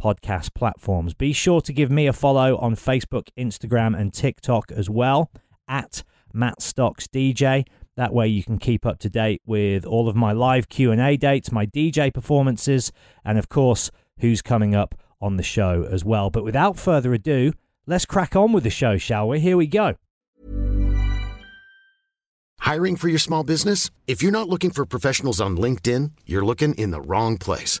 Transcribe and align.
podcast 0.00 0.54
platforms. 0.54 1.14
Be 1.14 1.32
sure 1.32 1.60
to 1.60 1.72
give 1.72 1.90
me 1.90 2.06
a 2.06 2.12
follow 2.12 2.56
on 2.58 2.74
Facebook, 2.74 3.28
Instagram, 3.38 3.98
and 3.98 4.12
TikTok 4.12 4.72
as 4.72 4.88
well 4.88 5.30
at 5.68 6.02
Matt 6.32 6.62
Stocks 6.62 7.06
DJ. 7.06 7.66
That 7.96 8.14
way 8.14 8.28
you 8.28 8.42
can 8.42 8.58
keep 8.58 8.86
up 8.86 8.98
to 9.00 9.10
date 9.10 9.42
with 9.44 9.84
all 9.84 10.08
of 10.08 10.16
my 10.16 10.32
live 10.32 10.68
Q&A 10.68 11.16
dates, 11.16 11.52
my 11.52 11.66
DJ 11.66 12.12
performances, 12.12 12.92
and 13.24 13.38
of 13.38 13.48
course, 13.48 13.90
who's 14.20 14.42
coming 14.42 14.74
up 14.74 14.94
on 15.20 15.36
the 15.36 15.42
show 15.42 15.86
as 15.90 16.04
well. 16.04 16.30
But 16.30 16.44
without 16.44 16.78
further 16.78 17.12
ado, 17.12 17.52
let's 17.86 18.06
crack 18.06 18.34
on 18.34 18.52
with 18.52 18.64
the 18.64 18.70
show, 18.70 18.96
shall 18.96 19.28
we? 19.28 19.40
Here 19.40 19.56
we 19.56 19.66
go. 19.66 19.96
Hiring 22.60 22.96
for 22.96 23.08
your 23.08 23.18
small 23.18 23.42
business? 23.42 23.90
If 24.06 24.22
you're 24.22 24.32
not 24.32 24.48
looking 24.48 24.70
for 24.70 24.86
professionals 24.86 25.40
on 25.40 25.56
LinkedIn, 25.56 26.12
you're 26.24 26.44
looking 26.44 26.74
in 26.74 26.90
the 26.90 27.00
wrong 27.00 27.36
place. 27.36 27.80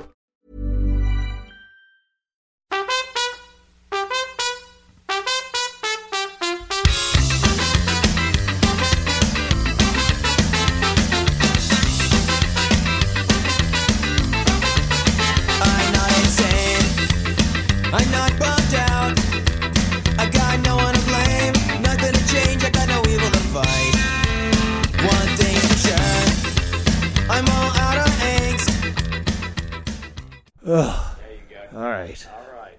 right. 32.11 32.27
All 32.33 32.53
right. 32.61 32.77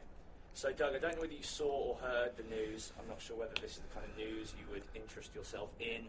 So, 0.55 0.71
Doug, 0.73 0.95
I 0.95 0.99
don't 0.99 1.15
know 1.15 1.23
whether 1.23 1.33
you 1.33 1.43
saw 1.43 1.65
or 1.67 1.97
heard 2.03 2.33
the 2.37 2.43
news. 2.55 2.93
I'm 3.01 3.09
not 3.09 3.21
sure 3.21 3.37
whether 3.37 3.55
this 3.61 3.73
is 3.73 3.79
the 3.79 3.95
kind 3.99 4.07
of 4.11 4.17
news 4.17 4.53
you 4.59 4.65
would 4.73 4.83
interest 4.95 5.35
yourself 5.35 5.71
in. 5.81 6.03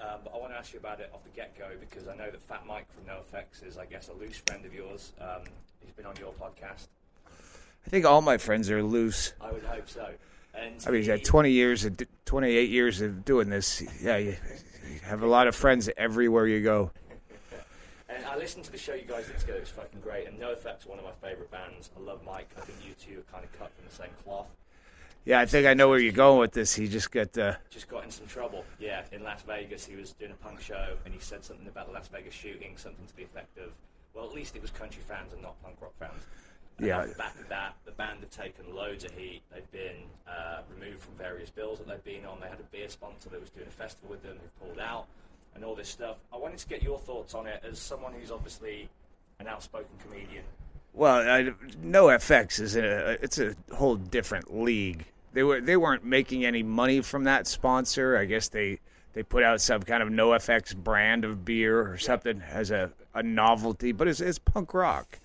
Um, 0.00 0.18
but 0.24 0.34
I 0.34 0.38
want 0.38 0.52
to 0.52 0.58
ask 0.58 0.72
you 0.72 0.80
about 0.80 0.98
it 1.00 1.10
off 1.14 1.22
the 1.22 1.30
get 1.30 1.56
go 1.56 1.68
because 1.78 2.08
I 2.08 2.16
know 2.16 2.28
that 2.30 2.42
Fat 2.42 2.66
Mike 2.66 2.86
from 2.92 3.04
NoFX 3.04 3.64
is, 3.66 3.78
I 3.78 3.86
guess, 3.86 4.08
a 4.08 4.12
loose 4.12 4.42
friend 4.46 4.64
of 4.66 4.74
yours. 4.74 5.12
Um, 5.20 5.42
he's 5.80 5.92
been 5.92 6.06
on 6.06 6.16
your 6.18 6.32
podcast. 6.32 6.88
I 7.86 7.90
think 7.90 8.04
all 8.04 8.20
my 8.20 8.36
friends 8.38 8.70
are 8.70 8.82
loose. 8.82 9.32
I 9.40 9.52
would 9.52 9.62
hope 9.62 9.88
so. 9.88 10.10
And 10.54 10.74
I 10.86 10.90
mean, 10.90 11.02
he- 11.02 11.08
you 11.08 11.16
got 11.16 11.24
20 11.24 11.50
years, 11.50 11.84
of, 11.84 11.96
28 12.24 12.70
years 12.70 13.00
of 13.00 13.24
doing 13.24 13.48
this. 13.50 13.82
Yeah, 14.02 14.16
you 14.16 14.36
have 15.04 15.22
a 15.22 15.26
lot 15.28 15.46
of 15.46 15.54
friends 15.54 15.88
everywhere 15.96 16.46
you 16.48 16.60
go. 16.62 16.90
And 18.14 18.24
I 18.26 18.36
listened 18.36 18.64
to 18.66 18.72
the 18.72 18.78
show 18.78 18.94
you 18.94 19.06
guys 19.06 19.26
did 19.26 19.38
together. 19.38 19.58
It 19.58 19.62
was 19.62 19.70
fucking 19.70 20.00
great. 20.00 20.28
And 20.28 20.38
NoFX, 20.38 20.86
one 20.86 20.98
of 20.98 21.04
my 21.04 21.12
favorite 21.26 21.50
bands. 21.50 21.90
I 21.96 22.00
love 22.00 22.20
Mike. 22.24 22.48
I 22.56 22.60
think 22.60 22.78
you 22.86 22.94
two 22.94 23.20
are 23.20 23.32
kind 23.32 23.44
of 23.44 23.52
cut 23.58 23.72
from 23.74 23.86
the 23.88 23.94
same 23.94 24.10
cloth. 24.22 24.46
Yeah, 25.24 25.40
I 25.40 25.46
think 25.46 25.66
I 25.66 25.72
know 25.74 25.88
where 25.88 25.98
you're 25.98 26.12
going 26.12 26.38
with 26.38 26.52
this. 26.52 26.74
He 26.74 26.86
just 26.86 27.10
got 27.10 27.36
uh, 27.38 27.54
just 27.70 27.88
got 27.88 28.04
in 28.04 28.10
some 28.10 28.26
trouble. 28.26 28.64
Yeah, 28.78 29.02
in 29.10 29.22
Las 29.22 29.40
Vegas, 29.46 29.86
he 29.86 29.96
was 29.96 30.12
doing 30.12 30.32
a 30.32 30.34
punk 30.34 30.60
show 30.60 30.96
and 31.04 31.14
he 31.14 31.20
said 31.20 31.42
something 31.42 31.66
about 31.66 31.86
the 31.86 31.94
Las 31.94 32.08
Vegas 32.08 32.34
shooting, 32.34 32.76
something 32.76 33.06
to 33.06 33.16
the 33.16 33.22
effect 33.22 33.56
of, 33.58 33.70
well, 34.14 34.26
at 34.26 34.34
least 34.34 34.54
it 34.54 34.60
was 34.62 34.70
country 34.70 35.02
fans 35.08 35.32
and 35.32 35.40
not 35.40 35.60
punk 35.62 35.76
rock 35.80 35.94
fans. 35.98 36.24
And 36.76 36.86
Yeah. 36.86 37.00
Off 37.00 37.16
back 37.16 37.40
of 37.40 37.48
that, 37.48 37.74
the 37.86 37.92
band 37.92 38.20
have 38.20 38.30
taken 38.30 38.74
loads 38.74 39.04
of 39.04 39.12
heat. 39.12 39.40
They've 39.52 39.70
been 39.72 40.04
uh, 40.28 40.60
removed 40.68 41.00
from 41.00 41.14
various 41.14 41.48
bills 41.48 41.78
that 41.78 41.88
they've 41.88 42.04
been 42.04 42.26
on. 42.26 42.38
They 42.40 42.48
had 42.48 42.60
a 42.60 42.68
beer 42.70 42.90
sponsor 42.90 43.30
that 43.30 43.40
was 43.40 43.50
doing 43.50 43.66
a 43.66 43.70
festival 43.70 44.10
with 44.10 44.22
them 44.22 44.36
who 44.36 44.66
pulled 44.66 44.78
out 44.78 45.06
and 45.54 45.64
all 45.64 45.74
this 45.74 45.88
stuff. 45.88 46.16
I 46.32 46.36
wanted 46.36 46.58
to 46.58 46.68
get 46.68 46.82
your 46.82 46.98
thoughts 46.98 47.34
on 47.34 47.46
it 47.46 47.62
as 47.68 47.78
someone 47.78 48.12
who's 48.12 48.30
obviously 48.30 48.88
an 49.40 49.46
outspoken 49.46 49.96
comedian. 50.02 50.44
well. 50.92 51.16
I, 51.28 51.52
NoFX 51.84 52.60
is 52.60 52.76
a. 52.76 53.18
It's 53.22 53.38
a 53.38 53.54
whole 53.72 53.96
different 53.96 54.56
league. 54.56 55.04
They 55.32 55.42
were 55.42 55.60
they 55.60 55.76
weren't 55.76 56.04
making 56.04 56.44
any 56.44 56.62
money 56.62 57.00
from 57.00 57.24
that 57.24 57.46
sponsor. 57.46 58.16
I 58.16 58.24
guess 58.24 58.48
they 58.48 58.78
they 59.14 59.22
put 59.22 59.42
out 59.42 59.60
some 59.60 59.82
kind 59.82 60.02
of 60.02 60.08
NoFX 60.08 60.76
brand 60.76 61.24
of 61.24 61.44
beer 61.44 61.88
or 61.88 61.96
something 61.98 62.42
as 62.50 62.70
a, 62.70 62.92
a 63.14 63.22
novelty, 63.22 63.92
but 63.92 64.08
it's, 64.08 64.20
it's 64.20 64.38
punk 64.38 64.74
rock. 64.74 65.20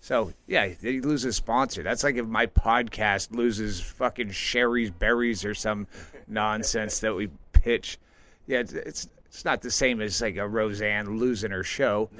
So 0.00 0.32
yeah, 0.46 0.70
they 0.80 1.00
lose 1.00 1.24
a 1.24 1.32
sponsor. 1.32 1.82
That's 1.82 2.02
like 2.02 2.16
if 2.16 2.26
my 2.26 2.46
podcast 2.46 3.32
loses 3.32 3.80
fucking 3.80 4.30
Shari's 4.30 4.90
Berries 4.90 5.44
or 5.44 5.54
some 5.54 5.86
nonsense 6.26 6.98
that 7.00 7.14
we 7.14 7.28
pitch. 7.52 7.98
Yeah, 8.46 8.60
it's 8.60 8.72
it's, 8.72 9.08
it's 9.32 9.46
not 9.46 9.62
the 9.62 9.70
same 9.70 10.02
as 10.02 10.20
like 10.20 10.36
a 10.36 10.46
Roseanne 10.46 11.16
losing 11.18 11.52
her 11.52 11.64
show. 11.64 12.10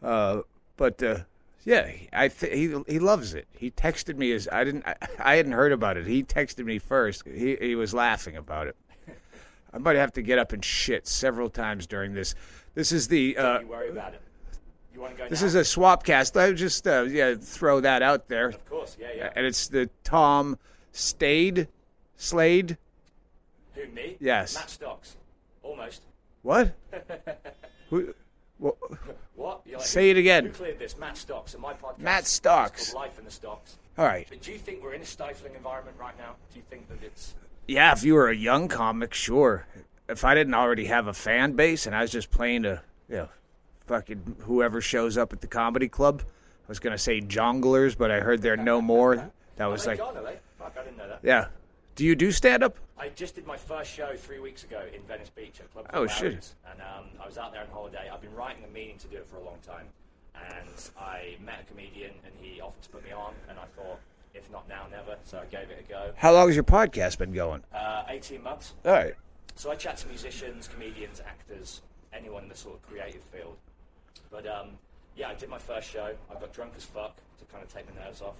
No. 0.00 0.08
Uh, 0.08 0.42
but 0.76 1.02
uh, 1.02 1.18
yeah, 1.64 1.90
I 2.12 2.28
th- 2.28 2.52
he 2.52 2.92
he 2.92 3.00
loves 3.00 3.34
it. 3.34 3.48
He 3.58 3.72
texted 3.72 4.16
me 4.16 4.30
as 4.32 4.48
I 4.52 4.62
didn't 4.62 4.86
I, 4.86 4.94
I 5.18 5.36
hadn't 5.36 5.52
heard 5.52 5.72
about 5.72 5.96
it. 5.96 6.06
He 6.06 6.22
texted 6.22 6.64
me 6.64 6.78
first. 6.78 7.24
He 7.26 7.56
he 7.56 7.74
was 7.74 7.92
laughing 7.92 8.36
about 8.36 8.68
it. 8.68 8.76
I 9.72 9.78
might 9.78 9.96
have 9.96 10.12
to 10.12 10.22
get 10.22 10.38
up 10.38 10.52
and 10.52 10.64
shit 10.64 11.08
several 11.08 11.50
times 11.50 11.88
during 11.88 12.14
this. 12.14 12.36
This 12.74 12.92
is 12.92 13.08
the 13.08 13.36
uh, 13.36 13.42
Don't 13.54 13.62
you 13.62 13.68
worry 13.68 13.90
about 13.90 14.14
it. 14.14 14.20
You 14.94 15.00
want 15.00 15.16
to 15.16 15.22
go 15.24 15.28
this 15.28 15.40
now? 15.40 15.46
is 15.48 15.54
a 15.56 15.64
swap 15.64 16.04
cast. 16.04 16.36
I 16.36 16.52
just 16.52 16.86
uh, 16.86 17.02
yeah 17.02 17.34
throw 17.34 17.80
that 17.80 18.00
out 18.00 18.28
there. 18.28 18.50
Of 18.50 18.64
course, 18.70 18.96
yeah, 19.00 19.08
yeah. 19.16 19.32
And 19.34 19.44
it's 19.44 19.66
the 19.66 19.90
Tom 20.04 20.56
Stade 20.92 21.66
Slade. 22.16 22.78
Who, 23.74 23.88
me? 23.88 24.16
Yes. 24.20 24.54
Matt 24.54 24.70
Stocks. 24.70 25.16
Almost. 25.64 26.02
What? 26.44 26.74
Who, 27.90 28.14
wha- 28.58 28.72
What? 29.34 29.62
Like, 29.66 29.80
Say 29.82 30.04
who- 30.04 30.10
it 30.10 30.16
again. 30.20 30.44
Who 30.44 30.50
cleared 30.52 30.78
this? 30.78 30.96
Matt 30.98 31.16
Stocks 31.16 31.54
and 31.54 31.62
my 31.62 31.72
podcast. 31.72 31.98
Matt 31.98 32.26
Stocks. 32.26 32.94
Life 32.94 33.18
in 33.18 33.24
the 33.24 33.30
Stocks. 33.30 33.76
all 33.98 34.04
right. 34.04 34.26
But 34.28 34.42
do 34.42 34.52
you 34.52 34.58
think 34.58 34.82
we're 34.82 34.92
in 34.92 35.00
a 35.02 35.06
stifling 35.06 35.54
environment 35.54 35.96
right 35.98 36.16
now? 36.18 36.34
Do 36.52 36.58
you 36.58 36.64
think 36.70 36.88
that 36.88 37.02
it's 37.02 37.34
Yeah, 37.66 37.92
if 37.92 38.04
you 38.04 38.14
were 38.14 38.28
a 38.28 38.36
young 38.36 38.68
comic, 38.68 39.14
sure. 39.14 39.66
If 40.08 40.22
I 40.24 40.34
didn't 40.34 40.54
already 40.54 40.84
have 40.84 41.06
a 41.06 41.14
fan 41.14 41.52
base 41.54 41.86
and 41.86 41.96
I 41.96 42.02
was 42.02 42.10
just 42.12 42.30
playing 42.30 42.64
to, 42.64 42.82
you 43.08 43.16
know, 43.16 43.28
fucking 43.86 44.36
whoever 44.40 44.80
shows 44.82 45.16
up 45.16 45.32
at 45.32 45.40
the 45.40 45.46
comedy 45.46 45.88
club, 45.88 46.20
I 46.22 46.68
was 46.68 46.78
gonna 46.78 46.98
say 46.98 47.20
jonglers, 47.22 47.96
but 47.96 48.10
I 48.10 48.20
heard 48.20 48.42
there 48.42 48.52
are 48.54 48.56
no 48.58 48.80
more. 48.82 49.30
That 49.56 49.66
was 49.66 49.86
like. 49.86 49.98
Fuck, 49.98 50.12
I 50.76 50.82
didn't 50.82 50.96
know 50.96 51.06
that. 51.08 51.20
yeah. 51.22 51.46
Do 51.94 52.04
you 52.04 52.14
do 52.16 52.32
stand 52.32 52.62
up? 52.64 52.76
I 52.98 53.08
just 53.10 53.34
did 53.36 53.46
my 53.46 53.56
first 53.56 53.90
show 53.90 54.16
three 54.16 54.40
weeks 54.40 54.64
ago 54.64 54.82
in 54.92 55.02
Venice 55.02 55.30
Beach 55.30 55.60
at 55.60 55.72
Club 55.72 55.86
Oh, 55.92 56.06
shit. 56.06 56.54
And 56.70 56.80
um, 56.80 57.04
I 57.22 57.26
was 57.26 57.38
out 57.38 57.52
there 57.52 57.62
on 57.62 57.68
holiday. 57.68 58.10
I've 58.12 58.20
been 58.20 58.34
writing 58.34 58.64
and 58.64 58.72
meaning 58.72 58.98
to 58.98 59.06
do 59.06 59.16
it 59.16 59.26
for 59.26 59.36
a 59.36 59.44
long 59.44 59.58
time. 59.66 59.86
And 60.34 60.90
I 60.98 61.36
met 61.44 61.60
a 61.62 61.64
comedian 61.72 62.10
and 62.24 62.34
he 62.40 62.60
offered 62.60 62.82
to 62.82 62.88
put 62.88 63.04
me 63.04 63.12
on. 63.12 63.34
And 63.48 63.58
I 63.58 63.64
thought, 63.76 64.00
if 64.34 64.50
not 64.50 64.68
now, 64.68 64.86
never. 64.90 65.16
So 65.24 65.38
I 65.38 65.44
gave 65.44 65.70
it 65.70 65.84
a 65.86 65.88
go. 65.88 66.12
How 66.16 66.32
long 66.32 66.48
has 66.48 66.56
your 66.56 66.64
podcast 66.64 67.18
been 67.18 67.32
going? 67.32 67.62
Uh, 67.72 68.04
18 68.08 68.42
months. 68.42 68.72
All 68.84 68.92
right. 68.92 69.14
So 69.54 69.70
I 69.70 69.76
chat 69.76 69.96
to 69.98 70.08
musicians, 70.08 70.66
comedians, 70.66 71.20
actors, 71.24 71.82
anyone 72.12 72.42
in 72.44 72.48
the 72.48 72.56
sort 72.56 72.74
of 72.74 72.82
creative 72.82 73.22
field. 73.22 73.56
But 74.32 74.46
um, 74.48 74.70
yeah, 75.16 75.28
I 75.28 75.34
did 75.34 75.48
my 75.48 75.58
first 75.58 75.88
show. 75.88 76.12
I 76.28 76.34
got 76.40 76.52
drunk 76.52 76.72
as 76.76 76.84
fuck 76.84 77.16
to 77.38 77.44
kind 77.44 77.62
of 77.62 77.72
take 77.72 77.86
the 77.86 78.00
nerves 78.00 78.20
off. 78.20 78.34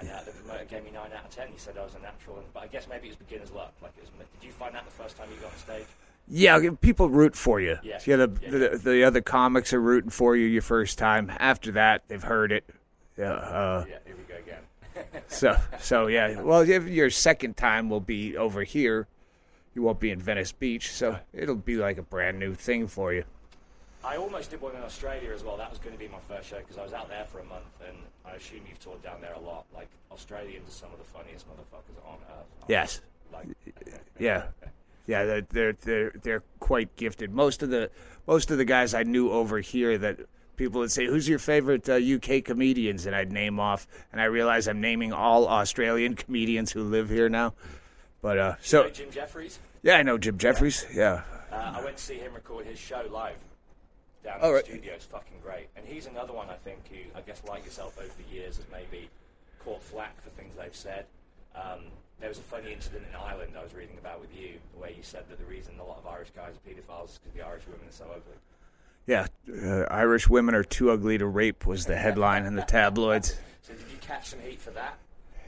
And 0.00 0.08
uh, 0.10 0.22
the 0.24 0.32
promoter 0.32 0.64
gave 0.64 0.84
me 0.84 0.90
nine 0.90 1.10
out 1.16 1.24
of 1.24 1.30
ten. 1.30 1.48
He 1.48 1.58
said 1.58 1.76
I 1.78 1.84
was 1.84 1.94
a 1.94 1.98
natural, 2.00 2.38
and, 2.38 2.46
but 2.54 2.62
I 2.62 2.66
guess 2.66 2.88
maybe 2.88 3.06
it 3.08 3.10
was 3.10 3.16
beginner's 3.16 3.50
luck. 3.52 3.72
Like, 3.82 3.92
it 3.96 4.02
was, 4.02 4.10
did 4.40 4.46
you 4.46 4.52
find 4.52 4.74
that 4.74 4.84
the 4.84 4.90
first 4.90 5.16
time 5.16 5.28
you 5.34 5.40
got 5.40 5.52
on 5.52 5.58
stage? 5.58 5.86
Yeah, 6.28 6.60
people 6.80 7.10
root 7.10 7.34
for 7.36 7.60
you. 7.60 7.76
Yeah. 7.82 8.00
yeah, 8.06 8.16
the, 8.16 8.32
Yeah. 8.40 8.50
the 8.50 8.80
the 8.82 9.04
other 9.04 9.20
comics 9.20 9.72
are 9.72 9.80
rooting 9.80 10.10
for 10.10 10.36
you 10.36 10.46
your 10.46 10.62
first 10.62 10.98
time. 10.98 11.32
After 11.38 11.72
that, 11.72 12.02
they've 12.08 12.22
heard 12.22 12.52
it. 12.52 12.64
Yeah. 13.18 13.32
Uh, 13.32 13.84
Yeah, 13.88 13.96
here 14.06 14.16
we 14.16 14.22
go 14.24 14.38
again. 14.38 15.22
so 15.28 15.56
so 15.80 16.06
yeah. 16.06 16.40
Well, 16.40 16.60
if 16.62 16.86
your 16.86 17.10
second 17.10 17.56
time 17.56 17.90
will 17.90 18.00
be 18.00 18.36
over 18.36 18.62
here. 18.62 19.08
You 19.74 19.80
won't 19.82 20.00
be 20.00 20.10
in 20.10 20.20
Venice 20.20 20.52
Beach, 20.52 20.92
so 20.92 21.18
it'll 21.32 21.54
be 21.56 21.76
like 21.76 21.96
a 21.96 22.02
brand 22.02 22.38
new 22.38 22.52
thing 22.54 22.86
for 22.86 23.14
you. 23.14 23.24
I 24.04 24.16
almost 24.16 24.50
did 24.50 24.60
one 24.60 24.74
in 24.74 24.82
Australia 24.82 25.30
as 25.32 25.44
well. 25.44 25.56
That 25.56 25.70
was 25.70 25.78
going 25.78 25.92
to 25.92 25.98
be 25.98 26.08
my 26.08 26.18
first 26.28 26.48
show 26.48 26.58
because 26.58 26.78
I 26.78 26.82
was 26.82 26.92
out 26.92 27.08
there 27.08 27.24
for 27.24 27.38
a 27.38 27.44
month, 27.44 27.64
and 27.86 27.96
I 28.24 28.32
assume 28.32 28.60
you've 28.68 28.80
toured 28.80 29.02
down 29.02 29.20
there 29.20 29.34
a 29.34 29.40
lot. 29.40 29.64
Like 29.74 29.88
Australians 30.10 30.68
are 30.68 30.72
some 30.72 30.92
of 30.92 30.98
the 30.98 31.04
funniest 31.04 31.46
motherfuckers 31.48 32.04
on 32.08 32.18
earth. 32.36 32.46
Yes. 32.68 33.00
Like, 33.32 33.46
Yeah, 34.18 34.44
yeah, 35.06 35.24
they're 35.24 35.40
they're 35.50 35.72
they're, 35.72 36.12
they're 36.22 36.42
quite 36.60 36.94
gifted. 36.96 37.32
Most 37.32 37.62
of 37.62 37.70
the 37.70 37.90
most 38.26 38.50
of 38.50 38.58
the 38.58 38.64
guys 38.64 38.92
I 38.94 39.04
knew 39.04 39.30
over 39.30 39.60
here 39.60 39.96
that 39.98 40.18
people 40.56 40.80
would 40.80 40.92
say, 40.92 41.06
"Who's 41.06 41.28
your 41.28 41.38
favorite 41.38 41.88
uh, 41.88 41.94
UK 41.94 42.44
comedians?" 42.44 43.06
and 43.06 43.14
I'd 43.16 43.32
name 43.32 43.58
off, 43.58 43.86
and 44.12 44.20
I 44.20 44.24
realize 44.24 44.68
I'm 44.68 44.80
naming 44.80 45.12
all 45.12 45.48
Australian 45.48 46.14
comedians 46.16 46.72
who 46.72 46.82
live 46.82 47.08
here 47.08 47.28
now. 47.28 47.54
But 48.20 48.38
uh, 48.38 48.42
you 48.42 48.48
know 48.48 48.56
so 48.60 48.90
Jim 48.90 49.10
Jeffries. 49.10 49.58
yeah, 49.82 49.94
I 49.94 50.02
know 50.02 50.18
Jim 50.18 50.38
Jeffries. 50.38 50.86
Yeah, 50.92 51.22
Uh, 51.50 51.74
I 51.76 51.84
went 51.84 51.96
to 51.96 52.02
see 52.02 52.16
him 52.16 52.34
record 52.34 52.66
his 52.66 52.78
show 52.78 53.04
live 53.10 53.36
down 54.22 54.40
in 54.40 54.50
right. 54.50 54.64
the 54.64 54.72
studio. 54.72 54.94
It's 54.94 55.04
fucking 55.04 55.38
great. 55.42 55.68
And 55.76 55.86
he's 55.86 56.06
another 56.06 56.32
one 56.32 56.48
I 56.48 56.56
think 56.64 56.88
who, 56.88 56.98
I 57.16 57.22
guess, 57.22 57.42
like 57.46 57.64
yourself 57.64 57.98
over 57.98 58.10
the 58.16 58.34
years, 58.34 58.56
has 58.56 58.66
maybe 58.70 59.08
caught 59.64 59.82
flack 59.82 60.20
for 60.22 60.30
things 60.30 60.54
they've 60.56 60.74
said. 60.74 61.06
Um, 61.54 61.80
there 62.20 62.28
was 62.28 62.38
a 62.38 62.42
funny 62.42 62.72
incident 62.72 63.04
in 63.08 63.16
Ireland 63.16 63.52
I 63.58 63.62
was 63.62 63.74
reading 63.74 63.98
about 63.98 64.20
with 64.20 64.34
you, 64.34 64.54
where 64.76 64.90
you 64.90 65.02
said 65.02 65.24
that 65.28 65.38
the 65.38 65.44
reason 65.44 65.74
a 65.80 65.84
lot 65.84 65.98
of 65.98 66.06
Irish 66.06 66.30
guys 66.34 66.52
are 66.54 66.70
paedophiles 66.70 67.10
is 67.10 67.18
because 67.18 67.34
the 67.34 67.44
Irish 67.44 67.64
women 67.66 67.88
are 67.88 67.92
so 67.92 68.04
ugly. 68.04 68.36
yeah. 69.06 69.26
Uh, 69.50 69.92
Irish 69.92 70.28
women 70.28 70.54
are 70.54 70.64
too 70.64 70.90
ugly 70.90 71.18
to 71.18 71.26
rape 71.26 71.66
was 71.66 71.86
the 71.86 71.96
headline 71.96 72.46
in 72.46 72.54
the 72.54 72.62
tabloids. 72.62 73.36
So 73.64 73.72
did 73.74 73.84
you 73.92 73.98
catch 74.00 74.26
some 74.30 74.40
heat 74.40 74.60
for 74.60 74.72
that? 74.72 74.98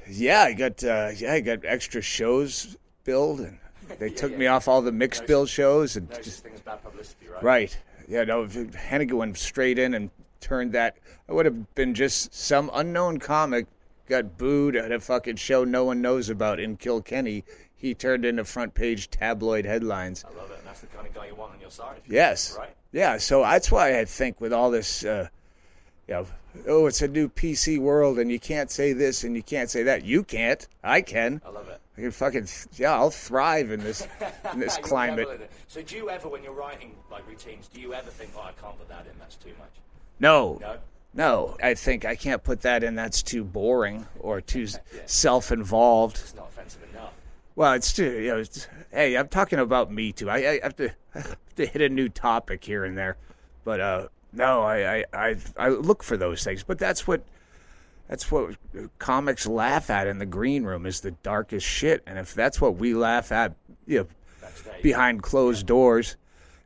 Yeah, 0.08 0.42
I 0.42 0.52
got 0.52 0.84
uh, 0.84 1.10
yeah, 1.16 1.32
I 1.32 1.40
got 1.40 1.64
extra 1.64 2.00
shows 2.00 2.76
billed, 3.02 3.40
and 3.40 3.58
they 3.98 4.08
took 4.22 4.36
me 4.38 4.46
off 4.46 4.68
all 4.68 4.82
the 4.82 4.92
mixed 4.92 5.26
bill 5.26 5.46
shows, 5.46 5.96
and 5.96 6.08
No 6.08 6.16
just 6.18 6.44
such 6.44 6.52
thing 6.52 6.60
bad 6.64 6.82
publicity, 6.84 7.26
right? 7.28 7.42
Right. 7.42 7.78
Yeah, 8.08 8.24
no, 8.24 8.44
if 8.44 8.52
Hennigan 8.52 9.14
went 9.14 9.38
straight 9.38 9.78
in 9.78 9.94
and 9.94 10.10
turned 10.44 10.72
that. 10.72 10.96
It 11.28 11.32
would 11.32 11.46
have 11.46 11.74
been 11.74 11.94
just 11.94 12.34
some 12.34 12.70
unknown 12.74 13.18
comic 13.18 13.66
got 14.08 14.36
booed 14.36 14.76
at 14.76 14.92
a 14.92 15.00
fucking 15.00 15.36
show 15.36 15.64
no 15.64 15.84
one 15.84 16.02
knows 16.02 16.28
about 16.28 16.60
in 16.60 16.76
Kilkenny. 16.76 17.44
He 17.74 17.94
turned 17.94 18.24
into 18.24 18.44
front 18.44 18.74
page 18.74 19.10
tabloid 19.10 19.64
headlines. 19.64 20.24
I 20.24 20.36
love 20.36 20.50
it. 20.50 20.58
And 20.58 20.66
that's 20.66 20.80
the 20.80 20.86
kind 20.88 21.06
of 21.06 21.14
guy 21.14 21.26
you 21.26 21.34
want 21.34 21.54
on 21.54 21.60
your 21.60 21.70
side. 21.70 22.02
Yes. 22.06 22.54
Right. 22.58 22.74
Yeah, 22.92 23.16
so 23.16 23.40
that's 23.40 23.72
why 23.72 23.98
I 23.98 24.04
think 24.04 24.40
with 24.40 24.52
all 24.52 24.70
this, 24.70 25.04
uh, 25.04 25.28
you 26.06 26.14
know, 26.14 26.26
oh, 26.68 26.86
it's 26.86 27.02
a 27.02 27.08
new 27.08 27.28
PC 27.28 27.78
world 27.78 28.18
and 28.18 28.30
you 28.30 28.38
can't 28.38 28.70
say 28.70 28.92
this 28.92 29.24
and 29.24 29.34
you 29.34 29.42
can't 29.42 29.70
say 29.70 29.82
that. 29.84 30.04
You 30.04 30.22
can't. 30.22 30.66
I 30.82 31.00
can. 31.00 31.40
I 31.44 31.48
love 31.48 31.68
it. 31.68 31.80
I 31.96 32.00
can 32.00 32.11
fucking, 32.11 32.49
yeah, 32.76 32.94
I'll 32.94 33.11
thrive 33.11 33.70
in 33.70 33.81
this 33.81 34.06
in 34.52 34.58
this 34.58 34.76
climate. 34.79 35.29
revel 35.29 35.35
in 35.35 35.43
it. 35.43 35.50
So 35.69 35.82
do 35.82 35.96
you 35.96 36.11
ever, 36.11 36.29
when 36.29 36.43
you're 36.43 36.52
writing 36.52 36.94
like 37.11 37.26
routines, 37.29 37.69
do 37.69 37.81
you 37.81 37.94
ever 37.94 38.11
think, 38.11 38.32
oh, 38.37 38.41
I 38.41 38.52
can't 38.61 38.76
put 38.76 38.88
that 38.88 39.06
in, 39.06 39.17
that's 39.19 39.37
too 39.37 39.52
much? 39.58 39.70
No. 40.19 40.58
No? 40.61 40.76
No, 41.17 41.56
I 41.62 41.75
think 41.75 42.05
I 42.05 42.17
can't 42.17 42.43
put 42.43 42.62
that 42.62 42.82
in. 42.82 42.96
That's 42.96 43.23
too 43.23 43.44
boring 43.44 44.06
or 44.19 44.41
too 44.41 44.67
self-involved. 45.06 46.19
It's 46.19 46.35
not 46.35 46.49
offensive 46.49 46.82
enough. 46.91 47.12
Well, 47.55 47.73
it's 47.75 47.93
too. 47.93 48.11
You 48.11 48.29
know, 48.31 48.38
it's, 48.38 48.67
hey, 48.91 49.17
I'm 49.17 49.29
talking 49.29 49.61
about 49.61 49.93
me 49.93 50.11
too. 50.11 50.29
I, 50.29 50.37
I 50.37 50.61
have 50.64 50.75
to 50.76 50.91
I 51.14 51.20
have 51.20 51.55
to 51.55 51.67
hit 51.67 51.82
a 51.82 51.88
new 51.88 52.08
topic 52.08 52.64
here 52.64 52.85
and 52.85 52.99
there, 52.99 53.17
but 53.62 53.81
uh, 53.81 54.08
no, 54.32 54.62
I, 54.62 54.96
I 54.96 55.05
I 55.12 55.37
I 55.56 55.69
look 55.69 56.02
for 56.02 56.17
those 56.17 56.43
things. 56.43 56.64
But 56.64 56.81
that's 56.81 57.06
what 57.06 57.23
that's 58.08 58.30
what 58.30 58.56
comics 58.98 59.46
laugh 59.46 59.90
at 59.90 60.06
in 60.06 60.18
the 60.18 60.26
green 60.26 60.64
room 60.64 60.86
is 60.86 61.00
the 61.00 61.12
darkest 61.12 61.66
shit. 61.66 62.02
And 62.06 62.18
if 62.18 62.34
that's 62.34 62.60
what 62.60 62.76
we 62.76 62.94
laugh 62.94 63.32
at, 63.32 63.54
you 63.86 64.00
know, 64.00 64.06
behind 64.82 65.22
closed 65.22 65.66
doors, 65.66 66.16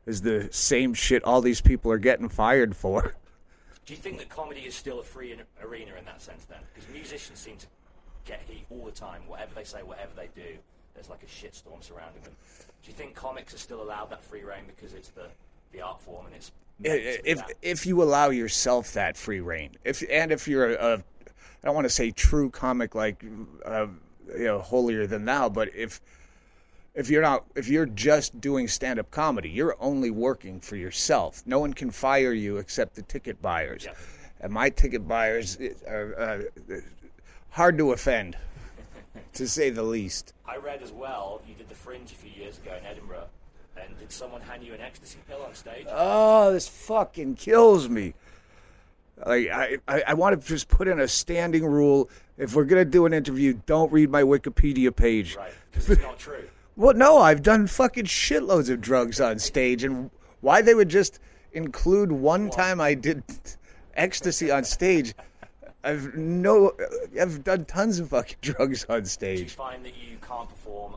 is 0.05 0.21
the 0.21 0.49
same 0.51 0.93
shit 0.93 1.23
all 1.23 1.41
these 1.41 1.61
people 1.61 1.91
are 1.91 1.97
getting 1.97 2.29
fired 2.29 2.75
for. 2.75 3.13
Do 3.85 3.93
you 3.93 3.99
think 3.99 4.17
that 4.17 4.29
comedy 4.29 4.61
is 4.61 4.75
still 4.75 4.99
a 4.99 5.03
free 5.03 5.35
arena 5.63 5.91
in 5.97 6.05
that 6.05 6.21
sense 6.21 6.45
then? 6.45 6.59
Because 6.73 6.89
musicians 6.91 7.39
seem 7.39 7.57
to 7.57 7.67
get 8.25 8.41
heat 8.47 8.65
all 8.69 8.85
the 8.85 8.91
time. 8.91 9.21
Whatever 9.27 9.55
they 9.55 9.63
say, 9.63 9.81
whatever 9.83 10.11
they 10.15 10.29
do, 10.35 10.57
there's 10.93 11.09
like 11.09 11.23
a 11.23 11.25
shitstorm 11.25 11.83
surrounding 11.83 12.21
them. 12.23 12.33
Do 12.83 12.91
you 12.91 12.93
think 12.93 13.15
comics 13.15 13.53
are 13.53 13.57
still 13.57 13.81
allowed 13.81 14.09
that 14.11 14.23
free 14.23 14.43
reign 14.43 14.63
because 14.67 14.93
it's 14.93 15.09
the, 15.09 15.27
the 15.71 15.81
art 15.81 16.01
form 16.01 16.25
and 16.25 16.35
it's 16.35 16.51
meant 16.79 17.01
to 17.01 17.23
be 17.23 17.29
if 17.29 17.41
if 17.61 17.85
you 17.85 18.01
allow 18.03 18.29
yourself 18.29 18.93
that 18.93 19.17
free 19.17 19.41
reign, 19.41 19.71
if 19.83 20.03
and 20.09 20.31
if 20.31 20.47
you're 20.47 20.75
a, 20.75 20.93
a 20.93 21.03
I 21.63 21.67
don't 21.67 21.75
want 21.75 21.85
to 21.85 21.89
say 21.93 22.11
true 22.11 22.49
comic 22.49 22.95
like 22.95 23.23
uh, 23.65 23.87
you 24.37 24.45
know 24.45 24.59
holier 24.59 25.07
than 25.07 25.25
thou, 25.25 25.49
but 25.49 25.69
if 25.75 26.01
if 26.95 27.09
you're 27.09 27.21
not 27.21 27.45
if 27.55 27.67
you're 27.67 27.85
just 27.85 28.39
doing 28.39 28.67
stand 28.67 28.99
up 28.99 29.11
comedy, 29.11 29.49
you're 29.49 29.75
only 29.79 30.09
working 30.11 30.59
for 30.59 30.75
yourself. 30.75 31.43
No 31.45 31.59
one 31.59 31.73
can 31.73 31.91
fire 31.91 32.33
you 32.33 32.57
except 32.57 32.95
the 32.95 33.01
ticket 33.01 33.41
buyers, 33.41 33.85
Yeah. 33.85 33.93
and 34.41 34.53
my 34.53 34.69
ticket 34.69 35.07
buyers 35.07 35.57
are 35.87 36.19
uh, 36.19 36.75
hard 37.49 37.77
to 37.77 37.91
offend, 37.91 38.37
to 39.33 39.47
say 39.47 39.69
the 39.69 39.83
least. 39.83 40.33
I 40.45 40.57
read 40.57 40.81
as 40.81 40.91
well, 40.91 41.41
you 41.47 41.55
did 41.55 41.69
the 41.69 41.75
Fringe 41.75 42.11
a 42.11 42.15
few 42.15 42.31
years 42.31 42.57
ago 42.57 42.71
in 42.79 42.85
Edinburgh, 42.85 43.27
and 43.77 43.97
did 43.99 44.11
someone 44.11 44.41
hand 44.41 44.63
you 44.63 44.73
an 44.73 44.81
ecstasy 44.81 45.19
pill 45.27 45.41
on 45.43 45.53
stage? 45.53 45.85
Oh, 45.89 46.51
this 46.53 46.67
fucking 46.67 47.35
kills 47.35 47.89
me. 47.89 48.13
Like 49.25 49.49
I, 49.49 49.77
I, 49.87 50.03
I 50.07 50.13
want 50.13 50.39
to 50.41 50.47
just 50.47 50.67
put 50.67 50.87
in 50.87 50.99
a 50.99 51.07
standing 51.07 51.65
rule. 51.65 52.09
If 52.37 52.55
we're 52.55 52.63
gonna 52.65 52.85
do 52.85 53.05
an 53.05 53.13
interview, 53.13 53.59
don't 53.65 53.91
read 53.91 54.09
my 54.09 54.23
Wikipedia 54.23 54.95
page. 54.95 55.35
right, 55.35 55.51
because 55.71 55.89
it's 55.89 56.01
not 56.01 56.17
true. 56.19 56.43
Well, 56.75 56.93
no, 56.93 57.17
I've 57.17 57.43
done 57.43 57.67
fucking 57.67 58.05
shitloads 58.05 58.69
of 58.69 58.79
drugs 58.79 59.19
on 59.19 59.37
stage, 59.39 59.83
and 59.83 60.09
why 60.39 60.61
they 60.61 60.73
would 60.73 60.87
just 60.87 61.19
include 61.51 62.09
one 62.09 62.49
time 62.49 62.79
I 62.79 62.93
did 62.93 63.21
ecstasy 63.95 64.49
on 64.49 64.63
stage. 64.63 65.13
I've 65.83 66.15
no, 66.15 66.71
I've 67.19 67.43
done 67.43 67.65
tons 67.65 67.99
of 67.99 68.07
fucking 68.11 68.37
drugs 68.41 68.85
on 68.87 69.03
stage. 69.03 69.37
Do 69.39 69.43
you 69.43 69.49
find 69.49 69.83
that 69.83 69.93
you 69.97 70.15
can't 70.25 70.47
perform 70.47 70.95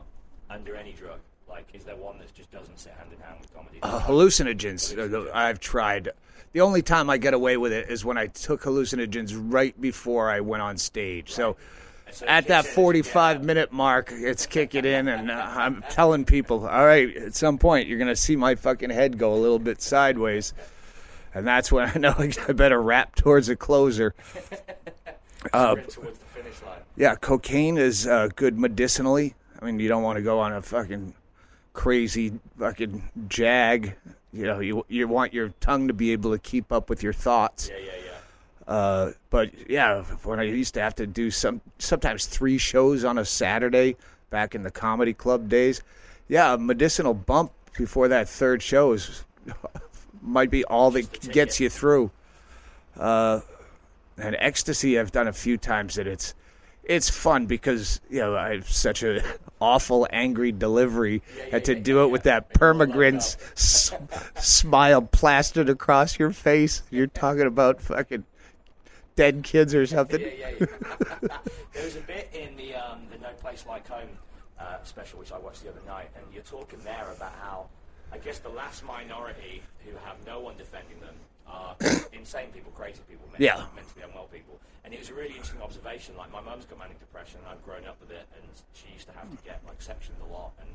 under 0.49 0.73
any 0.77 0.93
drug? 0.93 1.19
Like, 1.49 1.67
is 1.73 1.83
there 1.83 1.97
one 1.97 2.17
that 2.19 2.33
just 2.33 2.49
doesn't 2.49 2.79
sit 2.79 2.93
hand 2.93 3.09
in 3.11 3.19
hand 3.19 3.41
with 3.41 3.53
comedy? 3.53 3.79
Uh, 3.83 3.99
hallucinogens. 3.99 4.97
uh, 5.27 5.29
I've 5.33 5.59
tried. 5.59 6.11
The 6.53 6.61
only 6.61 6.83
time 6.83 7.09
I 7.09 7.17
get 7.17 7.33
away 7.33 7.57
with 7.57 7.73
it 7.73 7.89
is 7.89 8.05
when 8.05 8.17
I 8.17 8.27
took 8.27 8.61
hallucinogens 8.61 9.33
right 9.35 9.79
before 9.81 10.29
I 10.29 10.39
went 10.39 10.61
on 10.61 10.77
stage. 10.77 11.31
So 11.31 11.57
so 12.11 12.27
at 12.27 12.47
that 12.47 12.65
kicks 12.65 12.77
in 12.77 12.85
as 12.85 12.95
you 12.95 13.03
get 13.03 13.05
45 13.07 13.37
up. 13.37 13.43
minute 13.43 13.71
mark, 13.71 14.09
it's 14.11 14.45
kicking 14.45 14.85
in, 14.85 15.07
and 15.07 15.31
uh, 15.31 15.51
I'm 15.55 15.83
telling 15.89 16.25
people, 16.25 16.67
all 16.67 16.85
right, 16.85 17.15
at 17.17 17.33
some 17.33 17.57
point, 17.57 17.87
you're 17.87 17.97
going 17.97 18.07
to 18.07 18.15
see 18.15 18.35
my 18.35 18.53
fucking 18.53 18.91
head 18.91 19.17
go 19.17 19.33
a 19.33 19.35
little 19.35 19.57
bit 19.57 19.81
sideways. 19.81 20.53
And 21.33 21.47
that's 21.47 21.71
when 21.71 21.91
I 21.93 21.97
know 21.97 22.13
I 22.17 22.51
better 22.51 22.81
rap 22.81 23.15
towards 23.15 23.49
a 23.49 23.55
closer. 23.55 24.13
sprint 25.47 25.89
towards 25.89 26.19
the 26.19 26.25
finish 26.25 26.61
line. 26.61 26.79
Yeah, 26.95 27.15
cocaine 27.15 27.77
is 27.77 28.05
uh, 28.05 28.29
good 28.35 28.59
medicinally. 28.59 29.33
I 29.59 29.65
mean, 29.65 29.79
you 29.79 29.87
don't 29.87 30.03
want 30.03 30.17
to 30.17 30.21
go 30.21 30.39
on 30.39 30.53
a 30.53 30.61
fucking 30.61 31.15
crazy 31.73 32.39
fucking 32.59 33.09
jag. 33.27 33.95
You 34.33 34.45
know, 34.45 34.59
you 34.59 34.85
you 34.89 35.07
want 35.07 35.33
your 35.33 35.49
tongue 35.59 35.87
to 35.87 35.93
be 35.93 36.11
able 36.11 36.31
to 36.31 36.39
keep 36.39 36.71
up 36.71 36.89
with 36.89 37.03
your 37.03 37.13
thoughts. 37.13 37.69
Yeah, 37.69 37.77
yeah, 37.77 37.91
yeah. 38.05 38.73
Uh, 38.73 39.11
but 39.29 39.69
yeah, 39.69 40.03
when 40.23 40.39
I 40.39 40.43
used 40.43 40.73
to 40.73 40.81
have 40.81 40.95
to 40.95 41.05
do 41.05 41.29
some 41.29 41.61
sometimes 41.77 42.25
three 42.25 42.57
shows 42.57 43.03
on 43.03 43.17
a 43.17 43.25
Saturday 43.25 43.95
back 44.31 44.55
in 44.55 44.63
the 44.63 44.71
comedy 44.71 45.13
club 45.13 45.49
days, 45.49 45.83
yeah, 46.27 46.55
a 46.55 46.57
medicinal 46.57 47.13
bump 47.13 47.51
before 47.77 48.07
that 48.07 48.27
third 48.27 48.63
show 48.63 48.93
is 48.93 49.23
might 50.21 50.49
be 50.49 50.63
all 50.65 50.89
that 50.91 51.31
gets 51.31 51.59
you 51.59 51.69
through. 51.69 52.09
Uh, 52.97 53.41
and 54.17 54.35
ecstasy, 54.39 54.99
I've 54.99 55.11
done 55.11 55.27
a 55.27 55.33
few 55.33 55.57
times 55.57 55.95
that 55.95 56.07
it's 56.07 56.33
it's 56.83 57.09
fun 57.09 57.45
because 57.45 58.01
you 58.09 58.19
know 58.19 58.35
I 58.35 58.55
have 58.55 58.69
such 58.69 59.03
a 59.03 59.23
awful 59.61 60.07
angry 60.11 60.51
delivery 60.51 61.21
had 61.51 61.65
to 61.65 61.75
do 61.75 62.03
it 62.03 62.07
with 62.07 62.23
that 62.23 62.53
permagrin 62.53 63.15
s- 63.17 63.93
smile 64.35 65.01
plastered 65.01 65.69
across 65.69 66.19
your 66.19 66.31
face. 66.31 66.83
You're 66.89 67.07
talking 67.07 67.43
about 67.47 67.81
fucking 67.81 68.25
dead 69.15 69.43
kids 69.43 69.73
or 69.73 69.85
something. 69.85 70.19
Yeah, 70.19 70.27
yeah, 70.37 70.49
yeah. 70.59 70.65
there 71.73 71.83
was 71.85 71.95
a 71.95 72.01
bit 72.01 72.29
in 72.33 72.55
the 72.57 72.75
um, 72.75 72.99
the 73.11 73.17
No 73.19 73.29
Place 73.39 73.65
Like 73.67 73.87
Home 73.87 74.09
uh, 74.59 74.77
special 74.83 75.19
which 75.19 75.31
I 75.31 75.37
watched 75.37 75.63
the 75.63 75.69
other 75.69 75.81
night, 75.87 76.09
and 76.15 76.25
you're 76.33 76.43
talking 76.43 76.79
there 76.83 77.07
about 77.15 77.33
how 77.41 77.67
I 78.11 78.17
guess 78.17 78.39
the 78.39 78.49
last 78.49 78.83
minority 78.85 79.61
who 79.85 79.91
have 80.05 80.17
no 80.25 80.39
one 80.39 80.57
defending 80.57 80.99
them 80.99 81.15
are 81.47 81.75
insane 82.13 82.47
people, 82.53 82.71
crazy 82.75 83.01
people, 83.09 83.25
mentally, 83.27 83.45
Yeah. 83.45 83.63
mentally 83.75 84.03
unwell 84.07 84.27
people. 84.31 84.59
And 84.85 84.93
it 84.93 84.99
was 84.99 85.09
a 85.09 85.13
really 85.13 85.29
interesting 85.31 85.61
observation. 85.61 86.15
Like 86.17 86.31
my 86.31 86.41
mum's 86.41 86.65
got 86.65 86.77
manic 86.79 86.99
depression, 86.99 87.39
and 87.43 87.47
I've 87.49 87.63
grown 87.63 87.85
up 87.85 87.97
with 88.01 88.11
it, 88.11 88.25
and 88.35 88.43
she 88.73 88.93
used 88.93 89.07
to 89.07 89.13
have 89.13 89.29
to 89.29 89.37
get 89.43 89.61
like 89.67 89.81
sectioned 89.81 90.17
a 90.29 90.33
lot. 90.33 90.51
And 90.59 90.69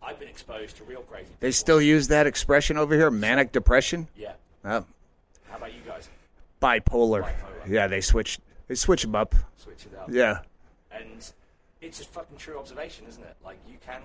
I've 0.00 0.18
been 0.18 0.28
exposed 0.28 0.76
to 0.78 0.84
real 0.84 1.02
crazy. 1.02 1.24
People. 1.26 1.36
They 1.40 1.50
still 1.52 1.80
use 1.80 2.08
that 2.08 2.26
expression 2.26 2.76
over 2.76 2.94
here, 2.94 3.10
manic 3.10 3.52
depression. 3.52 4.08
yeah. 4.16 4.32
Oh, 4.64 4.84
How 5.50 5.56
about 5.56 5.74
you 5.74 5.80
guys? 5.86 6.08
bipolar. 6.60 7.22
Bipolar. 7.22 7.68
Yeah, 7.68 7.88
they 7.88 8.00
switch. 8.00 8.38
They 8.68 8.76
switch 8.76 9.02
them 9.02 9.16
up. 9.16 9.34
Switch 9.56 9.86
it 9.86 9.98
up. 9.98 10.08
Yeah. 10.10 10.38
And 10.92 11.28
it's 11.80 12.00
a 12.00 12.04
fucking 12.04 12.36
true 12.36 12.58
observation, 12.58 13.06
isn't 13.08 13.22
it? 13.24 13.36
Like 13.44 13.58
you 13.68 13.76
can 13.84 14.02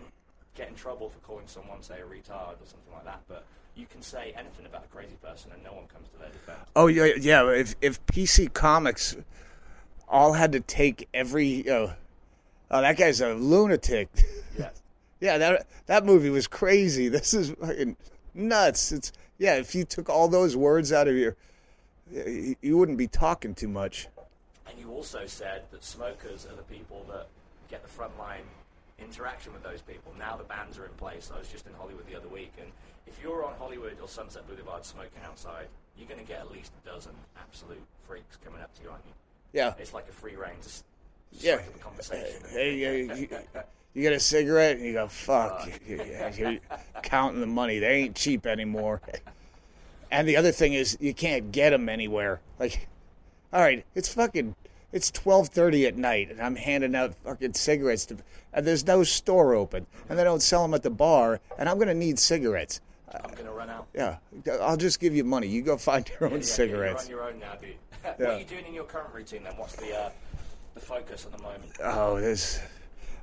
get 0.55 0.67
in 0.69 0.73
trouble 0.73 1.09
for 1.09 1.19
calling 1.19 1.45
someone, 1.45 1.83
say, 1.83 1.99
a 1.99 2.03
retard 2.05 2.53
or 2.59 2.65
something 2.65 2.91
like 2.93 3.05
that, 3.05 3.21
but 3.27 3.45
you 3.77 3.85
can 3.85 4.01
say 4.01 4.33
anything 4.37 4.65
about 4.65 4.85
a 4.85 4.87
crazy 4.87 5.15
person 5.21 5.51
and 5.53 5.63
no 5.63 5.73
one 5.73 5.85
comes 5.87 6.09
to 6.09 6.17
their 6.17 6.29
defense. 6.29 6.59
Oh 6.75 6.87
yeah, 6.87 7.11
yeah. 7.19 7.49
If 7.49 7.75
if 7.81 8.03
PC 8.07 8.51
Comics 8.53 9.15
all 10.07 10.33
had 10.33 10.51
to 10.53 10.59
take 10.59 11.07
every, 11.13 11.63
know, 11.63 11.93
oh 12.71 12.81
that 12.81 12.97
guy's 12.97 13.21
a 13.21 13.33
lunatic. 13.33 14.09
Yeah. 14.57 14.69
yeah, 15.19 15.37
that 15.37 15.67
that 15.85 16.05
movie 16.05 16.29
was 16.29 16.47
crazy. 16.47 17.09
This 17.17 17.33
is 17.33 17.51
fucking 17.51 17.95
nuts. 18.33 18.91
It's 18.91 19.11
yeah. 19.37 19.55
If 19.55 19.75
you 19.75 19.83
took 19.83 20.09
all 20.09 20.27
those 20.27 20.55
words 20.55 20.91
out 20.91 21.07
of 21.07 21.15
your, 21.15 21.35
you, 22.11 22.55
you 22.61 22.77
wouldn't 22.77 22.97
be 22.97 23.07
talking 23.07 23.53
too 23.53 23.67
much. 23.67 24.07
And 24.67 24.77
you 24.79 24.91
also 24.91 25.25
said 25.27 25.63
that 25.71 25.83
smokers 25.83 26.45
are 26.45 26.55
the 26.55 26.63
people 26.63 27.05
that 27.09 27.27
get 27.69 27.83
the 27.83 27.89
frontline 27.89 28.45
interaction 28.99 29.53
with 29.53 29.63
those 29.63 29.81
people. 29.81 30.13
Now 30.17 30.35
the 30.37 30.43
bans 30.43 30.77
are 30.77 30.85
in 30.85 30.91
place. 30.93 31.31
I 31.33 31.39
was 31.39 31.47
just 31.47 31.65
in 31.67 31.73
Hollywood 31.73 32.07
the 32.07 32.15
other 32.15 32.27
week, 32.27 32.53
and 32.59 32.67
if 33.05 33.17
you're 33.21 33.45
on 33.45 33.53
Hollywood 33.59 33.97
or 34.01 34.07
Sunset 34.07 34.47
Boulevard 34.47 34.85
smoking 34.85 35.21
outside, 35.25 35.67
you're 35.97 36.07
going 36.07 36.19
to 36.19 36.25
get 36.25 36.39
at 36.39 36.51
least 36.51 36.71
a 36.83 36.89
dozen 36.89 37.13
absolute 37.39 37.81
freaks 38.07 38.37
coming 38.43 38.61
up 38.61 38.73
to 38.75 38.83
you, 38.83 38.89
aren't 38.89 39.03
you? 39.05 39.13
Yeah. 39.53 39.73
It's 39.79 39.93
like 39.93 40.07
a 40.09 40.11
free 40.11 40.35
reign 40.35 40.59
to 40.61 40.67
s- 40.67 40.83
Yeah. 41.39 41.59
conversation. 41.81 42.41
Hey, 42.51 42.75
you, 42.75 43.13
you, 43.15 43.27
get 44.03 44.13
a 44.13 44.19
cigarette 44.19 44.77
and 44.77 44.85
you 44.85 44.93
go, 44.93 45.07
fuck. 45.07 45.67
you- 45.87 46.01
You're 46.37 46.59
counting 47.03 47.39
the 47.41 47.47
money. 47.47 47.79
They 47.79 47.93
ain't 48.03 48.15
cheap 48.15 48.45
anymore. 48.45 49.01
And 50.11 50.27
the 50.27 50.37
other 50.37 50.51
thing 50.51 50.73
is, 50.73 50.97
you 51.01 51.13
can't 51.13 51.51
get 51.51 51.71
them 51.71 51.89
anywhere. 51.89 52.39
Like, 52.59 52.87
all 53.51 53.61
right, 53.61 53.85
it's 53.95 54.13
fucking, 54.13 54.55
it's 54.91 55.11
twelve 55.11 55.49
thirty 55.49 55.85
at 55.85 55.95
night, 55.97 56.31
and 56.31 56.41
I'm 56.41 56.55
handing 56.55 56.95
out 56.95 57.15
fucking 57.23 57.53
cigarettes 57.53 58.05
to, 58.07 58.17
and 58.53 58.65
there's 58.65 58.85
no 58.85 59.03
store 59.03 59.53
open, 59.55 59.85
and 60.09 60.17
they 60.17 60.23
don't 60.23 60.41
sell 60.41 60.61
them 60.63 60.73
at 60.73 60.83
the 60.83 60.89
bar, 60.89 61.39
and 61.57 61.67
I'm 61.69 61.77
gonna 61.79 61.93
need 61.93 62.19
cigarettes. 62.19 62.81
I'm 63.23 63.31
going 63.31 63.45
to 63.45 63.51
run 63.51 63.69
out. 63.69 63.87
Yeah, 63.95 64.17
I'll 64.61 64.75
just 64.75 64.99
give 64.99 65.15
you 65.15 65.23
money. 65.23 65.47
You 65.47 65.61
go 65.61 65.77
find 65.77 66.07
your 66.19 66.29
own 66.29 66.39
Yeah, 66.39 66.45
cigarettes. 66.45 67.07
You're 67.07 67.23
on 67.23 67.35
your 67.35 67.35
own 67.35 67.39
now, 67.39 67.55
dude. 67.55 67.75
what 68.03 68.19
Yeah. 68.19 68.35
are 68.35 68.39
you 68.39 68.43
doing 68.45 68.65
in 68.65 68.73
your 68.73 68.83
current 68.83 69.13
routine 69.13 69.43
then? 69.43 69.53
What's 69.55 69.77
the 69.77 69.97
uh, 69.97 70.09
the 70.73 70.81
focus 70.81 71.25
at 71.25 71.31
the 71.31 71.41
moment? 71.41 71.71
Oh, 71.81 72.19
this. 72.19 72.59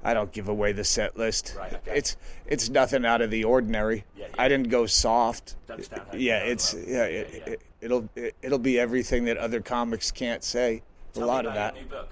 I 0.02 0.12
don't 0.14 0.32
give 0.32 0.48
away 0.48 0.72
the 0.72 0.84
set 0.84 1.16
list. 1.18 1.54
Right, 1.58 1.72
okay. 1.74 1.96
It's 1.98 2.16
it's 2.46 2.70
nothing 2.70 3.04
out 3.04 3.20
of 3.20 3.30
the 3.30 3.44
ordinary. 3.44 4.04
Yeah, 4.16 4.26
yeah. 4.30 4.34
I 4.42 4.48
didn't 4.48 4.70
go 4.70 4.86
soft. 4.86 5.56
How 5.68 5.76
Yeah, 6.14 6.38
it's 6.38 6.72
yeah, 6.74 6.80
Yeah, 6.86 7.04
it, 7.04 7.30
yeah. 7.46 7.52
It, 7.52 7.62
it'll 7.82 8.08
it, 8.16 8.34
it'll 8.42 8.58
be 8.58 8.78
everything 8.80 9.26
that 9.26 9.36
other 9.36 9.60
comics 9.60 10.10
can't 10.10 10.42
say. 10.42 10.82
Tell 11.14 11.24
a 11.24 11.26
lot 11.26 11.46
of 11.46 11.54
that. 11.54 11.74
Your 11.74 11.84
new 11.84 11.90
book. 11.90 12.08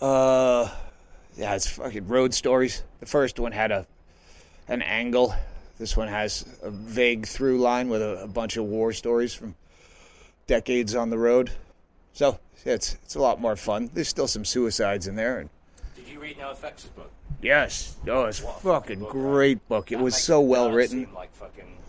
Uh, 0.00 0.70
yeah, 1.36 1.54
it's 1.54 1.68
fucking 1.68 2.08
road 2.08 2.32
stories. 2.34 2.82
The 3.00 3.06
first 3.06 3.38
one 3.38 3.52
had 3.52 3.70
a 3.70 3.86
an 4.68 4.82
angle. 4.82 5.34
This 5.78 5.96
one 5.96 6.08
has 6.08 6.44
a 6.62 6.70
vague 6.70 7.26
through 7.26 7.58
line 7.58 7.88
with 7.88 8.02
a, 8.02 8.22
a 8.22 8.26
bunch 8.28 8.56
of 8.56 8.64
war 8.64 8.92
stories 8.92 9.34
from 9.34 9.54
decades 10.46 10.94
on 10.94 11.10
the 11.10 11.18
road. 11.18 11.50
So 12.12 12.38
yeah, 12.64 12.74
it's 12.74 12.94
it's 13.04 13.14
a 13.14 13.20
lot 13.20 13.40
more 13.40 13.56
fun. 13.56 13.90
There's 13.92 14.08
still 14.08 14.28
some 14.28 14.44
suicides 14.44 15.06
in 15.06 15.16
there, 15.16 15.38
and 15.40 15.50
Did 15.96 16.08
you 16.08 16.20
read 16.20 16.38
NoFX' 16.38 16.94
book? 16.94 17.10
yes, 17.42 17.96
oh, 18.08 18.24
it's 18.26 18.42
What 18.42 18.56
a 18.58 18.60
fucking 18.60 19.00
book, 19.00 19.10
great 19.10 19.66
book. 19.68 19.90
It 19.90 19.96
That 19.96 20.04
was 20.04 20.16
so 20.16 20.40
well 20.40 20.70
written. 20.70 21.08
Like 21.14 21.34
fucking 21.34 21.64
Disneyland, 21.64 21.64
doesn't 21.64 21.68
it? 21.68 21.79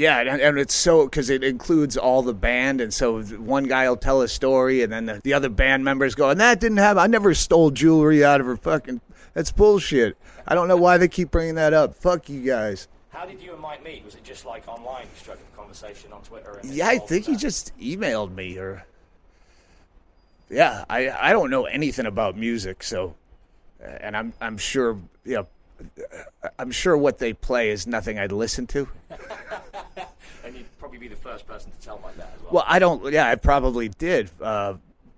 Yeah, 0.00 0.20
and, 0.20 0.40
and 0.40 0.58
it's 0.58 0.72
so 0.72 1.04
because 1.04 1.28
it 1.28 1.44
includes 1.44 1.98
all 1.98 2.22
the 2.22 2.32
band, 2.32 2.80
and 2.80 2.92
so 2.92 3.22
one 3.22 3.64
guy 3.64 3.86
will 3.86 3.98
tell 3.98 4.22
a 4.22 4.28
story, 4.28 4.82
and 4.82 4.90
then 4.90 5.04
the, 5.04 5.20
the 5.22 5.34
other 5.34 5.50
band 5.50 5.84
members 5.84 6.14
go, 6.14 6.30
and 6.30 6.40
that 6.40 6.58
didn't 6.58 6.78
happen. 6.78 7.02
I 7.02 7.06
never 7.06 7.34
stole 7.34 7.70
jewelry 7.70 8.24
out 8.24 8.40
of 8.40 8.46
her 8.46 8.56
fucking. 8.56 9.02
That's 9.34 9.52
bullshit. 9.52 10.16
I 10.48 10.54
don't 10.54 10.68
know 10.68 10.76
why 10.78 10.96
they 10.96 11.06
keep 11.06 11.30
bringing 11.30 11.56
that 11.56 11.74
up. 11.74 11.94
Fuck 11.94 12.30
you 12.30 12.40
guys. 12.40 12.88
How 13.10 13.26
did 13.26 13.42
you 13.42 13.52
and 13.52 13.60
Mike 13.60 13.84
meet? 13.84 14.02
Was 14.02 14.14
it 14.14 14.24
just 14.24 14.46
like 14.46 14.66
online? 14.66 15.02
You 15.02 15.20
struck 15.20 15.36
a 15.36 15.54
conversation 15.56 16.14
on 16.14 16.22
Twitter? 16.22 16.58
And 16.62 16.70
Yeah, 16.70 16.88
I 16.88 16.96
think 16.96 17.26
he 17.26 17.36
just 17.36 17.78
emailed 17.78 18.34
me, 18.34 18.56
or 18.56 18.86
yeah, 20.48 20.86
I 20.88 21.10
I 21.10 21.32
don't 21.32 21.50
know 21.50 21.66
anything 21.66 22.06
about 22.06 22.38
music, 22.38 22.82
so 22.82 23.16
uh, 23.84 23.88
and 24.00 24.16
I'm 24.16 24.32
I'm 24.40 24.56
sure 24.56 24.98
you 25.26 25.34
know. 25.34 25.46
Uh, 26.42 26.48
I'm 26.58 26.70
sure 26.70 26.96
what 26.96 27.18
they 27.18 27.32
play 27.34 27.70
is 27.70 27.86
nothing 27.86 28.18
I'd 28.18 28.32
listen 28.32 28.66
to. 28.68 28.88
You'd 31.00 31.08
be 31.08 31.14
the 31.14 31.20
first 31.20 31.46
person 31.46 31.70
to 31.70 31.78
tell 31.78 31.98
like 32.04 32.16
that 32.18 32.30
as 32.36 32.42
well. 32.42 32.52
Well, 32.52 32.64
I 32.66 32.78
don't. 32.78 33.10
Yeah, 33.12 33.26
I 33.28 33.34
probably 33.36 33.88
did, 33.88 34.30
uh, 34.42 34.74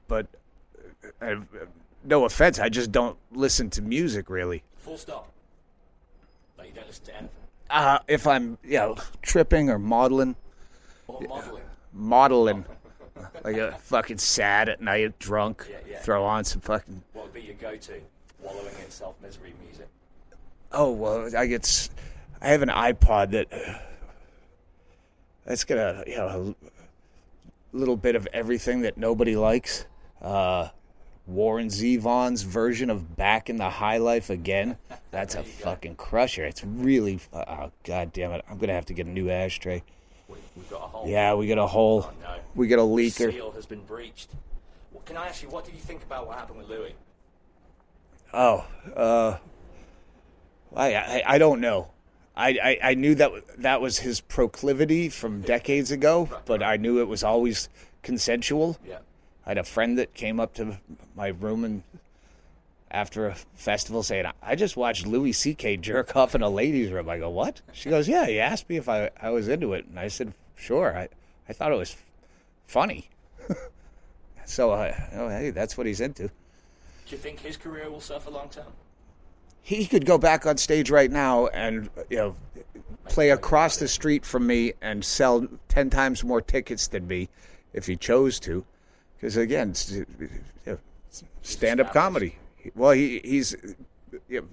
but 0.06 0.26
uh, 1.20 1.36
no 2.04 2.24
offense, 2.24 2.60
I 2.60 2.68
just 2.68 2.92
don't 2.92 3.16
listen 3.32 3.68
to 3.70 3.82
music 3.82 4.30
really. 4.30 4.62
Full 4.76 4.96
stop. 4.96 5.28
Like 6.56 6.68
you 6.68 6.74
don't 6.74 6.86
listen 6.86 7.04
to 7.06 7.12
anything. 7.16 7.28
Uh, 7.68 7.98
if 8.06 8.26
I'm, 8.28 8.58
you 8.62 8.74
know, 8.78 8.96
tripping 9.22 9.70
or 9.70 9.78
modeling, 9.78 10.36
Or 11.08 11.20
modelling. 11.22 11.62
modeling, 11.92 12.64
like 13.42 13.56
a 13.56 13.72
fucking 13.72 14.18
sad 14.18 14.68
at 14.68 14.80
night, 14.80 15.18
drunk, 15.18 15.66
Yeah, 15.68 15.78
yeah. 15.88 15.98
throw 16.00 16.22
on 16.24 16.44
some 16.44 16.60
fucking. 16.60 17.02
What 17.12 17.24
would 17.24 17.34
be 17.34 17.40
your 17.40 17.54
go-to? 17.54 17.94
Wallowing 18.40 18.66
in 18.84 18.90
self-misery 18.90 19.54
music. 19.66 19.88
Oh 20.70 20.92
well, 20.92 21.28
I 21.36 21.46
get. 21.46 21.88
I 22.40 22.48
have 22.48 22.62
an 22.62 22.68
iPod 22.68 23.32
that. 23.32 23.88
That's 25.44 25.64
got 25.64 25.78
a 25.78 26.04
you 26.06 26.16
know 26.16 26.54
a 27.72 27.76
little 27.76 27.96
bit 27.96 28.16
of 28.16 28.28
everything 28.32 28.82
that 28.82 28.96
nobody 28.96 29.36
likes. 29.36 29.86
Uh, 30.20 30.68
Warren 31.26 31.68
Zevon's 31.68 32.42
version 32.42 32.90
of 32.90 33.16
"Back 33.16 33.50
in 33.50 33.56
the 33.56 33.68
High 33.70 33.98
Life 33.98 34.30
Again." 34.30 34.76
That's 35.10 35.34
a 35.34 35.42
fucking 35.64 35.96
crusher. 35.96 36.44
It's 36.44 36.64
really. 36.64 37.20
Oh 37.32 37.70
god 37.84 38.12
damn 38.12 38.32
it! 38.32 38.44
I'm 38.48 38.58
gonna 38.58 38.74
have 38.74 38.86
to 38.86 38.94
get 38.94 39.06
a 39.06 39.10
new 39.10 39.30
ashtray. 39.30 39.82
We, 40.28 40.36
we've 40.56 40.70
got 40.70 40.82
a 40.82 40.86
whole. 40.86 41.08
Yeah, 41.08 41.34
we 41.34 41.46
got 41.46 41.58
a 41.58 41.66
hole. 41.66 42.06
Oh, 42.08 42.12
no. 42.22 42.36
We 42.54 42.68
got 42.68 42.78
a 42.78 42.82
leaker. 42.82 43.32
Seal 43.32 43.50
has 43.52 43.66
been 43.66 43.82
breached. 43.84 44.30
Well, 44.92 45.02
can 45.04 45.16
I 45.16 45.28
ask 45.28 45.42
you, 45.42 45.48
what 45.48 45.64
did 45.64 45.74
you 45.74 45.80
think 45.80 46.02
about 46.02 46.26
what 46.26 46.38
happened 46.38 46.58
with 46.58 46.68
Louis? 46.68 46.94
Oh, 48.32 48.64
uh, 48.96 49.36
I, 50.74 50.94
I 50.94 51.22
I 51.26 51.38
don't 51.38 51.60
know. 51.60 51.88
I, 52.36 52.48
I, 52.50 52.78
I 52.90 52.94
knew 52.94 53.14
that 53.16 53.32
that 53.58 53.80
was 53.80 53.98
his 53.98 54.20
proclivity 54.20 55.08
from 55.08 55.42
decades 55.42 55.90
ago, 55.90 56.28
but 56.46 56.62
I 56.62 56.76
knew 56.76 57.00
it 57.00 57.08
was 57.08 57.22
always 57.22 57.68
consensual. 58.02 58.78
Yeah. 58.86 58.98
I 59.44 59.50
had 59.50 59.58
a 59.58 59.64
friend 59.64 59.98
that 59.98 60.14
came 60.14 60.40
up 60.40 60.54
to 60.54 60.78
my 61.14 61.28
room 61.28 61.64
and 61.64 61.82
after 62.90 63.26
a 63.26 63.34
festival 63.54 64.02
saying, 64.02 64.26
"I 64.42 64.54
just 64.54 64.76
watched 64.76 65.06
Louis 65.06 65.32
C.K. 65.32 65.78
jerk 65.78 66.14
off 66.16 66.34
in 66.34 66.42
a 66.42 66.48
ladies' 66.48 66.90
room." 66.90 67.08
I 67.08 67.18
go, 67.18 67.30
"What?" 67.30 67.60
She 67.72 67.90
goes, 67.90 68.08
"Yeah." 68.08 68.26
He 68.26 68.38
asked 68.38 68.68
me 68.68 68.76
if 68.76 68.88
I 68.88 69.10
I 69.20 69.30
was 69.30 69.48
into 69.48 69.72
it, 69.74 69.86
and 69.86 69.98
I 69.98 70.08
said, 70.08 70.32
"Sure." 70.56 70.96
I 70.96 71.08
I 71.48 71.52
thought 71.52 71.72
it 71.72 71.78
was 71.78 71.96
funny. 72.66 73.08
so 74.44 74.72
I 74.72 75.08
oh 75.14 75.28
hey, 75.28 75.50
that's 75.50 75.76
what 75.76 75.86
he's 75.86 76.00
into. 76.00 76.28
Do 76.28 76.30
you 77.08 77.18
think 77.18 77.40
his 77.40 77.56
career 77.56 77.90
will 77.90 78.00
suffer 78.00 78.30
long 78.30 78.48
term? 78.48 78.72
He 79.62 79.86
could 79.86 80.04
go 80.04 80.18
back 80.18 80.44
on 80.44 80.56
stage 80.58 80.90
right 80.90 81.10
now 81.10 81.46
and 81.48 81.88
you 82.10 82.16
know 82.18 82.36
play 83.08 83.30
across 83.30 83.76
the 83.76 83.88
street 83.88 84.24
from 84.24 84.46
me 84.46 84.72
and 84.82 85.04
sell 85.04 85.46
10 85.68 85.90
times 85.90 86.24
more 86.24 86.40
tickets 86.40 86.88
than 86.88 87.06
me 87.06 87.28
if 87.72 87.86
he 87.86 87.96
chose 87.96 88.38
to. 88.40 88.64
Because 89.16 89.36
again 89.36 89.70
it's, 89.70 89.96
stand-up 91.42 91.92
comedy. 91.92 92.36
Well 92.74 92.92
he, 92.92 93.20
he's 93.24 93.56
you 94.28 94.40
know, 94.40 94.46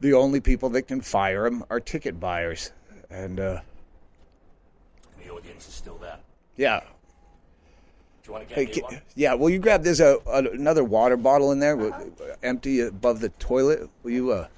the 0.00 0.12
only 0.12 0.40
people 0.40 0.68
that 0.70 0.82
can 0.82 1.00
fire 1.00 1.46
him 1.46 1.64
are 1.68 1.80
ticket 1.80 2.20
buyers. 2.20 2.72
And 3.10 3.40
uh, 3.40 3.60
the 5.22 5.30
audience 5.30 5.68
is 5.68 5.74
still 5.74 5.98
there. 5.98 6.18
yeah 6.56 6.80
you 8.26 8.32
want 8.32 8.48
to 8.48 8.54
get 8.54 8.56
Hey, 8.58 8.64
a 8.64 8.66
new 8.66 8.72
ki- 8.74 8.80
one? 8.82 9.00
yeah, 9.14 9.34
will 9.34 9.50
you 9.50 9.58
grab? 9.58 9.82
There's 9.82 10.00
a, 10.00 10.18
a 10.26 10.38
another 10.50 10.84
water 10.84 11.16
bottle 11.16 11.52
in 11.52 11.58
there, 11.58 11.76
with- 11.76 11.94
empty 12.42 12.80
above 12.80 13.20
the 13.20 13.28
toilet. 13.30 13.88
Will 14.02 14.10
you 14.10 14.30
uh, 14.32 14.48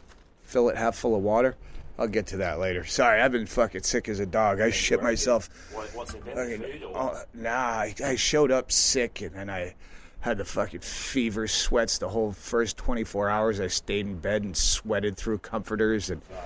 fill 0.42 0.68
it 0.68 0.76
half 0.76 0.96
full 0.96 1.14
of 1.14 1.22
water? 1.22 1.56
I'll 1.98 2.06
get 2.08 2.26
to 2.28 2.36
that 2.38 2.60
later. 2.60 2.84
Sorry, 2.84 3.20
I've 3.20 3.32
been 3.32 3.46
fucking 3.46 3.82
sick 3.82 4.08
as 4.08 4.20
a 4.20 4.26
dog. 4.26 4.60
I 4.60 4.70
shit 4.70 5.02
myself. 5.02 5.48
What, 5.72 5.88
what's 5.94 6.14
it 6.14 6.24
been? 6.24 6.34
Fucking- 6.36 6.62
Food 6.80 6.82
or 6.84 6.96
oh, 7.16 7.22
nah, 7.34 7.50
I, 7.50 7.94
I 8.04 8.14
showed 8.16 8.52
up 8.52 8.70
sick, 8.70 9.20
and 9.20 9.34
then 9.34 9.50
I 9.50 9.74
had 10.20 10.38
the 10.38 10.44
fucking 10.44 10.80
fever 10.80 11.46
sweats 11.48 11.98
the 11.98 12.08
whole 12.08 12.32
first 12.32 12.76
24 12.76 13.28
hours. 13.30 13.60
I 13.60 13.66
stayed 13.68 14.06
in 14.06 14.18
bed 14.18 14.42
and 14.42 14.56
sweated 14.56 15.16
through 15.16 15.38
comforters 15.38 16.10
and. 16.10 16.22
Uh, 16.32 16.36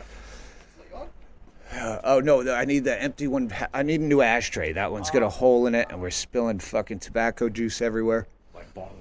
oh 2.04 2.20
no! 2.20 2.52
I 2.52 2.64
need 2.64 2.84
the 2.84 3.00
empty 3.00 3.26
one. 3.26 3.52
I 3.72 3.82
need 3.82 4.00
a 4.00 4.04
new 4.04 4.20
ashtray. 4.20 4.72
That 4.72 4.92
one's 4.92 5.10
got 5.10 5.22
a 5.22 5.26
oh. 5.26 5.30
hole 5.30 5.66
in 5.66 5.74
it, 5.74 5.88
and 5.90 6.00
we're 6.00 6.10
spilling 6.10 6.58
fucking 6.58 7.00
tobacco 7.00 7.48
juice 7.48 7.80
everywhere. 7.80 8.26
Like 8.54 8.74
water. 8.76 8.92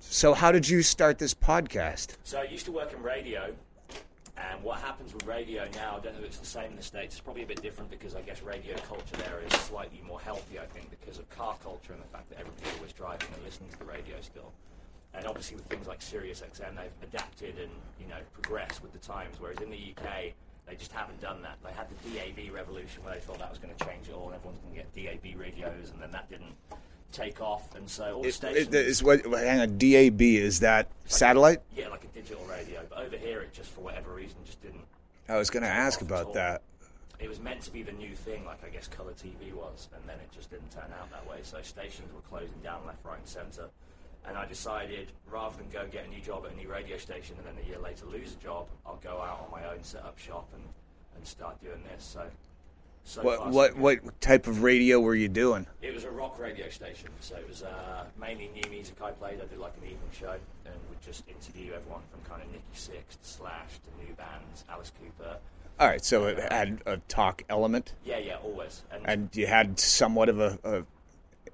So, 0.00 0.32
how 0.32 0.52
did 0.52 0.68
you 0.68 0.82
start 0.82 1.18
this 1.18 1.34
podcast? 1.34 2.14
So 2.22 2.38
I 2.38 2.44
used 2.44 2.66
to 2.66 2.72
work 2.72 2.92
in 2.92 3.02
radio, 3.02 3.52
and 4.36 4.62
what 4.62 4.78
happens 4.78 5.12
with 5.12 5.26
radio 5.26 5.64
now, 5.74 5.96
I 5.96 6.00
don't 6.00 6.14
know 6.14 6.20
if 6.20 6.26
it's 6.26 6.38
the 6.38 6.46
same 6.46 6.70
in 6.70 6.76
the 6.76 6.82
States, 6.84 7.16
it's 7.16 7.20
probably 7.20 7.42
a 7.42 7.46
bit 7.46 7.60
different 7.62 7.90
because 7.90 8.14
I 8.14 8.20
guess 8.20 8.40
radio 8.40 8.76
culture 8.76 9.16
there 9.16 9.40
is 9.44 9.52
slightly 9.62 10.00
more 10.06 10.20
healthy, 10.20 10.60
I 10.60 10.66
think, 10.66 10.88
because 10.90 11.18
of 11.18 11.28
car 11.30 11.56
culture 11.64 11.92
and 11.92 12.00
the 12.00 12.06
fact 12.06 12.28
that 12.30 12.38
everybody's 12.38 12.76
always 12.76 12.92
driving 12.92 13.26
and 13.34 13.44
listening 13.44 13.70
to 13.70 13.78
the 13.80 13.86
radio 13.86 14.14
still. 14.20 14.52
And 15.14 15.26
obviously 15.26 15.56
with 15.56 15.66
things 15.66 15.88
like 15.88 16.00
Sirius 16.00 16.42
XM, 16.42 16.76
they've 16.76 17.08
adapted 17.08 17.58
and, 17.58 17.70
you 18.00 18.06
know, 18.06 18.20
progressed 18.32 18.82
with 18.82 18.92
the 18.92 18.98
times, 18.98 19.34
whereas 19.40 19.58
in 19.58 19.70
the 19.70 19.94
UK, 19.96 20.32
they 20.66 20.74
just 20.76 20.92
haven't 20.92 21.20
done 21.20 21.42
that. 21.42 21.58
They 21.64 21.72
had 21.72 21.86
the 21.88 22.10
DAB 22.10 22.54
revolution 22.54 23.02
where 23.04 23.14
they 23.14 23.20
thought 23.20 23.38
that 23.38 23.50
was 23.50 23.58
going 23.58 23.74
to 23.74 23.84
change 23.84 24.08
it 24.08 24.14
all 24.14 24.26
and 24.26 24.34
everyone's 24.36 24.60
going 24.60 24.74
to 24.74 24.80
get 24.80 25.22
DAB 25.22 25.38
radios, 25.38 25.90
and 25.92 26.00
then 26.00 26.10
that 26.12 26.28
didn't 26.30 26.54
take 27.12 27.40
off, 27.40 27.74
and 27.76 27.88
so 27.88 28.16
all 28.16 28.26
It, 28.26 28.32
stations... 28.32 29.00
it, 29.00 29.04
what? 29.04 29.24
Hang 29.24 29.60
on. 29.60 29.78
DAB 29.78 30.20
is 30.22 30.60
that 30.60 30.88
satellite? 31.06 31.60
yeah, 31.76 31.88
like 31.88 32.04
a 32.04 32.08
digital 32.08 32.44
radio, 32.46 32.80
but 32.88 32.98
over 32.98 33.16
here 33.16 33.40
it 33.40 33.52
just, 33.52 33.70
for 33.70 33.82
whatever 33.82 34.12
reason, 34.12 34.36
just 34.44 34.60
didn't 34.62 34.80
I 35.28 35.36
was 35.38 35.48
going 35.48 35.62
to 35.62 35.68
ask 35.70 36.02
about 36.02 36.34
that. 36.34 36.62
it 37.18 37.28
was 37.28 37.40
meant 37.40 37.62
to 37.62 37.70
be 37.70 37.82
the 37.82 37.92
new 37.92 38.14
thing, 38.14 38.44
like 38.44 38.62
I 38.64 38.68
guess 38.68 38.88
color 38.88 39.12
TV 39.12 39.54
was, 39.54 39.88
and 39.94 40.02
then 40.08 40.16
it 40.16 40.30
just 40.34 40.50
didn't 40.50 40.70
turn 40.70 40.90
out 41.00 41.10
that 41.12 41.26
way. 41.28 41.38
So 41.42 41.62
stations 41.62 42.12
were 42.12 42.20
closing 42.28 42.58
down 42.62 42.80
left, 42.86 43.04
right, 43.04 43.18
and 43.18 43.26
centre. 43.26 43.68
And 44.26 44.38
I 44.38 44.46
decided, 44.46 45.12
rather 45.30 45.56
than 45.56 45.68
go 45.70 45.86
get 45.90 46.06
a 46.06 46.08
new 46.08 46.20
job 46.20 46.44
at 46.46 46.52
a 46.52 46.56
new 46.56 46.68
radio 46.70 46.96
station 46.96 47.36
and 47.38 47.46
then 47.46 47.62
a 47.64 47.68
year 47.68 47.78
later 47.78 48.06
lose 48.06 48.32
a 48.32 48.42
job, 48.42 48.66
I'll 48.86 48.96
go 49.02 49.20
out 49.20 49.44
on 49.44 49.50
my 49.50 49.68
own, 49.70 49.82
set 49.82 50.02
up 50.04 50.18
shop, 50.18 50.48
and, 50.54 50.62
and 51.16 51.26
start 51.26 51.60
doing 51.62 51.82
this. 51.92 52.02
So, 52.04 52.24
so 53.04 53.22
What 53.22 53.38
far, 53.38 53.50
what 53.50 53.72
good. 53.74 53.82
what 53.82 54.20
type 54.22 54.46
of 54.46 54.62
radio 54.62 54.98
were 54.98 55.14
you 55.14 55.28
doing? 55.28 55.66
It 55.82 55.92
was 55.92 56.04
a 56.04 56.10
rock 56.10 56.38
radio 56.38 56.70
station, 56.70 57.10
so 57.20 57.36
it 57.36 57.46
was 57.46 57.62
uh, 57.62 58.04
mainly 58.18 58.50
new 58.54 58.70
music 58.70 58.96
I 59.02 59.10
played. 59.10 59.42
I 59.42 59.44
did 59.44 59.58
like 59.58 59.74
an 59.76 59.84
evening 59.84 60.08
show 60.18 60.36
and 60.64 60.74
would 60.88 61.02
just 61.02 61.28
interview 61.28 61.74
everyone 61.74 62.00
from 62.10 62.22
kind 62.26 62.42
of 62.42 62.48
Nikki 62.50 62.64
Sixx 62.74 63.20
to 63.20 63.28
Slash 63.28 63.78
to 63.84 64.06
new 64.06 64.14
bands, 64.14 64.64
Alice 64.70 64.90
Cooper. 64.98 65.36
All 65.78 65.88
right, 65.88 66.02
so 66.04 66.26
it 66.28 66.38
had 66.52 66.80
a 66.86 66.96
talk 67.08 67.42
element, 67.50 67.94
Yeah, 68.04 68.18
yeah, 68.18 68.36
always. 68.44 68.84
And, 68.92 69.02
and 69.06 69.28
you 69.34 69.48
had 69.48 69.78
somewhat 69.78 70.28
of 70.28 70.38
a, 70.40 70.58
a 70.64 70.84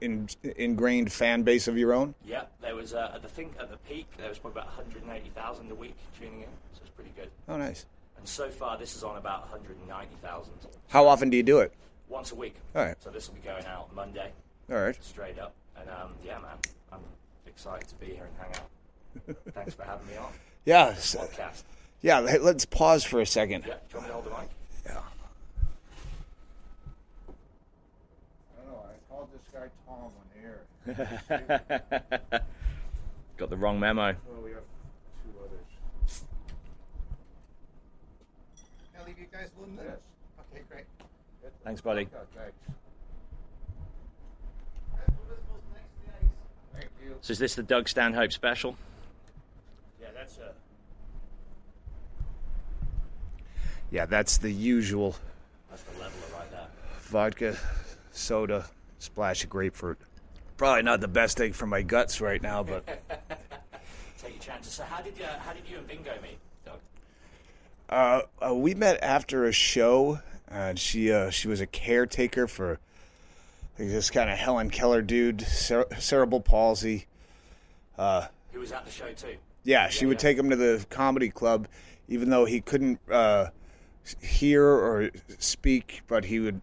in, 0.00 0.28
ingrained 0.56 1.12
fan 1.12 1.42
base 1.42 1.68
of 1.68 1.76
your 1.78 1.92
own. 1.92 2.14
yeah, 2.24 2.44
there 2.60 2.74
was 2.74 2.94
uh, 2.94 3.12
at 3.14 3.22
the 3.22 3.28
think 3.28 3.54
at 3.60 3.70
the 3.70 3.76
peak 3.78 4.06
there 4.18 4.28
was 4.28 4.38
probably 4.38 4.60
about 4.60 4.76
180,000 4.76 5.70
a 5.70 5.74
week 5.74 5.94
tuning 6.18 6.40
in, 6.40 6.48
so 6.74 6.80
it's 6.82 6.90
pretty 6.90 7.12
good. 7.16 7.30
Oh, 7.48 7.56
nice. 7.56 7.86
And 8.18 8.26
so 8.28 8.50
far, 8.50 8.76
this 8.78 8.94
is 8.96 9.02
on 9.04 9.16
about 9.16 9.40
190,000 9.50 10.52
How 10.88 11.06
often 11.06 11.30
do 11.30 11.36
you 11.36 11.42
do 11.42 11.60
it? 11.60 11.72
once 12.08 12.32
a 12.32 12.34
week. 12.34 12.56
All 12.74 12.84
right. 12.84 12.96
So 13.02 13.08
this 13.10 13.28
will 13.28 13.36
be 13.36 13.40
going 13.42 13.64
out 13.66 13.94
Monday, 13.94 14.32
All 14.70 14.76
right. 14.76 14.96
straight 15.02 15.38
up. 15.38 15.52
And 15.78 15.88
um, 15.88 16.12
yeah, 16.24 16.38
man, 16.38 16.56
I'm 16.92 17.00
excited 17.46 17.88
to 17.88 17.94
be 17.94 18.06
here 18.06 18.26
and 18.26 18.36
hang 18.36 18.56
out. 18.56 19.36
Thanks 19.54 19.74
for 19.74 19.84
having 19.84 20.06
me 20.08 20.16
on 20.16 20.32
Yeah. 20.64 20.92
podcast. 20.92 21.62
yeah. 22.02 22.18
let- 22.18 22.42
Let's 22.42 22.64
pause 22.66 23.04
for 23.04 23.20
a 23.20 23.26
second. 23.26 23.64
Yeah, 23.66 23.74
do 23.74 23.80
you 23.92 23.96
want 23.98 24.02
me 24.02 24.08
to 24.08 24.12
hold 24.14 24.24
the 24.26 24.30
mic? 24.30 24.48
Yeah. 24.86 24.98
I 29.12 29.19
don't 29.30 29.30
know. 29.30 29.30
I 29.30 29.30
called 29.30 29.32
this 29.32 29.48
guy 29.52 29.68
Tom 29.86 30.04
on 30.04 30.12
the 30.34 30.40
air. 30.40 30.60
Got 33.36 33.50
the 33.50 33.56
wrong 33.56 33.78
memo. 33.80 34.12
Oh, 34.12 34.16
we 34.44 34.50
have 34.50 34.60
two 35.22 35.30
others. 35.38 36.22
I'll 38.98 39.06
leave 39.06 39.18
you 39.18 39.26
guys 39.32 39.48
alone 39.58 39.76
then. 39.76 39.86
Yes. 39.86 39.96
Okay, 40.52 40.62
great. 40.68 40.84
Thanks, 41.64 41.80
buddy. 41.80 42.04
Thanks. 42.04 42.26
So 47.22 47.32
is 47.32 47.38
this 47.38 47.54
the 47.54 47.62
Doug 47.62 47.88
Stanhope 47.88 48.32
special? 48.32 48.76
Yeah, 50.00 50.08
that's 50.14 50.38
a. 50.38 50.52
Yeah, 53.90 54.06
that's 54.06 54.38
the 54.38 54.50
usual 54.50 55.16
That's 55.68 55.82
the 55.82 55.92
leveler 55.92 56.38
right 56.38 56.50
there. 56.50 56.66
vodka, 57.00 57.56
soda, 58.12 58.64
splash 59.00 59.42
of 59.42 59.50
grapefruit. 59.50 59.98
Probably 60.56 60.82
not 60.82 61.00
the 61.00 61.08
best 61.08 61.36
thing 61.36 61.52
for 61.52 61.66
my 61.66 61.82
guts 61.82 62.20
right 62.20 62.40
now, 62.40 62.62
but 62.62 62.86
Take 64.22 64.34
your 64.34 64.42
chances. 64.42 64.74
So 64.74 64.84
how 64.84 65.00
did 65.02 65.18
you, 65.18 65.24
how 65.24 65.52
did 65.52 65.62
you 65.68 65.78
and 65.78 65.86
Bingo 65.88 66.12
meet, 66.22 66.38
Doug? 66.64 66.78
uh, 67.88 68.22
uh, 68.46 68.54
we 68.54 68.74
met 68.74 69.02
after 69.02 69.44
a 69.46 69.52
show, 69.52 70.20
and 70.48 70.78
she 70.78 71.10
uh, 71.10 71.30
she 71.30 71.48
was 71.48 71.60
a 71.60 71.66
caretaker 71.66 72.46
for 72.46 72.78
like, 73.78 73.88
this 73.88 74.10
kind 74.10 74.28
of 74.30 74.36
Helen 74.36 74.70
Keller 74.70 75.00
dude, 75.02 75.40
cere- 75.42 75.86
cerebral 75.98 76.40
palsy. 76.40 77.06
Who 77.96 78.60
was 78.60 78.72
at 78.72 78.84
the 78.84 78.90
show 78.90 79.10
too? 79.12 79.36
Yeah, 79.62 79.88
she 79.88 80.06
would 80.06 80.18
take 80.18 80.38
him 80.38 80.50
to 80.50 80.56
the 80.56 80.84
comedy 80.90 81.30
club, 81.30 81.68
even 82.08 82.30
though 82.30 82.44
he 82.44 82.60
couldn't 82.60 82.98
uh, 83.10 83.48
hear 84.20 84.64
or 84.64 85.10
speak. 85.38 86.02
But 86.08 86.24
he 86.24 86.40
would, 86.40 86.60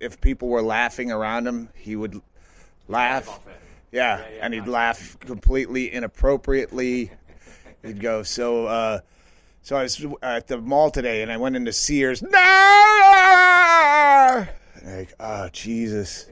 if 0.00 0.20
people 0.20 0.48
were 0.48 0.62
laughing 0.62 1.10
around 1.12 1.46
him, 1.46 1.68
he 1.74 1.96
would 1.96 2.20
laugh. 2.88 3.40
Yeah, 3.46 3.52
Yeah, 3.90 4.18
yeah, 4.18 4.44
and 4.44 4.54
he'd 4.54 4.66
laugh 4.66 5.18
completely 5.20 5.92
inappropriately. 5.92 7.10
He'd 7.82 8.00
go 8.00 8.22
so. 8.22 8.66
Uh, 8.66 9.00
so 9.62 9.76
I 9.76 9.82
was 9.82 10.04
at 10.22 10.46
the 10.46 10.58
mall 10.58 10.90
today, 10.90 11.22
and 11.22 11.30
I 11.30 11.36
went 11.36 11.56
into 11.56 11.72
Sears. 11.72 12.22
No, 12.22 12.30
like 14.84 15.14
oh 15.20 15.48
Jesus. 15.52 16.30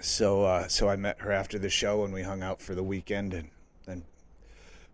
So 0.00 0.44
uh, 0.44 0.68
so 0.68 0.88
I 0.88 0.96
met 0.96 1.20
her 1.20 1.32
after 1.32 1.58
the 1.58 1.70
show, 1.70 2.04
and 2.04 2.12
we 2.12 2.22
hung 2.22 2.42
out 2.42 2.60
for 2.60 2.74
the 2.74 2.82
weekend, 2.82 3.32
and 3.34 3.48
then 3.86 4.04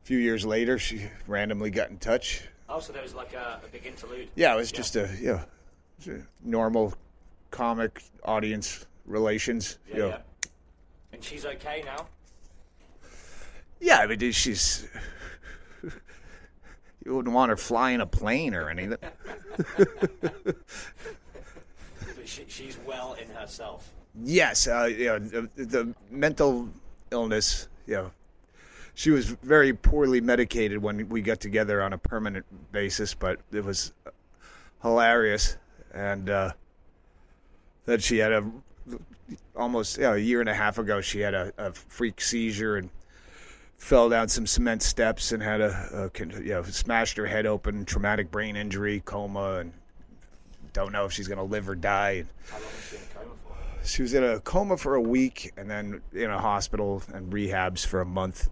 a 0.03 0.07
few 0.07 0.19
years 0.19 0.47
later, 0.47 0.79
she 0.79 1.03
randomly 1.27 1.71
got 1.71 1.91
in 1.91 1.99
touch. 1.99 2.49
Oh, 2.69 2.79
so 2.81 2.93
there 2.93 3.03
was 3.03 3.15
like 3.15 3.33
a, 3.33 3.61
a 3.65 3.69
big 3.73 3.87
interlude. 3.87 4.29
Yeah, 4.37 4.55
it 4.55 4.57
was 4.57 4.71
just 4.71 4.95
a 4.97 5.11
yeah, 5.21 5.43
it 5.43 5.43
was 5.43 5.43
a 5.43 5.60
normal 6.43 6.95
comic 7.51 8.03
audience 8.25 8.87
relations. 9.07 9.79
Yeah, 9.89 9.95
you 9.95 10.01
know. 10.03 10.09
yeah. 10.09 10.19
And 11.13 11.25
she's 11.25 11.45
okay 11.45 11.83
now. 11.85 12.07
Yeah, 13.81 13.99
I 13.99 14.07
mean, 14.07 14.33
she's. 14.33 14.89
You 17.05 17.17
wouldn't 17.17 17.35
want 17.35 17.49
her 17.49 17.57
flying 17.57 18.03
a 18.03 18.07
plane 18.07 18.55
or 18.55 18.69
anything. 18.69 18.99
But 22.17 22.29
she, 22.29 22.45
she's 22.47 22.79
well 22.87 23.15
in 23.15 23.29
herself. 23.29 23.91
yes, 24.23 24.67
uh, 24.67 24.85
you 24.85 25.07
know, 25.07 25.19
the, 25.19 25.49
the 25.57 25.95
mental 26.11 26.69
illness, 27.11 27.69
you 27.87 27.95
know, 27.95 28.11
she 28.95 29.11
was 29.11 29.27
very 29.27 29.73
poorly 29.73 30.21
medicated 30.21 30.83
when 30.83 31.09
we 31.09 31.23
got 31.23 31.41
together 31.41 31.83
on 31.83 31.93
a 31.93 31.99
permanent 31.99 32.45
basis, 32.73 33.15
but 33.15 33.41
it 33.53 33.65
was 33.65 33.93
hilarious. 34.83 35.57
And 35.93 36.31
uh, 36.31 36.53
then 37.87 37.99
she 37.99 38.19
had 38.19 38.33
a 38.33 38.45
almost 39.57 39.99
yeah, 39.99 40.15
a 40.15 40.19
year 40.19 40.41
and 40.41 40.49
a 40.49 40.55
half 40.55 40.79
ago, 40.79 41.01
she 41.01 41.21
had 41.21 41.35
a, 41.35 41.53
a 41.59 41.73
freak 41.73 42.21
seizure 42.21 42.77
and 42.77 42.91
fell 43.77 44.09
down 44.09 44.29
some 44.29 44.47
cement 44.47 44.83
steps 44.83 45.33
and 45.33 45.43
had 45.43 45.61
a, 45.61 46.11
a 46.15 46.41
you 46.41 46.51
know 46.51 46.63
smashed 46.63 47.17
her 47.17 47.27
head 47.27 47.47
open, 47.47 47.85
traumatic 47.85 48.31
brain 48.31 48.57
injury, 48.57 49.03
coma, 49.05 49.59
and 49.61 49.73
don't 50.73 50.93
know 50.93 51.05
if 51.05 51.13
she's 51.13 51.29
gonna 51.29 51.45
live 51.45 51.69
or 51.69 51.75
die. 51.75 52.25
How 52.51 52.59
she 52.89 52.97
in 52.97 53.03
a 53.03 53.15
coma 53.15 53.35
for? 53.45 53.87
She 53.87 54.03
was 54.03 54.15
in 54.15 54.25
a 54.25 54.41
coma 54.41 54.77
for 54.77 54.95
a 54.95 55.01
week 55.01 55.53
and 55.57 55.71
then 55.71 56.03
in 56.13 56.31
a 56.31 56.39
hospital 56.39 57.03
and 57.13 57.33
rehabs 57.33 57.85
for 57.85 58.01
a 58.01 58.07
month. 58.07 58.51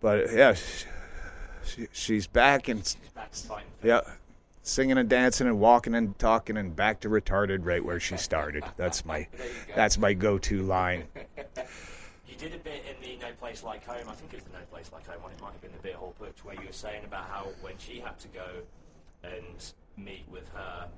But 0.00 0.32
yeah, 0.32 0.54
she, 0.54 0.86
she, 1.64 1.88
she's 1.92 2.26
back 2.26 2.68
and 2.68 2.84
She's 2.84 3.10
back 3.14 3.30
yeah, 3.82 4.00
singing 4.62 4.98
and 4.98 5.08
dancing 5.08 5.46
and 5.46 5.58
walking 5.58 5.94
and 5.94 6.18
talking 6.18 6.56
and 6.56 6.74
back 6.74 7.00
to 7.00 7.08
retarded 7.08 7.60
right 7.62 7.84
where 7.84 8.00
she 8.00 8.16
started. 8.16 8.64
That's 8.76 9.04
my 9.04 9.26
that's 9.74 9.98
my 9.98 10.14
go-to 10.14 10.62
line. 10.62 11.04
You 12.28 12.36
did 12.38 12.54
a 12.54 12.58
bit 12.58 12.84
in 12.88 13.02
the 13.02 13.24
No 13.24 13.32
Place 13.38 13.62
Like 13.62 13.84
Home. 13.86 14.08
I 14.08 14.12
think 14.14 14.32
it 14.32 14.36
was 14.36 14.44
the 14.44 14.52
No 14.52 14.64
Place 14.70 14.90
Like 14.92 15.06
Home 15.08 15.22
one. 15.22 15.32
It 15.32 15.40
might 15.40 15.52
have 15.52 15.60
been 15.60 15.72
the 15.72 15.82
Beer 15.82 15.96
Hall 15.96 16.14
Putsch 16.20 16.44
where 16.44 16.54
you 16.54 16.66
were 16.66 16.72
saying 16.72 17.04
about 17.04 17.28
how 17.28 17.48
when 17.60 17.74
she 17.78 18.00
had 18.00 18.18
to 18.20 18.28
go 18.28 18.46
and 19.24 19.72
meet 19.96 20.24
with 20.30 20.48
her 20.50 20.88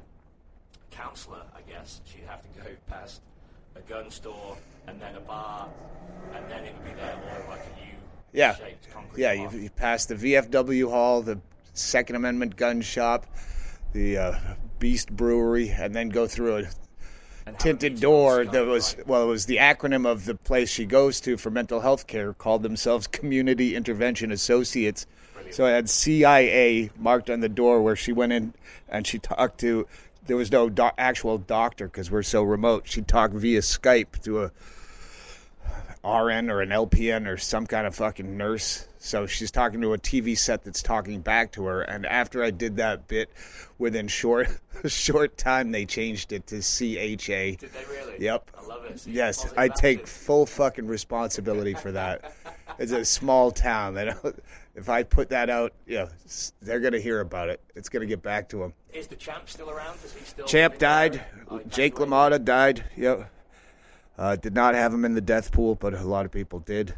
counsellor, 0.90 1.42
I 1.54 1.60
guess, 1.68 2.00
she'd 2.04 2.24
have 2.26 2.42
to 2.42 2.60
go 2.60 2.70
past 2.86 3.20
a 3.76 3.80
gun 3.80 4.10
store 4.10 4.56
and 4.86 5.00
then 5.00 5.16
a 5.16 5.20
bar, 5.20 5.68
and 6.34 6.48
then 6.50 6.64
it 6.64 6.74
would 6.74 6.84
be 6.84 6.94
there 6.94 7.14
all 7.14 7.50
like 7.50 7.60
a 7.60 7.86
U 7.86 7.96
Yeah, 8.32 8.56
yeah. 9.16 9.32
You, 9.32 9.50
you 9.58 9.70
pass 9.70 10.06
the 10.06 10.14
VFW 10.14 10.88
hall, 10.88 11.22
the 11.22 11.40
Second 11.74 12.16
Amendment 12.16 12.56
gun 12.56 12.80
shop, 12.80 13.26
the 13.92 14.16
uh, 14.16 14.38
Beast 14.78 15.14
Brewery, 15.14 15.70
and 15.70 15.94
then 15.94 16.08
go 16.08 16.26
through 16.26 16.56
a 16.58 16.62
And 17.46 17.58
tinted 17.58 18.00
door 18.00 18.44
that 18.44 18.66
was 18.66 18.96
right. 18.96 19.06
well, 19.06 19.24
it 19.24 19.26
was 19.26 19.46
the 19.46 19.58
acronym 19.58 20.06
of 20.06 20.24
the 20.24 20.36
place 20.36 20.70
she 20.70 20.86
goes 20.86 21.20
to 21.22 21.36
for 21.36 21.50
mental 21.50 21.80
health 21.80 22.06
care 22.06 22.32
called 22.32 22.62
themselves 22.62 23.06
Community 23.06 23.74
Intervention 23.74 24.30
Associates. 24.30 25.06
So 25.50 25.66
I 25.66 25.70
had 25.70 25.90
CIA 25.90 26.90
marked 26.96 27.28
on 27.28 27.40
the 27.40 27.48
door 27.48 27.82
where 27.82 27.96
she 27.96 28.12
went 28.12 28.32
in 28.32 28.54
and 28.88 29.06
she 29.06 29.18
talked 29.18 29.60
to. 29.60 29.86
There 30.26 30.36
was 30.38 30.50
no 30.50 30.70
doc, 30.70 30.94
actual 30.96 31.36
doctor 31.36 31.86
because 31.86 32.10
we're 32.10 32.22
so 32.22 32.42
remote. 32.42 32.84
She 32.86 33.02
talked 33.02 33.34
via 33.34 33.60
Skype 33.60 34.22
to 34.22 34.44
a 34.44 34.52
RN 36.04 36.50
or 36.50 36.60
an 36.60 36.68
LPN 36.70 37.26
or 37.26 37.36
some 37.38 37.66
kind 37.66 37.86
of 37.86 37.94
fucking 37.94 38.36
nurse. 38.36 38.86
So 38.98 39.26
she's 39.26 39.50
talking 39.50 39.80
to 39.82 39.92
a 39.94 39.98
TV 39.98 40.36
set 40.36 40.62
that's 40.64 40.82
talking 40.82 41.20
back 41.20 41.52
to 41.52 41.64
her. 41.66 41.82
And 41.82 42.04
after 42.06 42.42
I 42.42 42.50
did 42.50 42.76
that 42.76 43.08
bit, 43.08 43.30
within 43.78 44.08
short 44.08 44.48
short 44.86 45.36
time 45.38 45.72
they 45.72 45.84
changed 45.86 46.32
it 46.32 46.46
to 46.48 46.56
CHA. 46.60 47.58
Did 47.58 47.58
they 47.72 47.84
really? 47.90 48.16
Yep. 48.18 48.50
I 48.58 48.66
love 48.66 48.84
it. 48.84 49.00
So 49.00 49.10
Yes, 49.10 49.52
I 49.56 49.68
take 49.68 49.98
attitude. 50.00 50.08
full 50.08 50.46
fucking 50.46 50.86
responsibility 50.86 51.74
for 51.74 51.92
that. 51.92 52.32
It's 52.78 52.92
a 52.92 53.04
small 53.04 53.50
town. 53.50 53.94
They 53.94 54.06
don't, 54.06 54.42
if 54.74 54.88
I 54.88 55.02
put 55.04 55.28
that 55.30 55.48
out, 55.50 55.72
yeah, 55.86 56.06
s- 56.24 56.52
they're 56.60 56.80
gonna 56.80 56.98
hear 56.98 57.20
about 57.20 57.48
it. 57.48 57.60
It's 57.74 57.88
gonna 57.88 58.06
get 58.06 58.22
back 58.22 58.48
to 58.50 58.56
them. 58.58 58.72
Is 58.92 59.06
the 59.06 59.16
champ 59.16 59.48
still 59.48 59.70
around? 59.70 59.96
Is 60.04 60.12
he 60.12 60.24
still? 60.24 60.46
Champ 60.46 60.78
died. 60.78 61.22
Oh, 61.50 61.60
Jake. 61.68 61.94
LaMotta 61.96 62.44
died. 62.44 62.84
Yep. 62.96 63.30
Uh, 64.16 64.36
did 64.36 64.54
not 64.54 64.74
have 64.74 64.94
him 64.94 65.04
in 65.04 65.14
the 65.14 65.20
death 65.20 65.50
pool, 65.52 65.74
but 65.74 65.94
a 65.94 66.02
lot 66.02 66.24
of 66.24 66.30
people 66.32 66.60
did. 66.60 66.94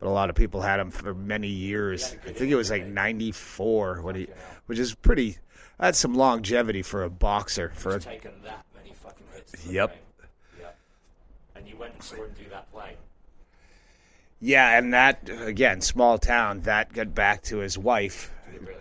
But 0.00 0.08
a 0.08 0.10
lot 0.10 0.30
of 0.30 0.36
people 0.36 0.60
had 0.60 0.80
him 0.80 0.90
for 0.90 1.14
many 1.14 1.48
years. 1.48 2.16
I 2.26 2.32
think 2.32 2.50
it 2.50 2.56
was 2.56 2.70
like 2.70 2.86
'94 2.86 4.02
when 4.02 4.14
he, 4.14 4.28
which 4.66 4.78
is 4.78 4.94
pretty. 4.94 5.38
That's 5.78 5.98
some 5.98 6.14
longevity 6.14 6.82
for 6.82 7.02
a 7.02 7.10
boxer. 7.10 7.72
For 7.74 7.96
a, 7.96 8.00
taken 8.00 8.32
that 8.44 8.64
many 8.74 8.94
fucking 8.94 9.26
hits. 9.34 9.66
Yep. 9.66 9.96
Yep. 10.60 10.78
And 11.56 11.68
you 11.68 11.76
went 11.76 11.94
and 11.94 12.02
saw 12.02 12.16
him 12.16 12.30
do 12.38 12.48
that 12.50 12.70
play. 12.72 12.96
yeah, 14.40 14.78
and 14.78 14.94
that 14.94 15.28
again, 15.28 15.80
small 15.80 16.18
town. 16.18 16.60
That 16.62 16.92
got 16.92 17.14
back 17.14 17.42
to 17.44 17.58
his 17.58 17.76
wife. 17.78 18.30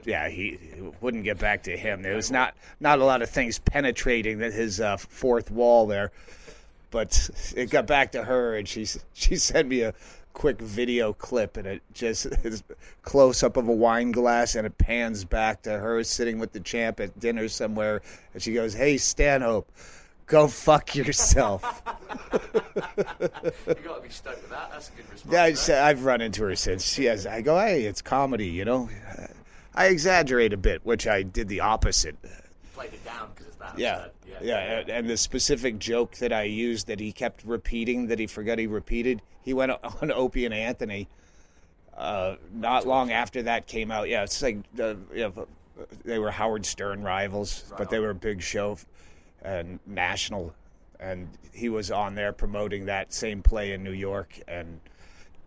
Yeah, 0.05 0.29
he 0.29 0.59
it 0.77 1.01
wouldn't 1.01 1.23
get 1.23 1.39
back 1.39 1.63
to 1.63 1.75
him. 1.75 2.01
There 2.01 2.15
was 2.15 2.31
not 2.31 2.55
not 2.79 2.99
a 2.99 3.05
lot 3.05 3.21
of 3.21 3.29
things 3.29 3.59
penetrating 3.59 4.39
that 4.39 4.53
his 4.53 4.79
uh, 4.81 4.97
fourth 4.97 5.49
wall 5.51 5.87
there, 5.87 6.11
but 6.93 7.29
it 7.57 7.69
got 7.69 7.87
back 7.87 8.13
to 8.13 8.23
her, 8.23 8.55
and 8.55 8.65
she 8.65 8.85
she 9.11 9.35
sent 9.35 9.67
me 9.67 9.81
a 9.81 9.93
quick 10.31 10.61
video 10.61 11.11
clip, 11.11 11.57
and 11.57 11.67
it 11.67 11.81
just 11.91 12.25
is 12.45 12.63
close 13.01 13.43
up 13.43 13.57
of 13.57 13.67
a 13.67 13.73
wine 13.73 14.11
glass, 14.11 14.55
and 14.55 14.65
it 14.65 14.77
pans 14.77 15.25
back 15.25 15.63
to 15.63 15.77
her 15.77 16.01
sitting 16.05 16.39
with 16.39 16.53
the 16.53 16.61
champ 16.61 17.01
at 17.01 17.19
dinner 17.19 17.49
somewhere, 17.49 18.01
and 18.33 18.41
she 18.41 18.53
goes, 18.53 18.73
"Hey 18.73 18.97
Stanhope, 18.97 19.69
go 20.27 20.47
fuck 20.47 20.95
yourself." 20.95 21.83
You 23.65 23.75
got 23.83 23.97
to 23.97 24.01
be 24.01 24.09
stoked 24.09 24.41
with 24.41 24.49
that. 24.51 24.69
That's 24.71 24.89
a 24.89 24.91
good 24.93 25.11
response. 25.11 25.33
Yeah, 25.33 25.39
I 25.39 25.43
right? 25.45 25.55
just, 25.55 25.69
I've 25.69 26.05
run 26.05 26.21
into 26.21 26.43
her 26.43 26.55
since. 26.55 26.85
She 26.85 27.05
has. 27.05 27.25
I 27.25 27.41
go, 27.41 27.57
hey, 27.59 27.83
it's 27.83 28.01
comedy, 28.01 28.47
you 28.47 28.65
know. 28.65 28.89
I 29.75 29.87
exaggerate 29.87 30.53
a 30.53 30.57
bit, 30.57 30.85
which 30.85 31.07
I 31.07 31.23
did 31.23 31.47
the 31.47 31.61
opposite. 31.61 32.15
played 32.73 32.93
it 32.93 33.03
down 33.05 33.31
it's. 33.77 34.07
Yeah, 34.41 34.41
yeah, 34.41 34.83
and, 34.87 35.09
the 35.09 35.17
specific 35.17 35.79
joke 35.79 36.15
that 36.17 36.33
I 36.33 36.43
used 36.43 36.87
that 36.87 36.99
he 36.99 37.11
kept 37.11 37.43
repeating 37.45 38.07
that 38.07 38.19
he 38.19 38.27
forgot 38.27 38.59
he 38.59 38.67
repeated. 38.67 39.21
He 39.41 39.53
went 39.53 39.71
on 40.01 40.11
Opie 40.11 40.45
and 40.45 40.53
Anthony. 40.53 41.07
Uh, 41.95 42.35
not 42.53 42.87
long 42.87 43.11
after 43.11 43.43
that 43.43 43.67
came 43.67 43.91
out. 43.91 44.09
Yeah, 44.09 44.23
it's 44.23 44.41
like 44.41 44.57
the, 44.73 44.97
you 45.13 45.31
know, 45.35 45.47
they 46.03 46.19
were 46.19 46.31
Howard 46.31 46.65
Stern 46.65 47.03
rivals, 47.03 47.71
but 47.77 47.89
they 47.89 47.99
were 47.99 48.11
a 48.11 48.15
big 48.15 48.41
show 48.41 48.77
and 49.43 49.79
national. 49.85 50.53
And 50.99 51.27
he 51.51 51.69
was 51.69 51.91
on 51.91 52.15
there 52.15 52.33
promoting 52.33 52.85
that 52.85 53.13
same 53.13 53.43
play 53.43 53.73
in 53.73 53.83
New 53.83 53.91
York 53.91 54.39
and 54.47 54.79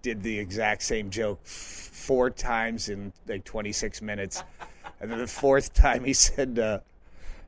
did 0.02 0.22
the 0.22 0.38
exact 0.38 0.82
same 0.82 1.10
joke 1.10 1.40
f- 1.44 1.50
four 1.50 2.30
times 2.30 2.88
in 2.88 3.12
like 3.26 3.44
26 3.44 4.02
minutes. 4.02 4.42
And 4.98 5.10
then 5.10 5.18
the 5.18 5.26
fourth 5.26 5.74
time 5.74 6.04
he 6.04 6.14
said, 6.14 6.58
uh, 6.58 6.78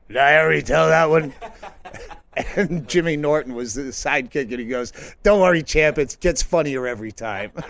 Did 0.09 0.17
I 0.17 0.37
already 0.39 0.63
tell 0.63 0.87
that 0.87 1.07
one? 1.09 1.33
and 2.55 2.87
Jimmy 2.89 3.15
Norton 3.15 3.53
was 3.53 3.75
the 3.75 3.83
sidekick, 3.83 4.49
and 4.49 4.59
he 4.59 4.65
goes, 4.65 4.91
Don't 5.21 5.39
worry, 5.39 5.61
champ, 5.61 5.99
it 5.99 6.17
gets 6.19 6.41
funnier 6.41 6.87
every 6.87 7.11
time. 7.11 7.51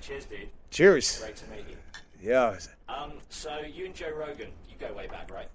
Cheers, 0.00 0.24
dude. 0.24 0.48
Cheers. 0.70 1.20
Great 1.20 1.36
to 1.36 1.50
meet 1.50 1.64
you. 1.68 1.76
Yeah. 2.22 2.56
Um, 2.88 3.12
so 3.28 3.58
you 3.60 3.84
and 3.84 3.94
Joe 3.94 4.10
Rogan, 4.16 4.48
you 4.70 4.76
go 4.78 4.90
way 4.94 5.06
back, 5.06 5.30
right? 5.30 5.48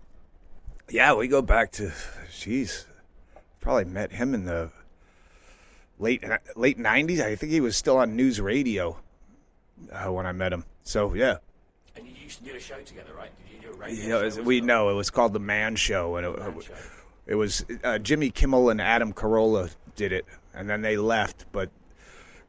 Yeah, 0.89 1.15
we 1.15 1.27
go 1.27 1.41
back 1.41 1.71
to, 1.73 1.91
jeez, 2.29 2.85
probably 3.61 3.85
met 3.85 4.11
him 4.11 4.35
in 4.35 4.45
the 4.45 4.69
late 5.97 6.23
late 6.55 6.77
90s. 6.77 7.19
I 7.19 7.35
think 7.35 7.51
he 7.51 7.61
was 7.61 7.75
still 7.75 7.97
on 7.97 8.15
NewsRadio 8.15 8.97
uh, 9.91 10.11
when 10.11 10.27
I 10.27 10.33
met 10.33 10.53
him. 10.53 10.65
So, 10.83 11.15
yeah. 11.15 11.37
And 11.95 12.05
you 12.05 12.13
used 12.21 12.37
to 12.39 12.43
do 12.43 12.55
a 12.55 12.59
show 12.59 12.79
together, 12.81 13.13
right? 13.17 13.31
You 13.89 14.13
was- 14.13 14.37
as 14.37 14.45
we 14.45 14.61
know 14.61 14.89
it 14.89 14.93
was 14.93 15.09
called 15.09 15.33
the 15.33 15.39
Man 15.39 15.75
Show, 15.75 16.15
and 16.17 16.25
it, 16.25 16.39
Man 16.39 16.61
Show. 16.61 16.73
it 17.27 17.35
was 17.35 17.65
uh, 17.83 17.97
Jimmy 17.99 18.29
Kimmel 18.29 18.69
and 18.69 18.81
Adam 18.81 19.13
Carolla 19.13 19.69
did 19.95 20.11
it, 20.11 20.25
and 20.53 20.69
then 20.69 20.81
they 20.81 20.97
left. 20.97 21.45
But 21.51 21.69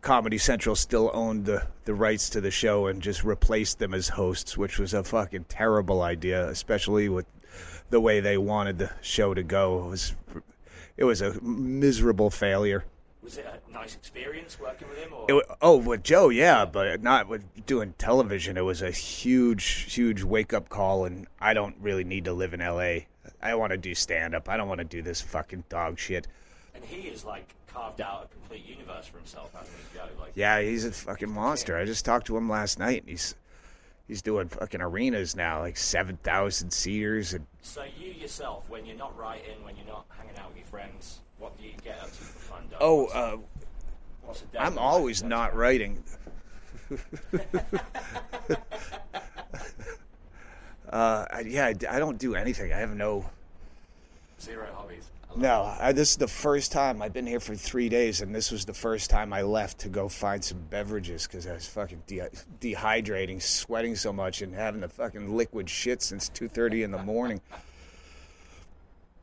Comedy 0.01 0.39
Central 0.39 0.75
still 0.77 1.11
owned 1.15 1.45
the 1.47 1.67
the 1.85 1.95
rights 1.95 2.29
to 2.31 2.41
the 2.41 2.51
show 2.51 2.87
and 2.87 3.01
just 3.03 3.25
replaced 3.25 3.79
them 3.79 3.95
as 3.95 4.11
hosts, 4.11 4.57
which 4.57 4.79
was 4.79 4.95
a 4.95 5.03
fucking 5.05 5.45
terrible 5.49 6.03
idea, 6.03 6.49
especially 6.49 7.09
with 7.09 7.27
the 7.91 8.01
way 8.01 8.21
they 8.21 8.39
wanted 8.39 8.79
the 8.79 8.91
show 9.01 9.35
to 9.35 9.43
go. 9.43 9.85
It 9.85 9.89
was 9.91 10.15
it 10.97 11.05
was 11.05 11.21
a 11.21 11.41
miserable 11.41 12.31
failure. 12.31 12.85
Was 13.23 13.39
it 13.39 13.47
a 13.47 13.73
nice 13.73 13.95
experience 13.95 14.59
working 14.59 14.89
with 14.89 14.99
him? 14.99 15.13
Or? 15.13 15.27
It, 15.31 15.47
oh, 15.61 15.77
with 15.77 16.03
Joe, 16.03 16.29
yeah, 16.29 16.65
but 16.65 17.03
not 17.03 17.29
with 17.29 17.45
doing 17.67 17.95
television. 17.97 18.57
It 18.57 18.63
was 18.63 18.83
a 18.83 18.91
huge, 18.91 19.93
huge 19.95 20.25
wake 20.25 20.53
up 20.53 20.69
call, 20.69 21.05
and 21.05 21.29
I 21.41 21.55
don't 21.55 21.77
really 21.81 22.03
need 22.05 22.25
to 22.25 22.33
live 22.33 22.53
in 22.53 22.61
L.A. 22.61 23.07
I 23.41 23.55
want 23.55 23.71
to 23.71 23.77
do 23.79 23.95
stand 23.95 24.35
up. 24.35 24.49
I 24.49 24.57
don't 24.57 24.69
want 24.69 24.79
to 24.79 24.85
do 24.85 25.03
this 25.03 25.21
fucking 25.21 25.65
dog 25.69 25.99
shit. 25.99 26.27
and 26.75 26.85
he 26.85 27.09
is 27.09 27.25
like 27.25 27.55
carved 27.73 28.01
out 28.01 28.25
a 28.25 28.35
complete 28.35 28.67
universe 28.67 29.07
for 29.07 29.19
himself, 29.19 29.53
hasn't 29.55 29.77
he, 29.93 29.99
Joe? 29.99 30.05
Like, 30.21 30.33
Yeah, 30.35 30.61
he's 30.61 30.85
a 30.85 30.91
fucking 30.93 31.31
monster. 31.33 31.77
I 31.77 31.85
just 31.85 32.05
talked 32.05 32.27
to 32.27 32.37
him 32.37 32.49
last 32.51 32.79
night, 32.79 33.03
and 33.03 33.11
he's 33.11 33.35
he's 34.13 34.21
doing 34.23 34.47
fucking 34.49 34.83
arenas 34.83 35.35
now, 35.35 35.61
like 35.61 35.77
seven 35.79 36.19
thousand 36.23 36.71
seaters, 36.71 37.33
and 37.33 37.47
So 37.63 37.85
you 37.99 38.09
yourself, 38.13 38.69
when 38.69 38.85
you're 38.85 38.97
not 38.97 39.17
writing, 39.19 39.65
when 39.65 39.75
you're 39.77 39.87
not 39.87 40.05
hanging 40.19 40.37
out 40.39 40.49
with 40.49 40.59
your 40.59 40.67
friends, 40.67 41.21
what 41.39 41.57
do 41.59 41.65
you 41.65 41.73
get 41.83 41.99
up 41.99 42.07
to 42.09 42.13
for 42.13 42.39
fun? 42.39 42.63
Doug? 42.71 42.79
oh, 42.83 43.03
What's- 43.05 43.15
uh, 43.15 43.37
what's 44.23 44.43
a 44.43 44.45
day 44.47 44.59
I'm 44.59 44.75
like? 44.75 44.85
always 44.85 45.23
What's- 45.23 45.31
not 45.31 45.57
writing. 45.57 46.03
uh, 50.91 51.25
I, 51.31 51.41
yeah, 51.47 51.67
I, 51.67 51.75
I 51.91 51.99
don't 51.99 52.19
do 52.19 52.35
anything. 52.35 52.73
I 52.73 52.79
have 52.79 52.95
no. 52.95 53.25
Zero 54.41 54.67
hobbies. 54.75 55.09
No, 55.35 55.75
I, 55.81 55.93
this 55.93 56.11
is 56.11 56.17
the 56.19 56.29
first 56.29 56.73
time 56.73 57.01
I've 57.01 57.15
been 57.15 57.27
here 57.27 57.41
for 57.41 57.55
three 57.55 57.89
days, 57.89 58.21
and 58.21 58.35
this 58.35 58.51
was 58.51 58.67
the 58.67 58.75
first 58.75 59.09
time 59.09 59.33
I 59.33 59.43
left 59.43 59.79
to 59.81 59.89
go 59.89 60.09
find 60.09 60.45
some 60.45 60.61
beverages 60.69 61.27
because 61.27 61.47
I 61.47 61.55
was 61.55 61.67
fucking 61.67 62.03
de- 62.07 62.29
dehydrating, 62.61 63.41
sweating 63.41 63.97
so 63.97 64.13
much, 64.13 64.43
and 64.43 64.55
having 64.55 64.83
the 64.83 64.89
fucking 64.89 65.35
liquid 65.35 65.71
shit 65.71 66.03
since 66.03 66.29
two 66.29 66.49
thirty 66.49 66.83
in 66.83 66.91
the 66.91 67.03
morning. 67.03 67.41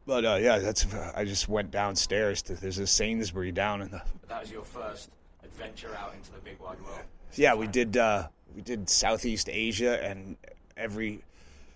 But 0.07 0.25
uh, 0.25 0.39
yeah, 0.41 0.57
that's. 0.57 0.87
I 1.15 1.25
just 1.25 1.47
went 1.47 1.69
downstairs 1.69 2.41
to. 2.43 2.55
There's 2.55 2.79
a 2.79 2.87
Sainsbury 2.87 3.51
down 3.51 3.83
in 3.83 3.91
the. 3.91 4.01
That 4.27 4.41
was 4.41 4.51
your 4.51 4.65
first 4.65 5.11
adventure 5.43 5.95
out 5.95 6.15
into 6.15 6.31
the 6.31 6.39
big 6.39 6.59
wide 6.59 6.81
world. 6.81 7.01
Yeah, 7.35 7.53
we 7.53 7.67
did. 7.67 7.95
Uh, 7.95 8.29
we 8.55 8.63
did 8.63 8.89
Southeast 8.89 9.47
Asia, 9.47 10.03
and 10.03 10.37
every 10.75 11.23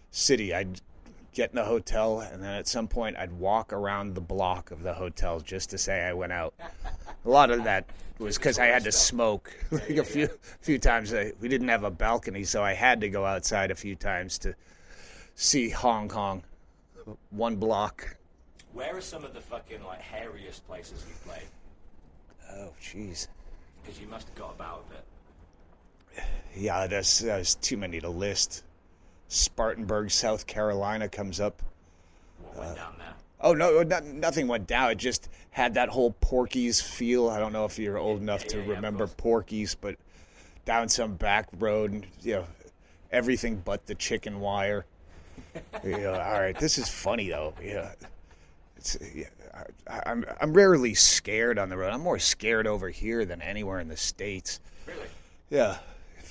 city 0.09 0.53
I'd 0.55 0.81
get 1.33 1.49
in 1.49 1.55
the 1.55 1.65
hotel, 1.65 2.21
and 2.21 2.41
then 2.41 2.53
at 2.53 2.67
some 2.67 2.87
point 2.87 3.17
I'd 3.17 3.31
walk 3.31 3.73
around 3.73 4.15
the 4.15 4.21
block 4.21 4.71
of 4.71 4.83
the 4.83 4.93
hotel 4.93 5.39
just 5.39 5.69
to 5.71 5.77
say 5.77 6.03
I 6.03 6.13
went 6.13 6.31
out. 6.31 6.53
A 7.25 7.29
lot 7.29 7.51
of 7.51 7.63
that 7.63 7.85
was 8.19 8.37
because 8.37 8.59
I 8.59 8.67
had 8.67 8.83
to 8.85 8.91
smoke. 8.91 9.55
like 9.71 9.89
a 9.89 10.03
few 10.03 10.29
few 10.61 10.79
times, 10.79 11.13
I, 11.13 11.33
we 11.39 11.47
didn't 11.47 11.69
have 11.69 11.83
a 11.83 11.91
balcony, 11.91 12.43
so 12.43 12.63
I 12.63 12.73
had 12.73 13.01
to 13.01 13.09
go 13.09 13.25
outside 13.25 13.71
a 13.71 13.75
few 13.75 13.95
times 13.95 14.37
to 14.39 14.55
see 15.35 15.69
Hong 15.69 16.07
Kong. 16.07 16.43
One 17.31 17.57
block. 17.57 18.15
Where 18.71 18.95
are 18.95 19.01
some 19.01 19.25
of 19.25 19.33
the 19.33 19.41
fucking 19.41 19.83
like 19.83 20.01
hairiest 20.01 20.65
places 20.65 21.03
you've 21.07 21.23
played? 21.25 21.47
Oh, 22.51 22.69
jeez. 22.81 23.27
Because 23.81 23.99
you 23.99 24.07
must 24.07 24.27
have 24.27 24.35
got 24.35 24.51
about 24.55 24.85
a 24.87 24.93
bit. 24.93 26.25
Yeah, 26.55 26.87
there's, 26.87 27.19
there's 27.19 27.55
too 27.55 27.77
many 27.77 27.99
to 27.99 28.09
list. 28.09 28.63
Spartanburg, 29.27 30.11
South 30.11 30.45
Carolina 30.47 31.09
comes 31.09 31.39
up. 31.39 31.61
What 32.39 32.57
Uh, 32.57 32.61
went 32.61 32.75
down 32.75 32.95
there? 32.97 33.13
Oh 33.41 33.53
no, 33.53 33.83
not, 33.83 34.05
nothing 34.05 34.47
went 34.47 34.67
down. 34.67 34.91
It 34.91 34.97
just 34.97 35.29
had 35.51 35.73
that 35.73 35.89
whole 35.89 36.11
Porky's 36.21 36.79
feel. 36.79 37.29
I 37.29 37.39
don't 37.39 37.51
know 37.53 37.65
if 37.65 37.77
you're 37.77 37.97
old 37.97 38.21
enough 38.21 38.45
to 38.45 38.57
yeah, 38.59 38.63
yeah, 38.63 38.69
remember. 38.75 39.07
Porky's, 39.07 39.75
but 39.75 39.97
down 40.65 40.87
some 40.87 41.15
back 41.15 41.49
road, 41.59 41.91
and 41.91 42.07
you 42.21 42.33
know, 42.35 42.47
everything 43.11 43.57
but 43.65 43.85
the 43.85 43.95
chicken 43.95 44.39
wire. 44.39 44.85
you 45.83 45.97
know, 45.97 46.13
all 46.13 46.39
right, 46.39 46.57
this 46.57 46.77
is 46.77 46.87
funny 46.87 47.29
though. 47.29 47.53
Yeah, 47.61 47.91
It's, 48.77 48.97
yeah, 49.13 49.25
I, 49.87 50.01
I'm 50.05 50.25
I'm 50.39 50.53
rarely 50.53 50.93
scared 50.93 51.59
on 51.59 51.69
the 51.69 51.75
road. 51.77 51.91
I'm 51.91 52.01
more 52.01 52.19
scared 52.19 52.65
over 52.67 52.89
here 52.89 53.25
than 53.25 53.41
anywhere 53.41 53.79
in 53.79 53.87
the 53.89 53.97
states. 53.97 54.61
Really? 54.87 55.07
Yeah, 55.49 55.79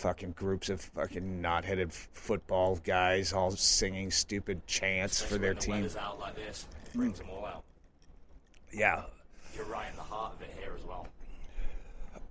fucking 0.03 0.33
groups 0.33 0.69
of 0.69 0.81
fucking 0.81 1.41
knot-headed 1.41 1.91
f- 1.91 2.09
football 2.13 2.75
guys 2.83 3.33
all 3.33 3.53
singing 3.53 4.11
stupid 4.11 4.67
chants 4.67 5.23
for 5.23 5.39
their 5.39 5.55
the 5.55 5.61
team. 5.61 5.89
like 6.21 6.35
this, 6.35 6.67
brings 6.93 7.19
them 7.21 7.29
all 7.31 7.47
out. 7.47 7.63
Yeah. 8.73 9.05
You're 9.55 9.65
right 9.67 9.89
in 9.89 9.95
the 9.95 10.03
heart 10.03 10.33
of 10.35 10.43
it 10.43 10.53
here 10.61 10.73
as 10.77 10.85
well. 10.85 11.07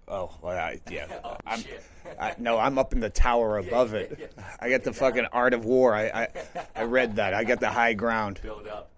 Oh, 0.09 0.35
well, 0.41 0.57
I, 0.57 0.81
yeah. 0.89 1.05
Oh, 1.23 1.37
I'm, 1.47 1.61
shit. 1.61 1.81
I, 2.19 2.35
no, 2.37 2.57
I'm 2.57 2.77
up 2.77 2.91
in 2.91 2.99
the 2.99 3.09
tower 3.09 3.57
above 3.65 3.93
it. 3.93 4.33
I 4.59 4.69
got 4.69 4.83
the 4.83 4.91
fucking 5.03 5.27
Art 5.31 5.53
of 5.53 5.63
War. 5.63 5.95
I, 5.95 6.07
I, 6.07 6.27
I 6.75 6.83
read 6.83 7.15
that. 7.15 7.33
I 7.33 7.45
got 7.45 7.61
the 7.61 7.69
high 7.69 7.93
ground. 7.93 8.41
Build 8.43 8.67
up. 8.67 8.89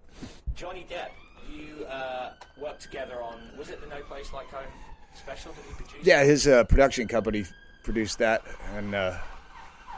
Johnny 0.56 0.84
Depp, 0.90 1.10
you 1.48 1.84
uh, 1.84 2.32
worked 2.60 2.80
together 2.82 3.22
on, 3.22 3.38
was 3.56 3.68
it 3.70 3.80
the 3.80 3.86
No 3.86 4.00
Place 4.02 4.32
Like 4.32 4.48
Home 4.48 4.66
special 5.14 5.52
that 5.52 5.62
you 5.68 5.76
produced? 5.76 6.04
Yeah, 6.04 6.24
his 6.24 6.48
uh, 6.48 6.64
production 6.64 7.06
company 7.06 7.44
produced 7.84 8.18
that, 8.18 8.42
and 8.74 8.94
uh, 8.94 9.16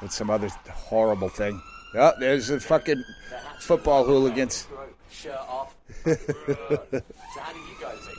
with 0.02 0.12
some 0.12 0.28
other 0.28 0.48
horrible 0.70 1.28
thing. 1.28 1.62
Oh, 1.94 2.12
there's 2.18 2.50
a 2.50 2.60
fucking 2.60 3.02
That 3.30 3.40
had 3.40 3.48
to 3.52 3.56
be 3.56 3.60
football 3.60 4.02
uh, 4.02 4.06
hooligans. 4.06 4.66
Shirt 5.10 5.34
off. 5.34 5.74
so 6.04 6.14
how 6.14 7.52
did 7.52 7.62
you 7.62 7.76
guys 7.80 7.98
meet? 8.06 8.18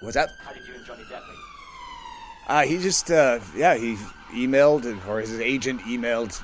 What's 0.00 0.14
that? 0.14 0.30
How 0.44 0.52
did 0.52 0.66
you 0.66 0.74
and 0.74 0.84
Johnny 0.84 1.02
Depp 1.04 1.20
meet? 1.28 1.38
Uh, 2.48 2.62
he 2.62 2.78
just, 2.78 3.10
uh, 3.10 3.38
yeah, 3.54 3.76
he 3.76 3.96
emailed, 4.32 5.06
or 5.06 5.20
his 5.20 5.38
agent 5.38 5.82
emailed 5.82 6.42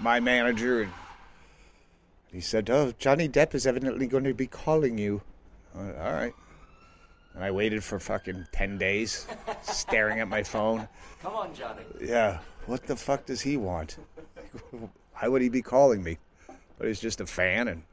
my 0.00 0.20
manager, 0.20 0.82
and 0.82 0.92
he 2.32 2.40
said, 2.40 2.70
"Oh, 2.70 2.92
Johnny 2.98 3.28
Depp 3.28 3.54
is 3.54 3.66
evidently 3.66 4.06
going 4.06 4.24
to 4.24 4.34
be 4.34 4.46
calling 4.46 4.98
you." 4.98 5.22
Went, 5.74 5.96
All 5.98 6.12
right. 6.12 6.34
And 7.38 7.44
I 7.44 7.52
waited 7.52 7.84
for 7.84 8.00
fucking 8.00 8.48
ten 8.50 8.78
days, 8.78 9.28
staring 9.62 10.18
at 10.18 10.26
my 10.26 10.42
phone. 10.42 10.88
Come 11.22 11.36
on, 11.36 11.54
Johnny. 11.54 11.82
Yeah, 12.00 12.40
what 12.66 12.84
the 12.84 12.96
fuck 12.96 13.26
does 13.26 13.40
he 13.40 13.56
want? 13.56 13.96
Why 15.12 15.28
would 15.28 15.40
he 15.40 15.48
be 15.48 15.62
calling 15.62 16.02
me? 16.02 16.18
But 16.78 16.88
he's 16.88 16.98
just 16.98 17.20
a 17.20 17.26
fan, 17.26 17.68
and 17.68 17.84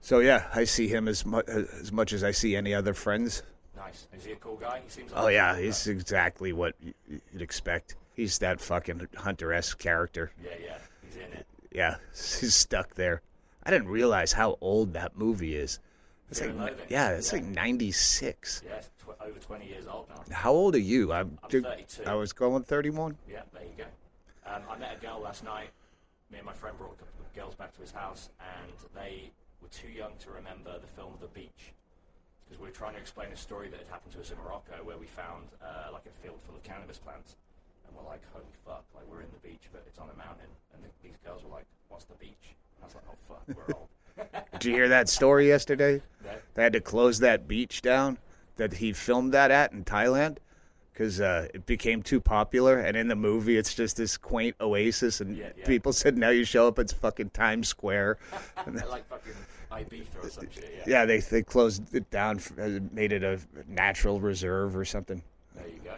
so 0.00 0.18
yeah, 0.18 0.48
I 0.52 0.64
see 0.64 0.88
him 0.88 1.06
as 1.06 1.24
much 1.24 1.46
as 1.46 1.92
much 1.92 2.12
as 2.12 2.24
I 2.24 2.32
see 2.32 2.56
any 2.56 2.74
other 2.74 2.94
friends. 2.94 3.44
Nice. 3.76 4.08
Is 4.12 4.24
he 4.24 4.32
a 4.32 4.36
cool 4.36 4.56
guy? 4.56 4.80
He 4.84 4.90
seems 4.90 5.12
like 5.12 5.22
Oh 5.22 5.28
yeah, 5.28 5.56
he's 5.56 5.86
guy. 5.86 5.92
exactly 5.92 6.52
what 6.52 6.74
you'd 6.80 7.42
expect. 7.42 7.94
He's 8.16 8.38
that 8.38 8.60
fucking 8.60 9.06
hunter-esque 9.14 9.78
character. 9.78 10.32
Yeah, 10.44 10.50
yeah. 10.60 10.78
He's 11.06 11.14
in 11.14 11.32
it. 11.32 11.46
Yeah, 11.70 11.94
he's 12.10 12.56
stuck 12.56 12.96
there. 12.96 13.22
I 13.62 13.70
didn't 13.70 13.86
realize 13.86 14.32
how 14.32 14.58
old 14.60 14.94
that 14.94 15.16
movie 15.16 15.54
is. 15.54 15.78
It's 16.30 16.40
like, 16.40 16.78
yeah, 16.88 17.10
it's 17.10 17.32
Yeah. 17.32 17.38
like 17.40 17.48
'96. 17.48 18.62
Yeah, 18.64 18.76
it's 18.76 18.88
tw- 19.02 19.20
over 19.20 19.38
20 19.38 19.66
years 19.66 19.86
old 19.86 20.08
now. 20.08 20.22
How 20.34 20.52
old 20.52 20.74
are 20.74 20.78
you? 20.78 21.12
I'm, 21.12 21.38
I'm 21.42 21.50
32. 21.50 22.04
I 22.06 22.14
was 22.14 22.32
going 22.32 22.62
31. 22.62 23.16
Yeah, 23.28 23.42
there 23.52 23.62
you 23.64 23.70
go. 23.76 23.84
Um, 24.46 24.62
I 24.70 24.78
met 24.78 24.96
a 24.96 25.00
girl 25.04 25.20
last 25.20 25.42
night. 25.44 25.70
Me 26.30 26.38
and 26.38 26.46
my 26.46 26.52
friend 26.52 26.76
brought 26.78 26.92
a 26.94 26.96
couple 27.02 27.20
of 27.26 27.34
girls 27.34 27.54
back 27.56 27.74
to 27.74 27.80
his 27.80 27.90
house, 27.90 28.30
and 28.38 28.72
they 28.94 29.30
were 29.60 29.68
too 29.68 29.88
young 29.88 30.12
to 30.20 30.30
remember 30.30 30.78
the 30.78 30.86
film 30.94 31.14
The 31.20 31.26
Beach. 31.28 31.74
Because 32.46 32.60
we 32.60 32.66
were 32.68 32.74
trying 32.74 32.94
to 32.94 33.00
explain 33.00 33.30
a 33.32 33.36
story 33.36 33.68
that 33.68 33.78
had 33.78 33.88
happened 33.88 34.12
to 34.14 34.20
us 34.20 34.30
in 34.30 34.38
Morocco 34.38 34.82
where 34.82 34.98
we 34.98 35.06
found 35.06 35.46
uh, 35.62 35.90
like 35.92 36.06
a 36.06 36.14
field 36.22 36.38
full 36.46 36.54
of 36.54 36.62
cannabis 36.62 36.98
plants. 36.98 37.34
And 37.86 37.94
we're 37.96 38.06
like, 38.06 38.22
holy 38.32 38.54
fuck, 38.66 38.84
like 38.94 39.06
we're 39.10 39.22
in 39.22 39.30
the 39.34 39.42
beach, 39.46 39.66
but 39.72 39.82
it's 39.86 39.98
on 39.98 40.06
a 40.14 40.18
mountain. 40.18 40.50
And 40.74 40.82
the, 40.82 40.90
these 41.02 41.18
girls 41.26 41.42
were 41.42 41.50
like, 41.50 41.66
what's 41.90 42.04
the 42.06 42.14
beach? 42.22 42.54
And 42.78 42.82
I 42.82 42.86
was 42.86 42.94
like, 42.94 43.06
oh 43.10 43.18
fuck, 43.26 43.42
we're 43.54 43.74
old. 43.78 43.88
Did 44.52 44.64
you 44.64 44.74
hear 44.74 44.88
that 44.88 45.08
story 45.08 45.48
yesterday? 45.48 46.00
They 46.54 46.62
had 46.62 46.72
to 46.74 46.80
close 46.80 47.18
that 47.20 47.48
beach 47.48 47.82
down 47.82 48.18
that 48.56 48.72
he 48.72 48.92
filmed 48.92 49.32
that 49.32 49.50
at 49.50 49.72
in 49.72 49.84
Thailand 49.84 50.36
because 50.92 51.20
uh, 51.20 51.48
it 51.54 51.64
became 51.64 52.02
too 52.02 52.20
popular. 52.20 52.80
And 52.80 52.96
in 52.96 53.08
the 53.08 53.16
movie, 53.16 53.56
it's 53.56 53.72
just 53.74 53.96
this 53.96 54.16
quaint 54.16 54.54
oasis, 54.60 55.20
and 55.20 55.36
Yeah, 55.36 55.48
yeah. 55.56 55.66
people 55.66 55.92
said 55.92 56.18
now 56.18 56.28
you 56.30 56.44
show 56.44 56.68
up, 56.68 56.78
it's 56.78 56.92
fucking 56.92 57.30
Times 57.30 57.68
Square. 57.68 58.18
Like 58.66 59.08
fucking 59.08 59.32
Ibiza 59.72 60.24
or 60.24 60.28
some 60.28 60.50
shit, 60.50 60.70
yeah. 60.78 60.84
yeah, 60.86 61.04
they 61.06 61.20
they 61.20 61.42
closed 61.42 61.94
it 61.94 62.10
down, 62.10 62.40
uh, 62.60 62.80
made 62.92 63.12
it 63.12 63.22
a 63.22 63.38
natural 63.68 64.20
reserve 64.20 64.76
or 64.76 64.84
something. 64.84 65.22
There 65.54 65.68
you 65.68 65.80
go. 65.84 65.94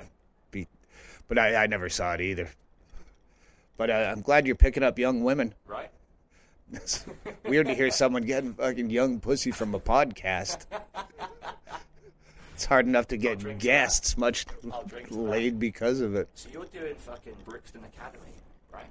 Be- 0.51 0.69
But 1.27 1.39
I, 1.39 1.65
I 1.65 1.67
never 1.67 1.89
saw 1.89 2.13
it 2.13 2.21
either. 2.21 2.49
But 3.79 3.89
uh, 3.91 4.13
I'm 4.15 4.21
glad 4.21 4.47
you're 4.47 4.55
picking 4.57 4.83
up 4.83 4.99
young 4.99 5.25
women. 5.25 5.55
Right? 5.67 5.89
It's 6.73 7.05
weird 7.45 7.67
to 7.67 7.75
hear 7.75 7.91
someone 7.91 8.23
getting 8.23 8.55
fucking 8.55 8.91
young 8.91 9.21
pussy 9.21 9.51
from 9.51 9.75
a 9.75 9.81
podcast. 9.81 10.67
It's 12.55 12.65
hard 12.65 12.87
enough 12.87 13.09
to 13.09 13.17
get 13.17 13.59
guests, 13.59 14.17
much 14.17 14.47
I'll 14.73 14.85
drink 14.85 15.09
to 15.09 15.15
that. 15.15 15.21
laid 15.21 15.59
because 15.59 16.01
of 16.01 16.15
it. 16.15 16.29
So 16.35 16.49
you're 16.53 16.65
doing 16.67 16.95
fucking 16.95 17.35
Brixton 17.45 17.83
Academy, 17.85 18.33
right? 18.73 18.87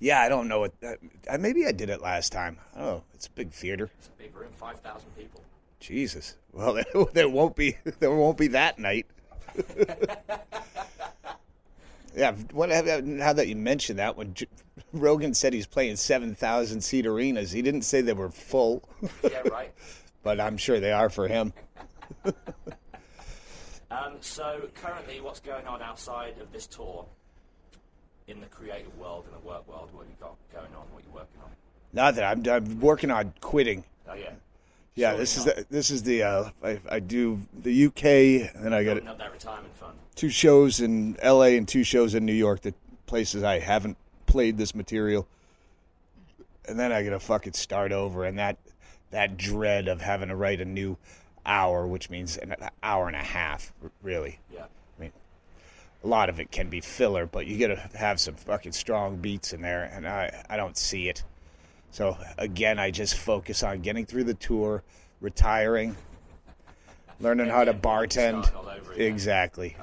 Yeah, 0.00 0.20
I 0.20 0.28
don't 0.28 0.48
know 0.48 0.60
what. 0.60 0.72
Uh, 0.82 0.94
uh, 1.28 1.38
maybe 1.38 1.66
I 1.66 1.72
did 1.72 1.90
it 1.90 2.00
last 2.02 2.32
time. 2.32 2.58
Oh, 2.76 3.02
it's 3.14 3.26
a 3.26 3.30
big 3.30 3.50
theater. 3.52 3.90
It's 3.98 4.08
a 4.08 4.22
big 4.22 4.36
room, 4.36 4.50
5,000 4.56 5.10
people. 5.16 5.42
Jesus. 5.80 6.34
Well, 6.52 6.78
there, 7.12 7.28
won't 7.28 7.54
be 7.56 7.76
there 8.00 8.10
won't 8.10 8.36
be 8.38 8.48
that 8.48 8.78
night. 8.78 9.06
yeah. 12.16 12.32
What? 12.52 12.70
How 12.70 13.32
that 13.32 13.46
you 13.48 13.56
mentioned 13.56 13.98
that 13.98 14.16
when 14.16 14.34
J- 14.34 14.46
Rogan 14.92 15.34
said 15.34 15.52
he's 15.52 15.66
playing 15.66 15.96
seven 15.96 16.34
thousand 16.34 16.82
seat 16.82 17.06
arenas, 17.06 17.52
he 17.52 17.62
didn't 17.62 17.82
say 17.82 18.00
they 18.00 18.12
were 18.12 18.30
full, 18.30 18.88
Yeah, 19.22 19.40
right. 19.50 19.72
but 20.22 20.40
I'm 20.40 20.56
sure 20.56 20.80
they 20.80 20.92
are 20.92 21.10
for 21.10 21.28
him. 21.28 21.52
Um, 23.90 24.16
so 24.20 24.68
currently, 24.74 25.20
what's 25.20 25.40
going 25.40 25.66
on 25.66 25.80
outside 25.80 26.34
of 26.40 26.52
this 26.52 26.66
tour 26.66 27.06
in 28.26 28.40
the 28.40 28.46
creative 28.46 28.96
world 28.98 29.24
in 29.26 29.32
the 29.32 29.48
work 29.48 29.66
world? 29.66 29.88
What 29.92 30.06
you 30.06 30.14
got 30.20 30.36
going 30.52 30.74
on? 30.74 30.84
What 30.92 31.02
you 31.04 31.10
working 31.10 31.40
on? 31.42 31.50
Not 31.92 32.14
that 32.16 32.24
I'm, 32.24 32.46
I'm 32.46 32.80
working 32.80 33.10
on 33.10 33.32
quitting. 33.40 33.84
Oh 34.06 34.12
yeah, 34.14 34.32
Yeah, 34.94 35.10
Sure 35.12 35.18
this 35.18 35.36
is 35.38 35.44
the, 35.44 35.66
this 35.70 35.90
is 35.90 36.02
the 36.02 36.22
uh, 36.22 36.50
I, 36.62 36.80
I 36.90 37.00
do 37.00 37.40
the 37.58 37.86
UK 37.86 38.04
and 38.62 38.74
I 38.74 38.84
got 38.84 38.96
building 38.96 39.16
that 39.16 39.32
retirement 39.32 39.74
fund. 39.76 39.96
two 40.14 40.28
shows 40.28 40.80
in 40.80 41.16
LA 41.24 41.56
and 41.56 41.66
two 41.66 41.82
shows 41.82 42.14
in 42.14 42.26
New 42.26 42.34
York. 42.34 42.60
The 42.60 42.74
places 43.06 43.42
I 43.42 43.58
haven't 43.58 43.96
played 44.28 44.56
this 44.56 44.74
material, 44.74 45.26
and 46.66 46.78
then 46.78 46.92
I 46.92 47.02
got 47.02 47.10
to 47.10 47.18
fucking 47.18 47.54
start 47.54 47.90
over. 47.90 48.24
And 48.24 48.38
that 48.38 48.58
that 49.10 49.36
dread 49.36 49.88
of 49.88 50.00
having 50.00 50.28
to 50.28 50.36
write 50.36 50.60
a 50.60 50.64
new 50.64 50.96
hour, 51.44 51.86
which 51.86 52.10
means 52.10 52.36
an 52.36 52.54
hour 52.82 53.08
and 53.08 53.16
a 53.16 53.24
half, 53.24 53.72
really. 54.02 54.38
Yeah, 54.52 54.66
I 54.98 55.00
mean, 55.00 55.12
a 56.04 56.06
lot 56.06 56.28
of 56.28 56.38
it 56.38 56.50
can 56.50 56.68
be 56.68 56.80
filler, 56.80 57.26
but 57.26 57.46
you 57.46 57.58
got 57.58 57.74
to 57.74 57.98
have 57.98 58.20
some 58.20 58.34
fucking 58.34 58.72
strong 58.72 59.16
beats 59.16 59.52
in 59.52 59.62
there, 59.62 59.90
and 59.92 60.06
I 60.06 60.44
I 60.48 60.56
don't 60.56 60.76
see 60.76 61.08
it. 61.08 61.24
So 61.90 62.16
again, 62.36 62.78
I 62.78 62.90
just 62.90 63.16
focus 63.16 63.62
on 63.62 63.80
getting 63.80 64.04
through 64.06 64.24
the 64.24 64.34
tour, 64.34 64.82
retiring, 65.20 65.96
learning 67.18 67.48
how 67.48 67.64
to 67.64 67.74
bartend. 67.74 68.44
starting 68.44 68.56
all 68.56 68.68
over 68.68 68.92
again. 68.92 69.06
Exactly. 69.06 69.76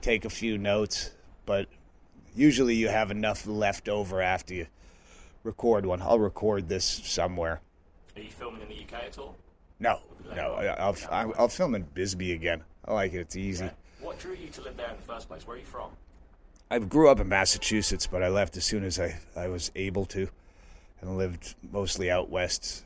Take 0.00 0.24
a 0.24 0.30
few 0.30 0.56
notes, 0.56 1.10
but 1.44 1.66
usually 2.36 2.74
you 2.74 2.88
have 2.88 3.10
enough 3.10 3.46
left 3.46 3.88
over 3.88 4.20
after 4.20 4.54
you 4.54 4.66
record 5.42 5.86
one. 5.86 6.02
I'll 6.02 6.18
record 6.18 6.68
this 6.68 6.84
somewhere. 6.84 7.60
are 8.16 8.22
you 8.22 8.30
filming 8.30 8.62
in 8.62 8.68
the 8.68 8.74
UK 8.74 9.04
at 9.04 9.18
all? 9.18 9.36
No, 9.78 10.00
no, 10.34 10.54
I'll 10.54 10.96
I'll, 11.10 11.34
I'll 11.38 11.48
film 11.48 11.74
in 11.74 11.82
Bisbee 11.82 12.32
again. 12.32 12.62
I 12.84 12.92
like 12.94 13.12
it. 13.12 13.18
It's 13.18 13.36
easy. 13.36 13.70
What 14.00 14.18
drew 14.18 14.34
you 14.34 14.48
to 14.48 14.62
live 14.62 14.76
there 14.76 14.88
in 14.88 14.96
the 14.96 15.02
first 15.02 15.28
place? 15.28 15.46
Where 15.46 15.56
are 15.56 15.60
you 15.60 15.66
from? 15.66 15.90
I 16.70 16.78
grew 16.78 17.08
up 17.08 17.20
in 17.20 17.28
Massachusetts, 17.28 18.06
but 18.06 18.22
I 18.22 18.28
left 18.28 18.56
as 18.56 18.64
soon 18.64 18.84
as 18.84 18.98
I, 18.98 19.18
I 19.36 19.48
was 19.48 19.70
able 19.76 20.04
to, 20.06 20.28
and 21.00 21.16
lived 21.16 21.54
mostly 21.70 22.10
out 22.10 22.28
west 22.28 22.84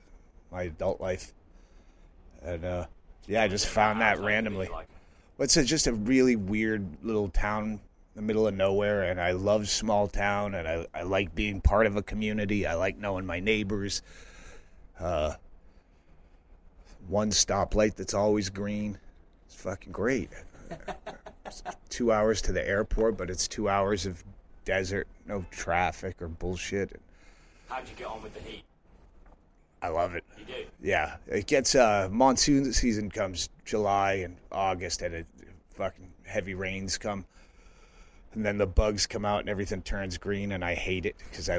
my 0.51 0.65
adult 0.65 1.01
life. 1.01 1.33
And 2.43 2.65
uh, 2.65 2.87
yeah, 3.27 3.43
I 3.43 3.49
just 3.49 3.67
found 3.67 4.01
that 4.01 4.19
randomly. 4.21 4.69
Well, 4.69 4.85
it's 5.39 5.57
a, 5.57 5.65
just 5.65 5.87
a 5.87 5.93
really 5.93 6.37
weird 6.37 6.87
little 7.03 7.29
town 7.29 7.81
the 8.21 8.27
middle 8.27 8.47
of 8.47 8.55
nowhere, 8.55 9.05
and 9.05 9.19
I 9.19 9.33
love 9.33 9.69
small 9.69 10.07
town, 10.07 10.55
and 10.55 10.69
I, 10.69 10.87
I 10.95 11.03
like 11.03 11.35
being 11.35 11.61
part 11.61 11.87
of 11.87 11.97
a 11.97 12.03
community. 12.03 12.67
I 12.67 12.75
like 12.75 12.99
knowing 12.99 13.25
my 13.25 13.41
neighbors. 13.41 14.03
Uh, 14.99 15.35
one 17.09 17.31
stoplight 17.31 17.95
that's 17.97 18.13
always 18.13 18.51
green. 18.51 18.99
It's 19.47 19.55
fucking 19.55 19.93
great. 19.93 20.31
It's 21.47 21.63
two 21.89 22.13
hours 22.13 22.43
to 22.43 22.53
the 22.53 22.67
airport, 22.67 23.17
but 23.17 23.31
it's 23.31 23.49
two 23.49 23.71
hours 23.71 24.05
of 24.05 24.23
desert, 24.67 25.09
no 25.27 25.45
traffic 25.51 26.21
or 26.21 26.29
bullshit. 26.29 27.01
how'd 27.69 27.89
you 27.89 27.95
get 27.97 28.07
on 28.07 28.23
with 28.23 28.35
the 28.35 28.41
heat? 28.41 28.65
I 29.81 29.89
love 29.89 30.15
it. 30.15 30.25
You 30.39 30.45
do. 30.45 30.65
Yeah, 30.83 31.17
it 31.27 31.47
gets 31.47 31.75
uh 31.75 32.11
monsoon 32.13 32.71
season 32.75 33.11
comes 33.11 33.49
July 33.65 34.13
and 34.13 34.37
August, 34.53 35.01
and 35.01 35.15
it 35.15 35.27
fucking 35.71 36.13
heavy 36.25 36.53
rains 36.53 36.99
come. 36.99 37.25
And 38.35 38.45
then 38.45 38.59
the 38.59 38.67
bugs 38.67 39.07
come 39.07 39.25
out 39.25 39.41
and 39.41 39.49
everything 39.49 39.83
turns 39.83 40.17
green, 40.19 40.53
and 40.53 40.65
I 40.65 40.75
hate 40.75 41.07
it 41.07 41.17
because 41.31 41.49
I, 41.51 41.59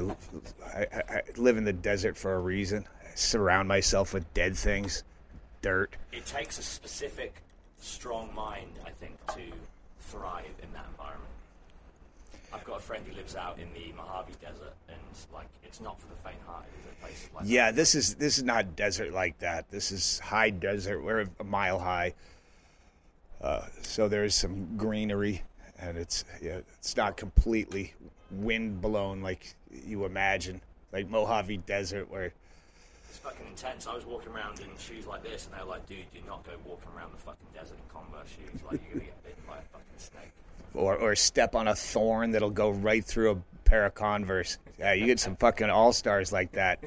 I, 0.66 0.88
I 1.10 1.22
live 1.38 1.58
in 1.58 1.64
the 1.64 1.74
desert 1.74 2.16
for 2.18 2.36
a 2.36 2.40
reason. 2.40 2.86
I 3.04 3.16
surround 3.16 3.68
myself 3.68 4.14
with 4.14 4.32
dead 4.34 4.56
things, 4.56 5.04
dirt. 5.62 5.96
It 6.12 6.26
takes 6.26 6.60
a 6.60 6.64
specific, 6.64 7.42
strong 7.80 8.34
mind, 8.34 8.72
I 8.86 8.92
think, 8.92 9.18
to 9.34 9.42
thrive 10.00 10.46
in 10.64 10.72
that 10.74 10.86
environment. 10.92 11.28
I've 12.54 12.64
got 12.66 12.80
a 12.80 12.82
friend 12.82 13.06
who 13.08 13.16
lives 13.16 13.36
out 13.36 13.58
in 13.60 13.68
the 13.74 13.94
Mojave 13.96 14.34
Desert, 14.42 14.74
and 14.90 14.98
like 15.34 15.48
it's 15.64 15.80
not 15.80 16.00
for 16.00 16.08
the 16.08 16.16
faint-hearted. 16.16 16.70
Is 16.80 16.86
it 16.86 17.02
places 17.02 17.30
like 17.34 17.44
Yeah, 17.48 17.72
this 17.72 17.96
is 17.96 18.16
this 18.16 18.38
is 18.38 18.44
not 18.44 18.76
desert 18.76 19.14
like 19.14 19.40
that. 19.40 19.72
This 19.72 19.92
is 19.92 20.20
high 20.20 20.50
desert. 20.50 21.02
We're 21.02 21.28
a 21.40 21.44
mile 21.46 21.80
high, 21.80 22.14
uh, 23.42 23.62
so 23.84 24.10
there's 24.10 24.36
some 24.36 24.76
greenery, 24.76 25.44
and 25.82 25.98
it's 25.98 26.26
yeah, 26.42 26.60
it's 26.78 26.96
not 26.96 27.18
completely 27.18 27.94
wind 28.32 28.82
blown 28.82 29.22
like 29.22 29.56
you 29.86 30.06
imagine, 30.06 30.62
like 30.94 31.10
Mojave 31.10 31.58
Desert 31.58 32.10
where 32.10 32.32
It's 33.10 33.18
fucking 33.18 33.46
intense. 33.48 33.88
I 33.88 33.96
was 33.96 34.06
walking 34.06 34.32
around 34.32 34.60
in 34.60 34.68
shoes 34.78 35.06
like 35.08 35.24
this, 35.24 35.48
and 35.48 35.56
they 35.60 35.64
were 35.64 35.70
like, 35.70 35.86
"Dude, 35.88 36.06
do 36.14 36.20
not 36.28 36.46
go 36.46 36.52
walking 36.66 36.90
around 36.96 37.12
the 37.14 37.18
fucking 37.18 37.48
desert 37.54 37.78
in 37.78 37.94
Converse 37.94 38.30
shoes. 38.30 38.62
Like 38.70 38.82
you're 38.86 39.00
gonna 39.00 39.06
get 39.06 39.24
bitten 39.24 39.44
by 39.48 39.58
a 39.58 39.62
fucking 39.62 39.98
snake." 39.98 40.32
or 40.74 40.96
or 40.96 41.16
step 41.16 41.56
on 41.56 41.68
a 41.68 41.76
thorn 41.76 42.32
that'll 42.32 42.50
go 42.50 42.70
right 42.70 43.04
through 43.04 43.32
a 43.32 43.38
pair 43.66 43.86
of 43.86 43.96
Converse. 43.96 44.58
Yeah, 44.80 44.94
you 44.94 45.06
get 45.06 45.20
some 45.20 45.36
fucking 45.36 45.70
all 45.70 45.94
stars 45.94 46.32
like 46.32 46.52
that. 46.54 46.80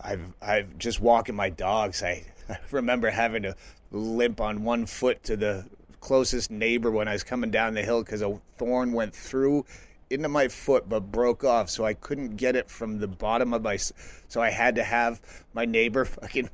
I've 0.00 0.22
I've 0.40 0.78
just 0.78 1.00
walking 1.00 1.34
my 1.34 1.50
dogs. 1.50 2.02
I, 2.02 2.24
I 2.48 2.58
remember 2.70 3.10
having 3.10 3.42
to 3.42 3.56
limp 3.90 4.40
on 4.40 4.64
one 4.64 4.86
foot 4.86 5.24
to 5.24 5.36
the 5.36 5.64
closest 6.00 6.50
neighbor 6.50 6.90
when 6.90 7.08
I 7.08 7.12
was 7.12 7.24
coming 7.24 7.50
down 7.50 7.74
the 7.74 7.82
hill 7.82 8.02
because 8.02 8.22
a 8.22 8.40
thorn 8.56 8.92
went 8.92 9.14
through 9.14 9.64
into 10.10 10.28
my 10.28 10.48
foot 10.48 10.88
but 10.88 11.00
broke 11.10 11.44
off, 11.44 11.68
so 11.70 11.84
I 11.84 11.94
couldn't 11.94 12.36
get 12.36 12.56
it 12.56 12.70
from 12.70 12.98
the 12.98 13.08
bottom 13.08 13.52
of 13.52 13.62
my. 13.62 13.76
So 13.76 14.40
I 14.40 14.50
had 14.50 14.74
to 14.76 14.84
have 14.84 15.20
my 15.52 15.64
neighbor 15.64 16.04
fucking 16.04 16.50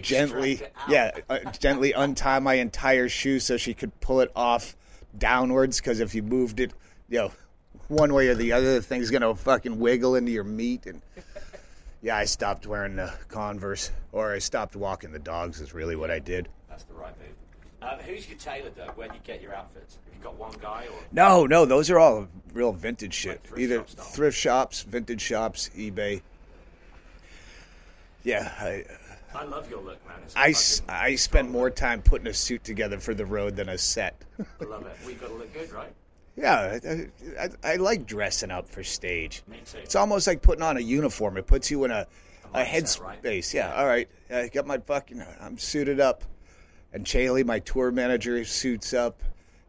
gently, 0.00 0.52
Extract 0.52 0.72
it 0.72 0.82
out. 0.82 0.90
yeah, 0.90 1.10
uh, 1.28 1.52
gently 1.52 1.92
untie 1.92 2.38
my 2.38 2.54
entire 2.54 3.08
shoe 3.08 3.40
so 3.40 3.56
she 3.56 3.74
could 3.74 3.98
pull 4.00 4.20
it 4.20 4.30
off 4.34 4.76
downwards. 5.16 5.78
Because 5.78 6.00
if 6.00 6.14
you 6.14 6.22
moved 6.22 6.60
it, 6.60 6.72
you 7.08 7.18
know, 7.18 7.32
one 7.88 8.12
way 8.14 8.28
or 8.28 8.34
the 8.34 8.52
other, 8.52 8.74
the 8.74 8.82
thing's 8.82 9.10
gonna 9.10 9.34
fucking 9.34 9.78
wiggle 9.78 10.14
into 10.14 10.32
your 10.32 10.44
meat. 10.44 10.86
And 10.86 11.02
yeah, 12.02 12.16
I 12.16 12.24
stopped 12.24 12.66
wearing 12.66 12.96
the 12.96 13.12
Converse, 13.28 13.90
or 14.12 14.32
I 14.32 14.38
stopped 14.38 14.76
walking 14.76 15.12
the 15.12 15.18
dogs. 15.18 15.60
Is 15.60 15.74
really 15.74 15.96
what 15.96 16.10
I 16.10 16.18
did. 16.18 16.48
That's 16.68 16.84
the 16.84 16.94
right 16.94 17.16
move. 17.18 17.34
Um, 17.80 17.98
who's 18.00 18.28
your 18.28 18.38
tailor, 18.38 18.70
Doug? 18.70 18.96
Where 18.96 19.08
do 19.08 19.14
you 19.14 19.20
get 19.24 19.40
your 19.40 19.54
outfits? 19.54 19.98
Have 20.04 20.14
you 20.14 20.22
got 20.22 20.36
one 20.36 20.52
guy 20.60 20.86
or? 20.92 20.98
No, 21.12 21.46
no, 21.46 21.64
those 21.64 21.90
are 21.90 21.98
all 21.98 22.28
real 22.52 22.72
vintage 22.72 23.14
shit. 23.14 23.40
Like 23.42 23.44
thrift 23.46 23.60
Either 23.62 23.76
shop 23.76 23.88
style. 23.90 24.04
thrift 24.06 24.36
shops, 24.38 24.82
vintage 24.82 25.20
shops, 25.20 25.70
eBay. 25.76 26.22
Yeah, 28.24 28.52
I, 28.58 28.84
I 29.34 29.44
love 29.44 29.70
your 29.70 29.80
look, 29.80 30.04
man. 30.06 30.16
It's 30.24 30.34
I, 30.36 30.48
s- 30.50 30.82
I 30.88 31.14
spend 31.14 31.50
more 31.50 31.70
time 31.70 32.02
putting 32.02 32.26
a 32.26 32.34
suit 32.34 32.64
together 32.64 32.98
for 32.98 33.14
the 33.14 33.24
road 33.24 33.56
than 33.56 33.68
a 33.68 33.78
set. 33.78 34.20
I 34.60 34.64
love 34.64 34.84
it. 34.86 34.96
We've 35.06 35.20
got 35.20 35.28
to 35.28 35.34
look 35.34 35.52
good, 35.54 35.70
right? 35.72 35.92
Yeah, 36.36 36.78
I, 36.84 37.06
I, 37.40 37.48
I 37.72 37.76
like 37.76 38.06
dressing 38.06 38.50
up 38.50 38.68
for 38.68 38.82
stage. 38.84 39.42
Me 39.48 39.58
too. 39.64 39.78
It's 39.78 39.94
almost 39.96 40.26
like 40.26 40.42
putting 40.42 40.62
on 40.62 40.76
a 40.76 40.80
uniform. 40.80 41.36
It 41.36 41.46
puts 41.46 41.70
you 41.70 41.84
in 41.84 41.90
a, 41.90 42.06
a, 42.54 42.58
mindset, 42.60 42.66
headspace. 42.66 43.24
right? 43.24 43.54
Yeah, 43.54 43.74
all 43.74 43.86
right. 43.86 44.08
I 44.30 44.48
got 44.48 44.66
my 44.66 44.78
fucking, 44.78 45.22
I'm 45.40 45.58
suited 45.58 46.00
up. 46.00 46.24
And 46.92 47.04
Chaley, 47.04 47.44
my 47.44 47.58
tour 47.60 47.90
manager, 47.90 48.44
suits 48.44 48.94
up. 48.94 49.22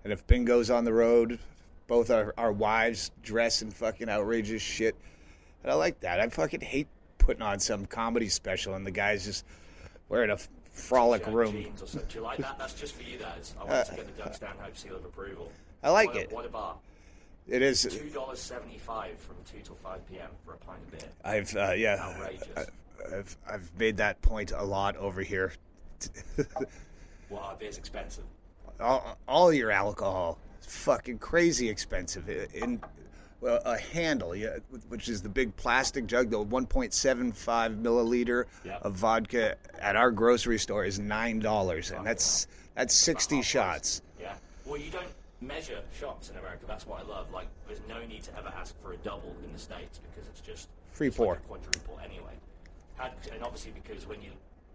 And 0.03 0.13
if 0.13 0.25
Bingo's 0.25 0.69
on 0.69 0.85
the 0.85 0.93
road, 0.93 1.39
both 1.87 2.09
our, 2.09 2.33
our 2.37 2.51
wives 2.51 3.11
dress 3.21 3.61
in 3.61 3.71
fucking 3.71 4.09
outrageous 4.09 4.61
shit. 4.61 4.95
And 5.63 5.71
I 5.71 5.75
like 5.75 5.99
that. 6.01 6.19
I 6.19 6.29
fucking 6.29 6.61
hate 6.61 6.87
putting 7.17 7.41
on 7.41 7.59
some 7.59 7.85
comedy 7.85 8.29
special 8.29 8.75
and 8.75 8.85
the 8.85 8.91
guys 8.91 9.25
just 9.25 9.45
wearing 10.07 10.29
a 10.29 10.37
frolic 10.71 11.25
Jack 11.25 11.33
room. 11.33 11.51
Jeans 11.51 11.81
or 11.81 11.87
so. 11.87 11.99
Do 11.99 12.15
you 12.15 12.21
like 12.21 12.37
that? 12.39 12.57
That's 12.57 12.73
just 12.73 12.95
for 12.95 13.03
you, 13.03 13.17
is. 13.39 13.55
I 13.59 13.65
want 13.65 13.87
to 13.87 13.95
get 13.95 14.15
the 14.15 14.23
Doug 14.23 14.33
Stanhope 14.33 14.77
seal 14.77 14.95
of 14.95 15.05
approval. 15.05 15.51
I 15.83 15.89
like 15.89 16.13
what 16.13 16.17
it. 16.17 16.31
What 16.31 16.45
a 16.45 16.49
bar. 16.49 16.75
It 17.47 17.61
is. 17.61 17.81
Two 17.81 18.09
dollars 18.09 18.39
seventy-five 18.39 19.17
from 19.17 19.35
two 19.51 19.59
till 19.63 19.75
five 19.75 20.07
p.m. 20.07 20.29
for 20.45 20.53
a 20.53 20.57
pint 20.57 20.79
of 20.83 20.91
beer. 20.91 21.09
I've 21.23 21.55
uh, 21.55 21.71
yeah, 21.71 21.97
Outrageous. 21.99 22.47
I've 23.11 23.37
I've 23.49 23.71
made 23.79 23.97
that 23.97 24.21
point 24.21 24.51
a 24.55 24.63
lot 24.63 24.95
over 24.97 25.21
here. 25.21 25.53
Our 27.31 27.53
uh, 27.53 27.55
beer's 27.55 27.77
expensive. 27.77 28.23
all, 28.79 29.17
all 29.27 29.53
your 29.53 29.71
alcohol 29.71 30.37
is 30.61 30.67
fucking 30.67 31.19
crazy 31.19 31.69
expensive. 31.69 32.29
In 32.53 32.81
well, 33.41 33.61
a 33.65 33.77
handle, 33.77 34.35
yeah, 34.35 34.57
which 34.89 35.07
is 35.07 35.21
the 35.21 35.29
big 35.29 35.55
plastic 35.55 36.07
jug, 36.07 36.29
the 36.29 36.43
1.75 36.43 37.81
milliliter 37.81 38.45
Yep. 38.65 38.81
of 38.85 38.93
vodka 38.95 39.55
at 39.79 39.95
our 39.95 40.11
grocery 40.11 40.59
store 40.59 40.83
is 40.83 40.99
nine 40.99 41.39
dollars, 41.39 41.91
and 41.91 42.05
that's 42.05 42.47
that's 42.75 42.93
60 42.93 43.41
shots. 43.41 44.01
Yeah. 44.19 44.35
Well, 44.65 44.79
you 44.79 44.91
don't 44.91 45.07
measure 45.41 45.79
shots 45.97 46.29
in 46.29 46.37
America. 46.37 46.65
That's 46.67 46.85
what 46.85 46.99
I 46.99 47.07
love. 47.07 47.31
Like, 47.31 47.47
there's 47.67 47.81
no 47.87 48.05
need 48.05 48.23
to 48.23 48.37
ever 48.37 48.51
ask 48.57 48.75
for 48.81 48.93
a 48.93 48.97
double 48.97 49.35
in 49.45 49.53
the 49.53 49.59
states 49.59 49.99
because 49.99 50.27
it's 50.29 50.41
just 50.41 50.69
Free 50.91 51.07
it's 51.07 51.17
pour. 51.17 51.33
Like 51.35 51.47
quadruple 51.47 51.99
anyway. 52.03 52.33
And 53.01 53.43
obviously 53.43 53.71
because 53.71 54.05
when 54.05 54.21
you 54.21 54.31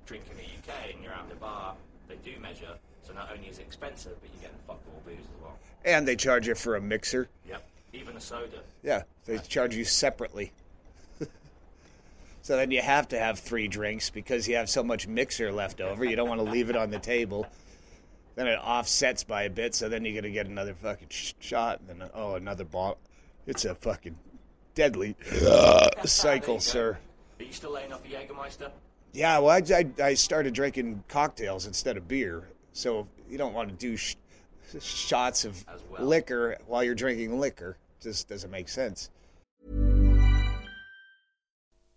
drink 0.06 0.24
in 0.30 0.36
the 0.38 0.42
UK 0.44 0.94
and 0.94 1.02
you're 1.04 1.12
out 1.12 1.24
in 1.24 1.28
the 1.28 1.34
bar, 1.36 1.74
they 2.08 2.16
do 2.16 2.38
measure. 2.40 2.78
So 3.02 3.12
not 3.12 3.30
only 3.34 3.48
is 3.48 3.58
it 3.58 3.62
expensive, 3.62 4.16
but 4.20 4.30
you're 4.32 4.42
getting 4.42 4.56
fucked 4.66 4.86
all 4.88 5.02
booze 5.04 5.18
as 5.18 5.42
well. 5.42 5.58
And 5.84 6.08
they 6.08 6.16
charge 6.16 6.48
you 6.48 6.54
for 6.54 6.76
a 6.76 6.80
mixer. 6.80 7.28
Yep. 7.48 7.62
Even 7.92 8.16
a 8.16 8.20
soda. 8.20 8.58
Yeah, 8.82 9.02
they 9.26 9.38
charge 9.38 9.76
you 9.76 9.84
separately. 9.84 10.52
so 12.42 12.56
then 12.56 12.70
you 12.70 12.80
have 12.80 13.08
to 13.08 13.18
have 13.18 13.38
three 13.38 13.68
drinks 13.68 14.10
because 14.10 14.48
you 14.48 14.56
have 14.56 14.68
so 14.68 14.82
much 14.82 15.06
mixer 15.06 15.52
left 15.52 15.80
over. 15.80 16.04
You 16.04 16.16
don't 16.16 16.28
want 16.28 16.40
to 16.40 16.50
leave 16.50 16.70
it 16.70 16.76
on 16.76 16.90
the 16.90 16.98
table. 16.98 17.46
Then 18.34 18.48
it 18.48 18.58
offsets 18.58 19.22
by 19.22 19.44
a 19.44 19.50
bit, 19.50 19.74
so 19.74 19.88
then 19.88 20.04
you're 20.04 20.14
going 20.14 20.24
to 20.24 20.30
get 20.30 20.46
another 20.46 20.74
fucking 20.74 21.08
sh- 21.10 21.34
shot, 21.38 21.80
and 21.88 22.00
then, 22.00 22.10
oh, 22.14 22.34
another 22.34 22.64
bottle. 22.64 22.98
It's 23.46 23.64
a 23.64 23.76
fucking 23.76 24.18
deadly 24.74 25.14
uh, 25.46 25.88
cycle, 26.04 26.58
sir. 26.58 26.98
Are 27.38 27.42
you 27.44 27.52
still 27.52 27.72
laying 27.72 27.92
off 27.92 28.02
the 28.02 28.08
Jägermeister? 28.08 28.70
Yeah, 29.14 29.38
well, 29.38 29.50
I, 29.50 29.62
I, 29.72 30.02
I 30.02 30.14
started 30.14 30.54
drinking 30.54 31.04
cocktails 31.06 31.66
instead 31.66 31.96
of 31.96 32.08
beer. 32.08 32.48
So 32.72 33.06
you 33.30 33.38
don't 33.38 33.54
want 33.54 33.68
to 33.70 33.74
do 33.76 33.96
sh- 33.96 34.16
shots 34.80 35.44
of 35.44 35.64
well. 35.88 36.04
liquor 36.04 36.58
while 36.66 36.82
you're 36.82 36.96
drinking 36.96 37.38
liquor. 37.38 37.78
Just 38.00 38.28
doesn't 38.28 38.50
make 38.50 38.68
sense. 38.68 39.10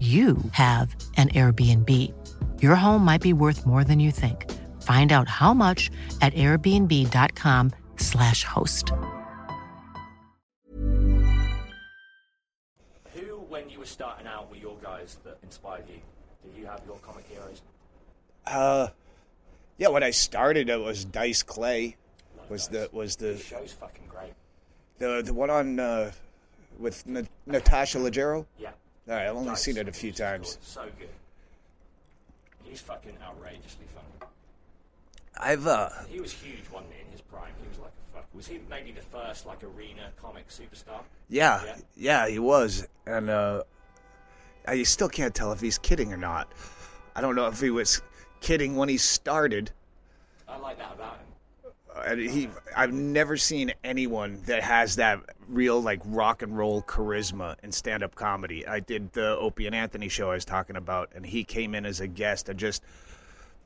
you 0.00 0.38
have 0.52 0.94
an 1.16 1.28
Airbnb. 1.30 1.90
Your 2.62 2.76
home 2.76 3.04
might 3.04 3.20
be 3.20 3.32
worth 3.32 3.66
more 3.66 3.82
than 3.82 3.98
you 3.98 4.12
think. 4.12 4.48
Find 4.82 5.10
out 5.10 5.28
how 5.28 5.52
much 5.52 5.90
at 6.22 6.32
airbnb.com/slash 6.34 8.44
host. 8.44 8.92
Who, 13.14 13.38
when 13.48 13.68
you 13.70 13.78
were 13.80 13.86
starting 13.86 14.26
out, 14.26 14.50
were 14.50 14.56
your 14.56 14.76
guys 14.82 15.18
that 15.24 15.38
inspired 15.42 15.84
you? 15.88 16.00
Did 16.44 16.58
you 16.60 16.66
have 16.66 16.80
your 16.86 16.96
comic 16.98 17.24
heroes? 17.28 17.62
Uh, 18.46 18.88
yeah. 19.78 19.88
When 19.88 20.02
I 20.02 20.10
started, 20.10 20.68
it 20.68 20.80
was 20.80 21.04
Dice 21.04 21.42
Clay. 21.42 21.96
Was 22.48 22.68
the 22.68 22.88
was 22.92 23.16
the 23.16 23.32
The 23.32 23.38
show's 23.38 23.72
fucking 23.72 24.04
great. 24.08 24.32
the 24.98 25.22
the 25.24 25.34
one 25.34 25.50
on 25.50 25.78
uh, 25.78 26.12
with 26.78 27.06
Na- 27.06 27.22
Natasha 27.46 27.98
Leggero? 27.98 28.46
Yeah. 28.58 28.70
All 29.08 29.14
right, 29.14 29.26
I've 29.26 29.36
only 29.36 29.48
Dice. 29.50 29.62
seen 29.62 29.76
it 29.78 29.88
a 29.88 29.92
few 29.92 30.12
times. 30.12 30.58
So 30.60 30.82
good. 30.98 31.08
He's 32.64 32.80
fucking 32.80 33.16
outrageously 33.24 33.86
funny. 33.94 34.30
I've 35.40 35.66
uh, 35.66 35.88
He 36.08 36.20
was 36.20 36.32
huge, 36.32 36.64
wasn't 36.72 36.92
in 37.04 37.10
his 37.12 37.20
prime? 37.22 37.52
He 37.62 37.68
was 37.68 37.78
like 37.78 37.92
a 38.10 38.12
fuck. 38.14 38.26
Was 38.34 38.46
he 38.46 38.60
maybe 38.68 38.92
the 38.92 39.00
first 39.00 39.46
like 39.46 39.62
arena 39.64 40.10
comic 40.20 40.48
superstar? 40.48 41.00
yeah, 41.30 41.62
Yeah. 41.64 41.76
yeah, 41.96 42.28
he 42.28 42.38
was, 42.38 42.86
and 43.06 43.30
uh, 43.30 43.62
I 44.66 44.82
still 44.82 45.08
can't 45.08 45.34
tell 45.34 45.52
if 45.52 45.60
he's 45.60 45.78
kidding 45.78 46.12
or 46.12 46.16
not. 46.18 46.52
I 47.16 47.20
don't 47.22 47.34
know 47.34 47.46
if 47.46 47.60
he 47.60 47.70
was 47.70 48.02
kidding 48.40 48.76
when 48.76 48.88
he 48.90 48.98
started. 48.98 49.70
I 50.46 50.58
like 50.58 50.78
that 50.78 50.92
about 50.94 51.14
him. 51.18 51.24
And 52.06 52.20
he, 52.30 52.48
I've 52.76 52.92
never 52.92 53.36
seen 53.36 53.72
anyone 53.82 54.40
that 54.46 54.62
has 54.62 54.96
that 54.96 55.20
real 55.48 55.80
like 55.80 56.00
rock 56.04 56.42
and 56.42 56.56
roll 56.56 56.82
charisma 56.82 57.56
in 57.62 57.72
stand-up 57.72 58.14
comedy. 58.14 58.66
I 58.66 58.80
did 58.80 59.12
the 59.12 59.36
Opie 59.36 59.66
and 59.66 59.74
Anthony 59.74 60.08
show 60.08 60.30
I 60.30 60.34
was 60.34 60.44
talking 60.44 60.76
about, 60.76 61.10
and 61.14 61.24
he 61.24 61.44
came 61.44 61.74
in 61.74 61.86
as 61.86 62.00
a 62.00 62.06
guest 62.06 62.48
and 62.48 62.58
just 62.58 62.82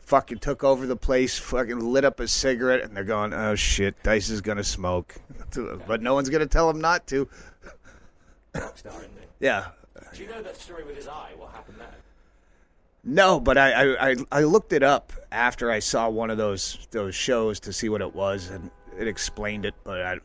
fucking 0.00 0.38
took 0.38 0.64
over 0.64 0.86
the 0.86 0.96
place, 0.96 1.38
fucking 1.38 1.78
lit 1.78 2.04
up 2.04 2.20
a 2.20 2.28
cigarette, 2.28 2.82
and 2.82 2.96
they're 2.96 3.04
going, 3.04 3.32
"Oh 3.32 3.54
shit, 3.54 4.02
Dice 4.02 4.28
is 4.30 4.40
gonna 4.40 4.64
smoke," 4.64 5.14
but 5.86 6.02
no 6.02 6.14
one's 6.14 6.28
gonna 6.28 6.46
tell 6.46 6.68
him 6.68 6.80
not 6.80 7.06
to. 7.08 7.28
Rockstar, 8.54 8.98
isn't 8.98 9.10
he? 9.18 9.26
Yeah, 9.40 9.68
Do 10.14 10.22
you 10.22 10.28
know 10.28 10.42
that 10.42 10.56
story 10.56 10.84
with 10.84 10.96
his 10.96 11.08
eye? 11.08 11.32
What 11.36 11.52
happened 11.52 11.78
there? 11.80 11.88
No, 13.04 13.40
but 13.40 13.58
I, 13.58 14.10
I, 14.12 14.16
I, 14.30 14.44
looked 14.44 14.72
it 14.72 14.84
up 14.84 15.12
after 15.32 15.72
I 15.72 15.80
saw 15.80 16.08
one 16.08 16.30
of 16.30 16.38
those 16.38 16.86
those 16.92 17.16
shows 17.16 17.58
to 17.60 17.72
see 17.72 17.88
what 17.88 18.00
it 18.00 18.14
was, 18.14 18.48
and 18.48 18.70
it 18.98 19.08
explained 19.08 19.64
it. 19.64 19.74
But 19.82 20.00
I. 20.02 20.18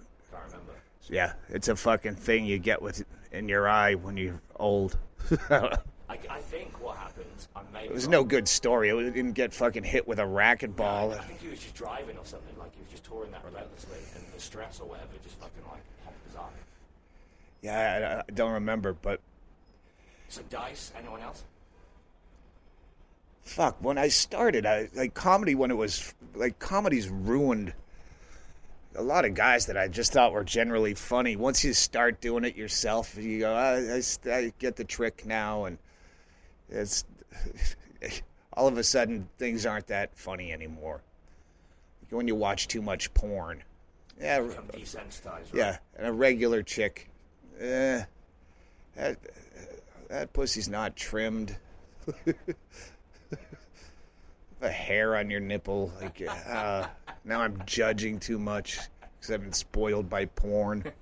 yeah, 1.09 1.33
it's 1.49 1.67
a 1.67 1.75
fucking 1.75 2.15
thing 2.15 2.45
you 2.45 2.59
get 2.59 2.81
with 2.81 3.03
in 3.31 3.49
your 3.49 3.67
eye 3.67 3.95
when 3.95 4.17
you're 4.17 4.41
old. 4.57 4.97
I, 5.49 5.77
I 6.09 6.39
think 6.39 6.81
what 6.81 6.97
happened. 6.97 7.25
I 7.55 7.61
maybe 7.73 7.93
was 7.93 8.05
wrong. 8.05 8.11
no 8.11 8.23
good 8.23 8.47
story. 8.47 8.89
It 8.89 9.13
didn't 9.13 9.33
get 9.33 9.53
fucking 9.53 9.83
hit 9.83 10.07
with 10.07 10.19
a 10.19 10.23
racquetball. 10.23 11.17
I 11.17 11.23
think 11.23 11.41
he 11.41 11.49
was 11.49 11.59
just 11.59 11.75
driving 11.75 12.17
or 12.17 12.25
something. 12.25 12.57
Like 12.57 12.73
he 12.73 12.81
was 12.81 12.91
just 12.91 13.03
touring 13.03 13.31
that 13.31 13.43
relentlessly, 13.45 13.97
and 14.15 14.23
the 14.33 14.39
stress 14.39 14.79
or 14.79 14.87
whatever 14.87 15.09
just 15.23 15.35
fucking 15.39 15.63
like 15.69 15.81
hopped 16.05 16.25
his 16.27 16.35
eye. 16.35 16.41
Yeah, 17.61 18.23
I, 18.25 18.31
I 18.31 18.33
don't 18.33 18.53
remember, 18.53 18.93
but 18.93 19.19
So 20.29 20.41
Dice. 20.49 20.91
Anyone 20.97 21.21
else? 21.21 21.43
fuck. 23.43 23.77
When 23.81 23.97
I 23.97 24.09
started, 24.09 24.65
I 24.65 24.89
like 24.93 25.13
comedy 25.13 25.55
when 25.55 25.71
it 25.71 25.77
was 25.77 26.13
like 26.35 26.59
comedy's 26.59 27.09
ruined 27.09 27.73
a 28.97 29.03
lot 29.03 29.25
of 29.25 29.33
guys 29.35 29.67
that 29.67 29.77
I 29.77 29.87
just 29.87 30.11
thought 30.11 30.33
were 30.33 30.43
generally 30.43 30.95
funny. 30.95 31.35
Once 31.35 31.63
you 31.63 31.73
start 31.73 32.19
doing 32.19 32.43
it 32.43 32.55
yourself, 32.55 33.15
you 33.15 33.39
go, 33.39 33.53
I, 33.53 33.99
I, 33.99 34.01
I 34.35 34.51
get 34.57 34.75
the 34.75 34.83
trick 34.83 35.25
now, 35.25 35.65
and 35.65 35.77
it's 36.69 37.05
all 38.53 38.67
of 38.67 38.77
a 38.77 38.83
sudden 38.83 39.29
things 39.37 39.65
aren't 39.65 39.87
that 39.87 40.17
funny 40.17 40.51
anymore. 40.51 41.01
When 42.09 42.27
you 42.27 42.35
watch 42.35 42.67
too 42.67 42.81
much 42.81 43.13
porn, 43.13 43.63
yeah. 44.19 44.37
Right? 44.39 44.55
yeah, 45.53 45.77
and 45.97 46.07
a 46.07 46.11
regular 46.11 46.63
chick, 46.63 47.09
eh, 47.59 48.03
that 48.95 49.17
that 50.09 50.33
pussy's 50.33 50.69
not 50.69 50.95
trimmed. 50.95 51.55
a 54.61 54.69
hair 54.69 55.17
on 55.17 55.29
your 55.29 55.41
nipple, 55.41 55.91
like 56.01 56.23
uh, 56.47 56.87
now 57.27 57.41
I'm 57.41 57.61
judging 57.65 58.19
too 58.19 58.39
much 58.39 58.79
because 59.19 59.33
I've 59.33 59.41
been 59.41 59.53
spoiled 59.53 60.09
by 60.09 60.25
porn. 60.25 60.83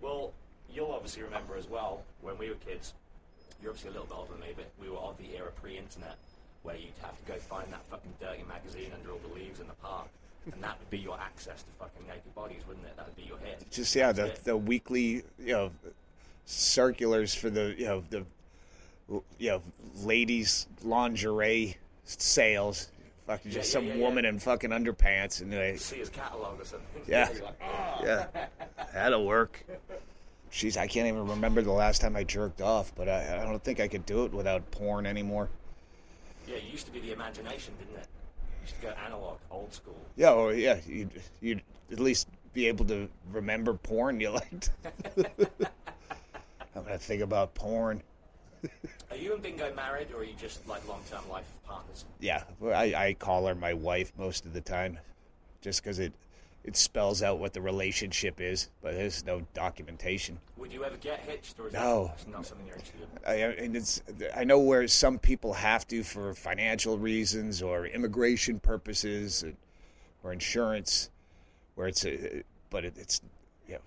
Well, 0.00 0.34
you'll 0.70 0.92
obviously 0.92 1.22
remember 1.22 1.56
as 1.56 1.66
well 1.66 2.02
when 2.20 2.36
we 2.36 2.50
were 2.50 2.56
kids. 2.56 2.92
You're 3.62 3.70
obviously 3.70 3.88
a 3.88 3.92
little 3.94 4.06
bit 4.06 4.16
older 4.18 4.32
than 4.32 4.40
me, 4.42 4.48
but 4.54 4.66
we 4.78 4.90
were 4.90 4.98
of 4.98 5.16
the 5.16 5.34
era 5.34 5.50
pre-internet, 5.62 6.18
where 6.62 6.76
you'd 6.76 6.92
have 7.00 7.16
to 7.16 7.32
go 7.32 7.38
find 7.38 7.72
that 7.72 7.82
fucking 7.86 8.12
dirty 8.20 8.44
magazine 8.46 8.90
under 8.94 9.12
all 9.12 9.20
the 9.26 9.34
leaves 9.34 9.60
in 9.60 9.66
the 9.66 9.72
park, 9.74 10.08
and 10.52 10.62
that 10.62 10.78
would 10.78 10.90
be 10.90 10.98
your 10.98 11.18
access 11.18 11.62
to 11.62 11.70
fucking 11.78 12.06
naked 12.06 12.34
bodies, 12.34 12.60
wouldn't 12.68 12.84
it? 12.84 12.94
That 12.98 13.06
would 13.06 13.16
be 13.16 13.22
your 13.22 13.38
hit. 13.38 13.64
Just 13.70 13.96
yeah, 13.96 14.12
the 14.12 14.36
the 14.44 14.54
weekly 14.54 15.22
you 15.38 15.52
know 15.52 15.70
circulars 16.44 17.34
for 17.34 17.48
the 17.48 17.74
you 17.78 17.86
know 17.86 18.04
the 18.10 18.26
you 19.38 19.48
know 19.48 19.62
ladies 20.02 20.66
lingerie 20.82 21.78
sales. 22.04 22.88
Fucking 23.26 23.50
just 23.50 23.70
Yeah, 23.70 23.80
some 23.80 23.86
yeah, 23.86 23.96
woman 23.96 24.24
in 24.26 24.38
fucking 24.38 24.70
underpants 24.70 25.40
and 25.40 25.50
they 25.52 25.76
see 25.76 25.96
his 25.96 26.10
catalog 26.10 26.60
or 26.60 26.64
something. 26.64 27.02
Yeah. 27.06 27.28
Like, 27.42 27.62
"Oh." 27.62 28.04
Yeah, 28.04 28.26
that'll 28.92 29.24
work. 29.24 29.64
Jeez, 30.52 30.76
I 30.76 30.86
can't 30.86 31.08
even 31.08 31.26
remember 31.26 31.62
the 31.62 31.72
last 31.72 32.00
time 32.00 32.14
I 32.16 32.22
jerked 32.24 32.60
off, 32.60 32.94
but 32.94 33.08
I, 33.08 33.40
I 33.40 33.44
don't 33.44 33.62
think 33.64 33.80
I 33.80 33.88
could 33.88 34.06
do 34.06 34.24
it 34.24 34.32
without 34.32 34.70
porn 34.70 35.06
anymore. 35.06 35.48
Yeah, 36.46 36.56
it 36.56 36.64
used 36.64 36.86
to 36.86 36.92
be 36.92 37.00
the 37.00 37.12
imagination, 37.12 37.74
didn't 37.78 38.02
it? 38.02 38.06
You 38.06 38.62
used 38.62 38.74
to 38.76 38.82
go 38.82 38.92
analog, 39.04 39.38
old 39.50 39.72
school. 39.72 39.96
Yeah, 40.16 40.32
or 40.32 40.52
yeah, 40.52 40.78
you'd, 40.86 41.10
you'd 41.40 41.62
at 41.90 41.98
least 41.98 42.28
be 42.52 42.68
able 42.68 42.84
to 42.86 43.08
remember 43.32 43.74
porn 43.74 44.20
you 44.20 44.30
liked. 44.30 44.70
I'm 46.76 46.84
gonna 46.84 46.98
think 46.98 47.22
about 47.22 47.54
porn. 47.54 48.02
Are 49.10 49.16
you 49.16 49.34
and 49.34 49.42
Bingo 49.42 49.72
married, 49.74 50.08
or 50.12 50.20
are 50.20 50.24
you 50.24 50.34
just 50.38 50.66
like 50.68 50.86
long-term 50.88 51.28
life 51.30 51.46
partners? 51.66 52.04
Yeah, 52.20 52.42
I, 52.64 52.94
I 52.94 53.14
call 53.18 53.46
her 53.46 53.54
my 53.54 53.74
wife 53.74 54.12
most 54.18 54.44
of 54.46 54.52
the 54.52 54.60
time, 54.60 54.98
just 55.60 55.82
because 55.82 55.98
it 55.98 56.12
it 56.64 56.76
spells 56.78 57.22
out 57.22 57.38
what 57.38 57.52
the 57.52 57.60
relationship 57.60 58.40
is, 58.40 58.70
but 58.80 58.94
there's 58.94 59.22
no 59.26 59.42
documentation. 59.52 60.40
Would 60.56 60.72
you 60.72 60.82
ever 60.82 60.96
get 60.96 61.20
hitched, 61.20 61.60
or 61.60 61.66
is 61.68 61.74
No. 61.74 62.12
that 62.16 62.28
not 62.32 62.46
something 62.46 62.66
you're 62.66 62.76
interested 62.76 63.02
in? 63.02 63.18
I, 63.26 63.34
and 63.34 63.76
it's 63.76 64.02
I 64.34 64.44
know 64.44 64.58
where 64.58 64.88
some 64.88 65.18
people 65.18 65.52
have 65.52 65.86
to 65.88 66.02
for 66.02 66.32
financial 66.32 66.96
reasons 66.96 67.60
or 67.60 67.86
immigration 67.86 68.60
purposes 68.60 69.44
or 70.22 70.32
insurance, 70.32 71.10
where 71.74 71.86
it's 71.86 72.06
a, 72.06 72.42
but 72.70 72.86
it, 72.86 72.94
it's 72.96 73.20
you 73.68 73.74
know 73.74 73.80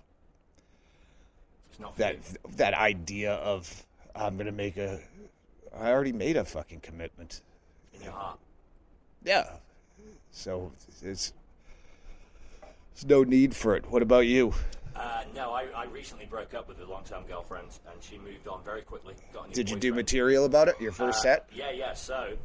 not 1.80 1.97
that 1.97 2.13
you. 2.15 2.51
that 2.57 2.75
idea 2.75 3.34
of 3.34 3.86
I'm 4.18 4.38
gonna 4.38 4.51
make 4.51 4.78
a 4.78 4.99
I 5.78 5.91
already 5.91 6.11
made 6.13 6.38
a 6.38 6.43
fucking 6.45 6.80
commitment. 6.82 7.41
in 7.93 8.01
your 8.01 8.11
heart. 8.11 8.39
Yeah, 9.24 9.49
so 10.32 10.72
it's 11.03 11.34
there's 12.95 13.05
no 13.07 13.24
need 13.24 13.55
for 13.55 13.76
it. 13.76 13.89
What 13.91 14.01
about 14.01 14.26
you? 14.28 14.53
Uh, 14.95 15.24
no, 15.36 15.51
I, 15.51 15.65
I 15.76 15.86
recently 15.86 16.26
broke 16.26 16.55
up 16.55 16.68
with 16.68 16.80
a 16.80 16.86
long-term 16.86 17.24
girlfriend, 17.28 17.68
and 17.91 18.01
she 18.01 18.18
moved 18.18 18.47
on 18.47 18.63
very 18.63 18.82
quickly. 18.82 19.13
Got 19.32 19.45
a 19.45 19.47
new 19.49 19.53
Did 19.53 19.70
you 19.70 19.76
do 19.76 19.89
boyfriend. 19.91 19.95
material 19.97 20.45
about 20.45 20.68
it? 20.70 20.82
Your 20.82 20.91
first 20.91 21.20
Uh, 21.20 21.22
set? 21.22 21.49
Yeah, 21.53 21.70
yeah. 21.70 21.93
So, 21.93 22.36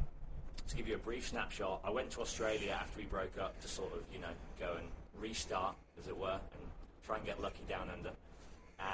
to 0.68 0.76
give 0.76 0.86
you 0.86 0.94
a 0.96 0.98
brief 0.98 1.28
snapshot, 1.28 1.80
I 1.82 1.88
went 1.90 2.10
to 2.10 2.20
Australia 2.20 2.72
after 2.78 2.98
we 2.98 3.06
broke 3.06 3.38
up 3.40 3.58
to 3.62 3.68
sort 3.68 3.94
of, 3.94 4.00
you 4.12 4.18
know, 4.20 4.28
go 4.60 4.74
and 4.78 4.86
restart, 5.18 5.74
as 5.98 6.08
it 6.08 6.16
were, 6.18 6.32
and 6.32 6.62
try 7.06 7.16
and 7.16 7.24
get 7.24 7.40
lucky 7.40 7.62
down 7.66 7.88
under. 7.88 8.10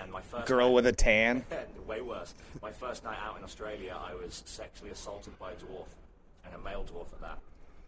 And 0.03 0.13
my 0.13 0.21
first 0.21 0.47
Girl 0.47 0.69
night- 0.69 0.75
with 0.75 0.87
a 0.87 0.93
tan. 0.93 1.45
way 1.87 2.01
worse. 2.03 2.35
My 2.63 2.71
first 2.71 3.05
night 3.05 3.19
out 3.25 3.39
in 3.39 3.45
Australia, 3.45 3.97
I 3.99 4.15
was 4.15 4.43
sexually 4.47 4.91
assaulted 4.91 5.39
by 5.39 5.53
a 5.53 5.55
dwarf, 5.55 5.87
and 6.45 6.55
a 6.55 6.59
male 6.59 6.85
dwarf 6.85 7.13
at 7.13 7.21
that. 7.23 7.39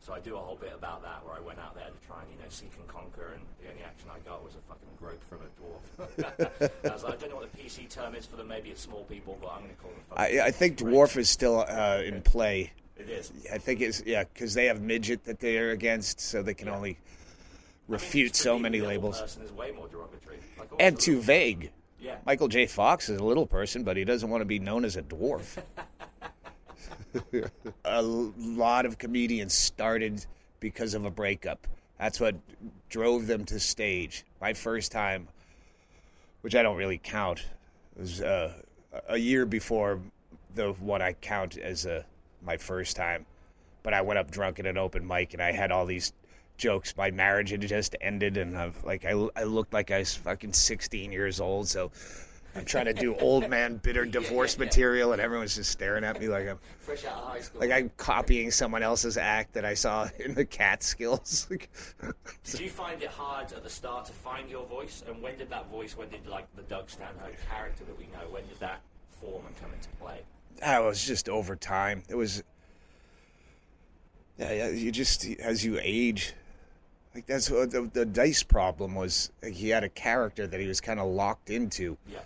So 0.00 0.14
I 0.14 0.20
do 0.20 0.34
a 0.34 0.38
whole 0.38 0.56
bit 0.56 0.72
about 0.74 1.02
that, 1.02 1.22
where 1.26 1.36
I 1.36 1.40
went 1.40 1.58
out 1.58 1.74
there 1.74 1.84
to 1.84 2.06
try 2.06 2.22
and 2.22 2.30
you 2.32 2.38
know 2.38 2.48
seek 2.48 2.70
and 2.78 2.88
conquer, 2.88 3.32
and 3.34 3.42
the 3.62 3.70
only 3.70 3.82
action 3.82 4.08
I 4.10 4.18
got 4.26 4.42
was 4.42 4.54
a 4.54 4.62
fucking 4.66 4.88
grope 4.98 5.22
from 5.28 5.40
a 5.42 5.50
dwarf. 5.60 6.70
I 6.90 6.92
was 6.94 7.04
like, 7.04 7.12
I 7.14 7.16
don't 7.16 7.30
know 7.30 7.36
what 7.36 7.52
the 7.52 7.58
PC 7.58 7.88
term 7.90 8.14
is 8.14 8.24
for 8.24 8.36
them. 8.36 8.48
Maybe 8.48 8.70
it's 8.70 8.80
small 8.80 9.04
people, 9.04 9.36
but 9.40 9.48
I'm 9.48 9.58
going 9.60 9.74
to 9.74 9.76
call 9.76 9.90
them. 9.90 10.00
I, 10.16 10.46
I 10.48 10.50
think 10.50 10.78
dwarf 10.78 11.18
is 11.18 11.28
still 11.28 11.60
uh, 11.68 12.00
in 12.02 12.22
play. 12.34 12.72
It 12.96 13.10
is. 13.10 13.30
I 13.52 13.58
think 13.58 13.82
it's 13.82 14.02
yeah 14.06 14.24
because 14.24 14.54
they 14.54 14.66
have 14.66 14.80
midget 14.80 15.24
that 15.24 15.38
they're 15.40 15.70
against, 15.72 16.20
so 16.20 16.42
they 16.42 16.54
can 16.54 16.68
only 16.68 16.98
refute 17.88 18.34
so 18.36 18.58
many 18.58 18.80
labels. 18.80 19.20
Person 19.20 19.42
is 19.42 19.52
way 19.52 19.70
more 19.72 19.88
derogatory. 19.88 20.38
Like, 20.58 20.68
And 20.78 20.98
too 20.98 21.20
vague. 21.20 21.70
Yeah. 22.00 22.16
Michael 22.24 22.48
J. 22.48 22.66
Fox 22.66 23.08
is 23.08 23.20
a 23.20 23.24
little 23.24 23.46
person, 23.46 23.82
but 23.84 23.96
he 23.96 24.04
doesn't 24.04 24.28
want 24.28 24.40
to 24.40 24.46
be 24.46 24.58
known 24.58 24.84
as 24.84 24.96
a 24.96 25.02
dwarf. 25.02 25.62
a 27.84 28.02
lot 28.02 28.86
of 28.86 28.98
comedians 28.98 29.54
started 29.54 30.24
because 30.60 30.94
of 30.94 31.04
a 31.04 31.10
breakup. 31.10 31.66
That's 31.98 32.18
what 32.18 32.36
drove 32.88 33.26
them 33.26 33.44
to 33.46 33.60
stage. 33.60 34.24
My 34.40 34.54
first 34.54 34.92
time, 34.92 35.28
which 36.40 36.54
I 36.54 36.62
don't 36.62 36.76
really 36.76 36.98
count, 37.02 37.44
was 37.96 38.22
uh, 38.22 38.54
a 39.08 39.18
year 39.18 39.44
before 39.44 40.00
the 40.54 40.72
what 40.72 41.02
I 41.02 41.12
count 41.12 41.58
as 41.58 41.84
a, 41.86 42.04
my 42.42 42.56
first 42.56 42.96
time. 42.96 43.26
But 43.82 43.94
I 43.94 44.02
went 44.02 44.18
up 44.18 44.30
drunk 44.30 44.58
at 44.58 44.66
an 44.66 44.78
open 44.78 45.06
mic 45.06 45.34
and 45.34 45.42
I 45.42 45.52
had 45.52 45.70
all 45.70 45.86
these 45.86 46.12
jokes. 46.60 46.94
My 46.96 47.10
marriage 47.10 47.50
had 47.50 47.62
just 47.62 47.96
ended, 48.00 48.36
and 48.36 48.56
I've, 48.56 48.84
like 48.84 49.04
I, 49.04 49.28
I 49.34 49.42
looked 49.44 49.72
like 49.72 49.90
I 49.90 49.98
was 49.98 50.14
fucking 50.14 50.52
16 50.52 51.10
years 51.10 51.40
old. 51.40 51.66
So 51.66 51.90
I'm 52.54 52.64
trying 52.64 52.84
to 52.84 52.92
do 52.92 53.16
old 53.20 53.48
man 53.48 53.78
bitter 53.78 54.04
divorce 54.04 54.58
material, 54.58 55.12
and 55.12 55.20
everyone's 55.20 55.56
just 55.56 55.70
staring 55.70 56.04
at 56.04 56.20
me 56.20 56.28
like 56.28 56.48
I'm 56.48 56.58
Fresh 56.78 57.04
out 57.04 57.14
of 57.14 57.24
high 57.24 57.40
school. 57.40 57.60
like 57.60 57.70
I'm 57.70 57.90
copying 57.96 58.50
someone 58.50 58.82
else's 58.82 59.16
act 59.16 59.54
that 59.54 59.64
I 59.64 59.74
saw 59.74 60.08
in 60.18 60.34
the 60.34 60.44
Catskills. 60.44 61.48
Did 62.44 62.60
you 62.60 62.70
find 62.70 63.02
it 63.02 63.08
hard 63.08 63.52
at 63.52 63.64
the 63.64 63.70
start 63.70 64.04
to 64.06 64.12
find 64.12 64.48
your 64.48 64.66
voice? 64.66 65.02
And 65.08 65.20
when 65.22 65.36
did 65.38 65.50
that 65.50 65.68
voice, 65.70 65.96
when 65.96 66.08
did 66.08 66.26
like 66.26 66.46
the 66.54 66.62
Doug 66.62 66.90
Stanhope 66.90 67.34
character 67.50 67.84
that 67.84 67.98
we 67.98 68.04
know, 68.06 68.30
when 68.30 68.46
did 68.46 68.60
that 68.60 68.82
form 69.20 69.44
and 69.46 69.60
come 69.60 69.72
into 69.72 69.88
play? 70.00 70.20
Ah, 70.62 70.72
that 70.72 70.84
was 70.84 71.04
just 71.04 71.28
over 71.28 71.56
time. 71.56 72.02
It 72.08 72.14
was. 72.14 72.42
Yeah, 74.38 74.52
yeah, 74.52 74.68
you 74.70 74.90
just 74.90 75.26
as 75.40 75.64
you 75.64 75.78
age, 75.82 76.32
like 77.14 77.26
that's 77.26 77.50
what 77.50 77.70
the, 77.70 77.90
the 77.92 78.04
dice 78.06 78.42
problem 78.42 78.94
was. 78.94 79.30
Like 79.42 79.52
he 79.52 79.68
had 79.68 79.84
a 79.84 79.88
character 79.88 80.46
that 80.46 80.60
he 80.60 80.66
was 80.66 80.80
kind 80.80 81.00
of 81.00 81.08
locked 81.08 81.50
into. 81.50 81.96
Yeah. 82.10 82.20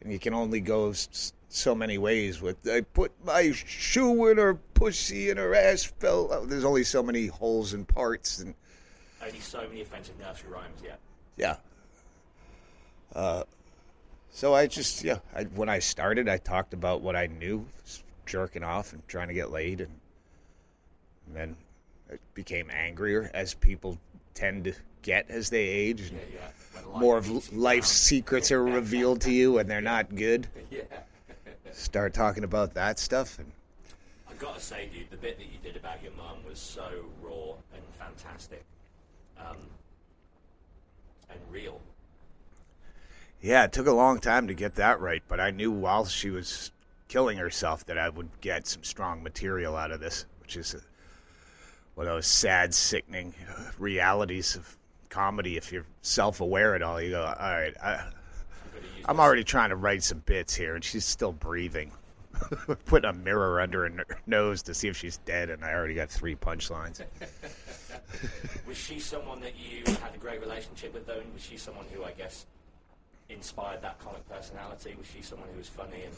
and 0.00 0.12
you 0.12 0.18
can 0.18 0.34
only 0.34 0.60
go 0.60 0.90
s- 0.90 1.32
so 1.48 1.74
many 1.74 1.98
ways 1.98 2.40
with 2.42 2.56
I 2.68 2.80
put 2.80 3.12
my 3.24 3.52
shoe 3.52 4.26
in 4.28 4.38
her 4.38 4.54
pussy 4.54 5.30
and 5.30 5.38
her 5.38 5.54
ass 5.54 5.84
fell 5.84 6.32
out. 6.32 6.48
There's 6.48 6.64
only 6.64 6.84
so 6.84 7.02
many 7.02 7.26
holes 7.26 7.72
and 7.74 7.86
parts 7.86 8.40
and 8.40 8.54
Only 9.22 9.40
so 9.40 9.66
many 9.68 9.82
offensive 9.82 10.18
nursery 10.18 10.50
rhymes 10.50 10.80
Yeah. 10.84 10.96
yeah. 11.36 11.56
Uh, 13.14 13.44
so 14.32 14.52
I 14.54 14.66
just 14.66 15.04
yeah, 15.04 15.18
I, 15.34 15.44
when 15.44 15.68
I 15.68 15.78
started, 15.78 16.28
I 16.28 16.38
talked 16.38 16.74
about 16.74 17.02
what 17.02 17.14
I 17.14 17.26
knew, 17.28 17.64
jerking 18.26 18.64
off 18.64 18.92
and 18.92 19.06
trying 19.06 19.28
to 19.28 19.34
get 19.34 19.52
laid, 19.52 19.80
and, 19.80 19.92
and 21.26 21.36
then 21.36 21.56
it 22.10 22.20
became 22.34 22.68
angrier 22.70 23.30
as 23.32 23.54
people 23.54 23.96
tend 24.34 24.64
to 24.64 24.74
get 25.02 25.30
as 25.30 25.50
they 25.50 25.62
age. 25.62 26.12
More 26.96 27.16
of 27.16 27.52
life's 27.52 27.90
secrets 27.90 28.52
are 28.52 28.62
revealed 28.62 29.20
to 29.22 29.32
you, 29.32 29.58
and 29.58 29.68
they're 29.68 29.80
not 29.80 30.14
good. 30.14 30.48
Yeah. 30.70 30.82
Start 31.72 32.14
talking 32.14 32.44
about 32.44 32.74
that 32.74 33.00
stuff, 33.00 33.38
and 33.40 33.50
I 34.30 34.34
gotta 34.34 34.60
say, 34.60 34.88
dude, 34.94 35.10
the 35.10 35.16
bit 35.16 35.38
that 35.38 35.46
you 35.46 35.58
did 35.60 35.76
about 35.76 36.02
your 36.04 36.12
mum 36.12 36.38
was 36.48 36.58
so 36.58 36.88
raw 37.20 37.54
and 37.72 37.82
fantastic, 37.98 38.64
um, 39.38 39.56
and 41.30 41.38
real. 41.50 41.80
Yeah, 43.40 43.64
it 43.64 43.72
took 43.72 43.88
a 43.88 43.92
long 43.92 44.20
time 44.20 44.46
to 44.46 44.54
get 44.54 44.76
that 44.76 45.00
right, 45.00 45.22
but 45.26 45.40
I 45.40 45.50
knew 45.50 45.72
while 45.72 46.06
she 46.06 46.30
was 46.30 46.70
killing 47.08 47.38
herself 47.38 47.84
that 47.86 47.98
I 47.98 48.08
would 48.08 48.30
get 48.40 48.66
some 48.68 48.84
strong 48.84 49.22
material 49.22 49.76
out 49.76 49.90
of 49.90 50.00
this, 50.00 50.26
which 50.40 50.56
is 50.56 50.76
one 51.94 52.06
of 52.06 52.12
those 52.14 52.26
sad, 52.26 52.74
sickening 52.74 53.34
realities 53.78 54.56
of 54.56 54.76
comedy. 55.08 55.56
If 55.56 55.72
you're 55.72 55.86
self-aware 56.02 56.74
at 56.74 56.82
all, 56.82 57.00
you 57.00 57.10
go, 57.10 57.22
"All 57.24 57.32
right, 57.34 57.74
I, 57.82 58.04
I'm 59.06 59.20
already 59.20 59.44
trying 59.44 59.70
to 59.70 59.76
write 59.76 60.02
some 60.02 60.18
bits 60.26 60.54
here, 60.54 60.74
and 60.74 60.84
she's 60.84 61.04
still 61.04 61.32
breathing." 61.32 61.92
Putting 62.86 63.08
a 63.08 63.12
mirror 63.12 63.60
under 63.60 63.84
her 63.88 64.04
nose 64.26 64.62
to 64.62 64.74
see 64.74 64.88
if 64.88 64.96
she's 64.96 65.18
dead, 65.18 65.50
and 65.50 65.64
I 65.64 65.72
already 65.72 65.94
got 65.94 66.10
three 66.10 66.34
punchlines. 66.34 67.00
Was 68.66 68.76
she 68.76 68.98
someone 68.98 69.40
that 69.40 69.52
you 69.56 69.84
had 70.00 70.14
a 70.14 70.18
great 70.18 70.40
relationship 70.40 70.92
with, 70.94 71.06
though? 71.06 71.20
And 71.20 71.32
was 71.32 71.42
she 71.42 71.56
someone 71.56 71.84
who, 71.92 72.04
I 72.04 72.12
guess, 72.12 72.46
inspired 73.28 73.82
that 73.82 73.98
comic 73.98 74.28
personality? 74.28 74.94
Was 74.98 75.06
she 75.06 75.22
someone 75.22 75.48
who 75.52 75.58
was 75.58 75.68
funny 75.68 76.02
and 76.04 76.14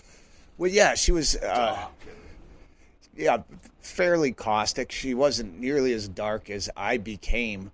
Well, 0.58 0.70
yeah, 0.70 0.94
she 0.94 1.12
was. 1.12 1.36
Uh, 1.36 1.40
dark? 1.40 1.92
And, 2.06 2.16
yeah, 3.16 3.38
fairly 3.80 4.32
caustic. 4.32 4.92
She 4.92 5.14
wasn't 5.14 5.58
nearly 5.58 5.92
as 5.92 6.08
dark 6.08 6.50
as 6.50 6.68
I 6.76 6.96
became. 6.98 7.72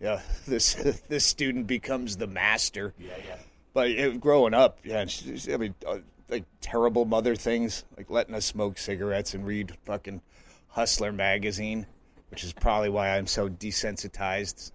Yeah, 0.00 0.20
this 0.46 0.74
this 1.08 1.24
student 1.26 1.66
becomes 1.66 2.16
the 2.16 2.26
master. 2.26 2.94
yeah, 2.98 3.16
yeah. 3.26 3.36
But 3.72 4.18
growing 4.20 4.52
up, 4.54 4.78
yeah, 4.82 5.04
she's, 5.06 5.48
I 5.48 5.56
mean, 5.56 5.74
uh, 5.86 5.98
like 6.28 6.44
terrible 6.60 7.04
mother 7.04 7.36
things, 7.36 7.84
like 7.96 8.10
letting 8.10 8.34
us 8.34 8.44
smoke 8.44 8.78
cigarettes 8.78 9.32
and 9.34 9.46
read 9.46 9.76
fucking 9.84 10.22
Hustler 10.70 11.12
magazine, 11.12 11.86
which 12.30 12.42
is 12.42 12.52
probably 12.52 12.88
why 12.88 13.16
I'm 13.16 13.28
so 13.28 13.48
desensitized. 13.48 14.72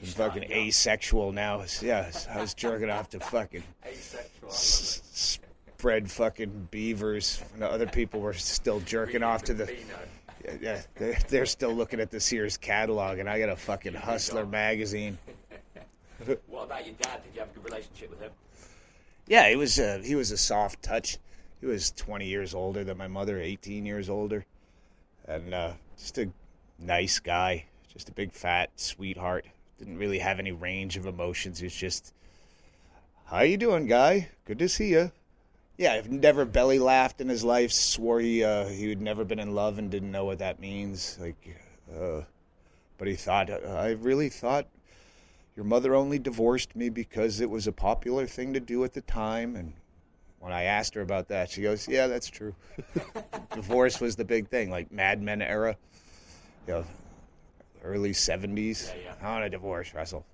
and 0.00 0.08
fucking 0.08 0.44
asexual 0.52 1.32
now. 1.32 1.64
Yeah, 1.82 2.10
I 2.30 2.40
was 2.40 2.54
jerking 2.54 2.90
off 2.90 3.10
to 3.10 3.18
fucking 3.20 3.64
s- 4.46 5.40
spread 5.78 6.10
fucking 6.10 6.68
beavers. 6.70 7.42
And 7.54 7.62
other 7.62 7.86
people 7.86 8.20
were 8.20 8.32
still 8.32 8.80
jerking 8.80 9.22
off 9.22 9.44
to 9.44 9.54
the. 9.54 9.76
Yeah, 10.42 10.52
yeah 10.60 10.82
they're, 10.94 11.18
they're 11.28 11.46
still 11.46 11.72
looking 11.72 12.00
at 12.00 12.10
the 12.10 12.18
Sears 12.18 12.56
catalog, 12.56 13.18
and 13.18 13.28
I 13.28 13.38
got 13.38 13.50
a 13.50 13.56
fucking 13.56 13.94
Hustler 13.94 14.46
magazine. 14.46 15.18
What 16.48 16.64
about 16.64 16.86
your 16.86 16.94
dad? 16.94 17.22
Did 17.22 17.34
you 17.34 17.40
have 17.40 17.50
a 17.50 17.52
good 17.52 17.64
relationship 17.66 18.08
with 18.08 18.20
him? 18.20 18.32
Yeah, 19.28 19.50
he 19.50 19.54
was 19.54 19.78
a, 19.78 19.98
he 19.98 20.14
was 20.14 20.30
a 20.32 20.38
soft 20.38 20.82
touch. 20.82 21.18
He 21.60 21.66
was 21.66 21.90
20 21.90 22.26
years 22.26 22.54
older 22.54 22.84
than 22.84 22.96
my 22.96 23.06
mother, 23.06 23.38
18 23.38 23.84
years 23.84 24.08
older, 24.08 24.46
and 25.28 25.52
uh, 25.52 25.72
just 25.98 26.16
a 26.16 26.30
nice 26.78 27.18
guy. 27.18 27.66
Just 27.92 28.08
a 28.08 28.12
big 28.12 28.32
fat 28.32 28.70
sweetheart. 28.76 29.44
Didn't 29.78 29.98
really 29.98 30.18
have 30.18 30.40
any 30.40 30.52
range 30.52 30.96
of 30.96 31.04
emotions. 31.04 31.58
He 31.58 31.66
was 31.66 31.76
just, 31.76 32.14
"How 33.26 33.42
you 33.42 33.58
doing, 33.58 33.86
guy? 33.86 34.30
Good 34.46 34.58
to 34.60 34.70
see 34.70 34.88
you." 34.88 35.12
Yeah, 35.78 35.92
I've 35.92 36.10
never 36.10 36.44
belly 36.44 36.78
laughed 36.78 37.20
in 37.20 37.28
his 37.28 37.44
life. 37.44 37.70
Swore 37.70 38.20
he 38.20 38.42
uh, 38.42 38.66
he 38.66 38.88
had 38.88 39.00
never 39.00 39.24
been 39.24 39.38
in 39.38 39.54
love 39.54 39.78
and 39.78 39.90
didn't 39.90 40.10
know 40.10 40.24
what 40.24 40.38
that 40.38 40.58
means. 40.58 41.18
Like, 41.20 41.60
uh, 41.94 42.22
but 42.96 43.08
he 43.08 43.14
thought 43.14 43.50
I 43.50 43.90
really 43.90 44.30
thought 44.30 44.66
your 45.54 45.64
mother 45.64 45.94
only 45.94 46.18
divorced 46.18 46.74
me 46.74 46.88
because 46.88 47.40
it 47.40 47.50
was 47.50 47.66
a 47.66 47.72
popular 47.72 48.26
thing 48.26 48.54
to 48.54 48.60
do 48.60 48.84
at 48.84 48.94
the 48.94 49.02
time. 49.02 49.54
And 49.56 49.74
when 50.40 50.52
I 50.52 50.64
asked 50.64 50.94
her 50.94 51.02
about 51.02 51.28
that, 51.28 51.50
she 51.50 51.62
goes, 51.62 51.86
"Yeah, 51.86 52.06
that's 52.06 52.28
true. 52.28 52.54
Divorce 53.54 54.00
was 54.00 54.16
the 54.16 54.24
big 54.24 54.48
thing, 54.48 54.70
like 54.70 54.90
Mad 54.90 55.20
Men 55.20 55.42
era, 55.42 55.76
you 56.66 56.74
know, 56.74 56.84
early 57.82 58.12
'70s. 58.12 58.88
Yeah, 58.88 59.02
yeah. 59.04 59.14
I 59.20 59.32
want 59.32 59.44
a 59.44 59.50
divorce, 59.50 59.92
Russell. 59.92 60.24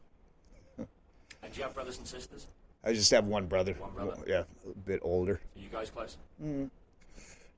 And 0.78 1.52
do 1.52 1.58
you 1.58 1.64
have 1.64 1.74
brothers 1.74 1.98
and 1.98 2.06
sisters? 2.06 2.46
I 2.84 2.92
just 2.92 3.10
have 3.12 3.24
one 3.26 3.46
brother. 3.46 3.74
One 3.74 3.92
brother. 3.92 4.22
Yeah, 4.26 4.42
a 4.68 4.78
bit 4.86 5.00
older. 5.02 5.34
Are 5.34 5.60
you 5.60 5.68
guys 5.70 5.90
close? 5.90 6.16
Mm-hmm. 6.42 6.66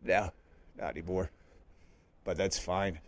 No, 0.04 0.30
not 0.78 0.90
anymore. 0.90 1.30
But 2.24 2.36
that's 2.36 2.58
fine. 2.58 2.98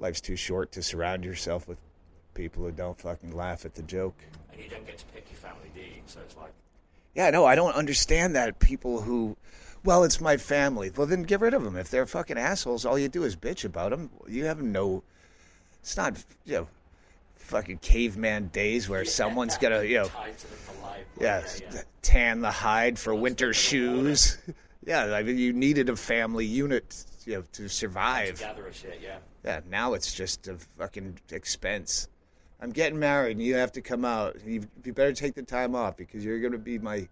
Life's 0.00 0.20
too 0.20 0.36
short 0.36 0.72
to 0.72 0.82
surround 0.82 1.24
yourself 1.24 1.68
with 1.68 1.78
people 2.34 2.64
who 2.64 2.72
don't 2.72 2.98
fucking 3.00 3.36
laugh 3.36 3.64
at 3.64 3.74
the 3.74 3.82
joke. 3.82 4.16
And 4.52 4.60
you 4.60 4.68
don't 4.68 4.84
get 4.86 4.98
to 4.98 5.04
pick 5.06 5.26
your 5.30 5.38
family, 5.38 5.70
do 5.74 5.80
you? 5.80 6.02
So 6.06 6.20
it's 6.20 6.36
like, 6.36 6.52
Yeah, 7.14 7.30
no, 7.30 7.44
I 7.44 7.54
don't 7.54 7.74
understand 7.74 8.34
that. 8.34 8.58
People 8.58 9.02
who, 9.02 9.36
well, 9.84 10.02
it's 10.02 10.20
my 10.20 10.36
family. 10.36 10.90
Well, 10.94 11.06
then 11.06 11.22
get 11.22 11.40
rid 11.40 11.54
of 11.54 11.62
them. 11.62 11.76
If 11.76 11.88
they're 11.90 12.06
fucking 12.06 12.38
assholes, 12.38 12.84
all 12.84 12.98
you 12.98 13.08
do 13.08 13.22
is 13.22 13.36
bitch 13.36 13.64
about 13.64 13.90
them. 13.90 14.10
You 14.26 14.46
have 14.46 14.60
no. 14.60 15.04
It's 15.80 15.96
not, 15.96 16.24
you 16.44 16.54
know, 16.54 16.68
fucking 17.42 17.78
caveman 17.78 18.48
days 18.48 18.88
where 18.88 19.04
someone's 19.04 19.56
gonna, 19.58 19.82
you 19.82 19.98
know, 19.98 20.06
tied 20.06 20.38
to 20.38 20.46
them 20.46 20.56
for 20.58 20.82
life. 20.82 21.04
yeah, 21.20 21.42
yeah. 21.72 21.82
tan 22.02 22.40
the 22.40 22.50
hide 22.50 22.98
for 22.98 23.14
winter 23.14 23.52
shoes. 23.52 24.38
Yeah, 24.84 25.14
I 25.14 25.22
mean, 25.22 25.38
you 25.38 25.52
needed 25.52 25.88
a 25.90 25.96
family 25.96 26.44
unit, 26.44 27.04
you 27.24 27.34
know, 27.34 27.44
to 27.52 27.68
survive. 27.68 28.40
Gather 28.40 28.66
a 28.66 28.72
shit, 28.72 28.98
yeah. 29.00 29.18
Yeah, 29.44 29.60
now 29.70 29.94
it's 29.94 30.12
just 30.12 30.48
a 30.48 30.56
fucking 30.76 31.20
expense. 31.30 32.08
I'm 32.60 32.70
getting 32.70 32.98
married, 32.98 33.36
and 33.36 33.46
you 33.46 33.54
have 33.54 33.72
to 33.72 33.80
come 33.80 34.04
out. 34.04 34.36
You, 34.44 34.62
you 34.84 34.92
better 34.92 35.12
take 35.12 35.34
the 35.34 35.42
time 35.42 35.74
off 35.74 35.96
because 35.96 36.24
you're 36.24 36.40
to 36.50 36.58
be 36.58 36.78
my, 36.78 36.96
you 36.96 37.08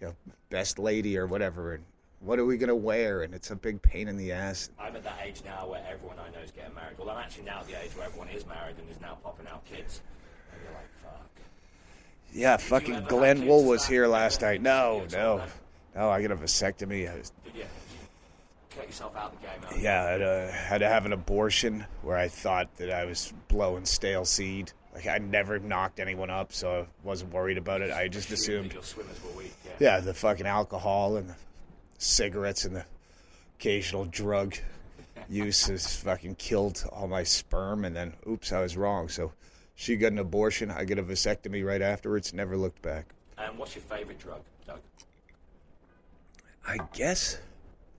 know, 0.00 0.16
best 0.50 0.78
lady 0.78 1.16
or 1.16 1.26
whatever. 1.26 1.74
And 1.74 1.84
what 2.20 2.38
are 2.38 2.44
we 2.44 2.56
going 2.56 2.68
to 2.68 2.74
wear? 2.76 3.22
And 3.22 3.34
it's 3.34 3.50
a 3.50 3.56
big 3.56 3.80
pain 3.82 4.08
in 4.08 4.16
the 4.16 4.32
ass. 4.32 4.70
I'm 4.78 4.94
at 4.96 5.04
that 5.04 5.18
age 5.24 5.42
now 5.44 5.68
where 5.68 5.82
everyone 5.88 6.16
I 6.18 6.30
know 6.36 6.42
is 6.42 6.50
getting 6.50 6.74
married. 6.74 6.98
Well, 6.98 7.10
I'm 7.10 7.18
actually 7.18 7.44
now 7.44 7.60
at 7.60 7.66
the 7.68 7.82
age 7.82 7.90
where 7.96 8.06
everyone 8.06 8.28
is 8.28 8.46
married 8.46 8.76
and 8.78 8.88
is 8.90 9.00
now 9.00 9.18
popping 9.22 9.46
out 9.48 9.64
kids. 9.64 10.00
And 10.52 10.60
you're 10.62 10.72
like, 10.72 10.88
fuck. 11.02 11.28
Yeah, 12.32 12.56
Did 12.56 12.62
fucking 12.64 13.04
Glenn? 13.08 13.46
Wool 13.46 13.64
was 13.64 13.86
here 13.86 14.06
last 14.06 14.40
night. 14.42 14.62
No, 14.62 15.04
no, 15.12 15.42
no. 15.94 16.10
I 16.10 16.22
got 16.22 16.30
a 16.32 16.36
vasectomy. 16.36 17.10
I 17.12 17.18
was, 17.18 17.32
Did 17.44 17.54
you 17.56 17.64
cut 18.74 18.86
yourself 18.86 19.16
out 19.16 19.32
of 19.34 19.40
the 19.40 19.46
game? 19.46 19.56
huh? 19.62 19.74
yeah, 19.78 20.04
I 20.04 20.10
had, 20.10 20.22
uh, 20.22 20.48
had 20.50 20.78
to 20.78 20.88
have 20.88 21.06
an 21.06 21.12
abortion 21.12 21.84
where 22.02 22.16
I 22.16 22.28
thought 22.28 22.74
that 22.76 22.90
I 22.90 23.04
was 23.04 23.32
blowing 23.48 23.84
stale 23.84 24.24
seed. 24.24 24.72
Like 24.94 25.06
I 25.06 25.18
never 25.18 25.58
knocked 25.58 26.00
anyone 26.00 26.30
up, 26.30 26.54
so 26.54 26.80
I 26.80 26.86
wasn't 27.06 27.34
worried 27.34 27.58
about 27.58 27.82
it. 27.82 27.92
I 27.92 28.08
just 28.08 28.30
assumed, 28.32 28.72
your 28.72 28.82
swimmers 28.82 29.22
were 29.22 29.38
weak. 29.38 29.52
Yeah. 29.64 29.72
yeah, 29.78 30.00
the 30.00 30.14
fucking 30.14 30.46
alcohol 30.46 31.18
and 31.18 31.28
the 31.28 31.34
cigarettes 31.98 32.64
and 32.64 32.76
the 32.76 32.84
occasional 33.58 34.04
drug 34.06 34.56
use 35.28 35.66
has 35.66 35.96
fucking 35.96 36.36
killed 36.36 36.84
all 36.92 37.08
my 37.08 37.22
sperm. 37.22 37.84
And 37.84 37.94
then, 37.94 38.12
oops, 38.28 38.52
I 38.52 38.60
was 38.60 38.76
wrong. 38.76 39.08
So 39.08 39.32
she 39.74 39.96
got 39.96 40.12
an 40.12 40.18
abortion. 40.18 40.70
I 40.70 40.84
get 40.84 40.98
a 40.98 41.02
vasectomy 41.02 41.64
right 41.64 41.82
afterwards. 41.82 42.32
Never 42.32 42.56
looked 42.56 42.82
back. 42.82 43.06
And 43.38 43.58
what's 43.58 43.74
your 43.74 43.82
favorite 43.82 44.18
drug, 44.18 44.40
Doug? 44.66 44.80
I 46.66 46.78
guess 46.94 47.38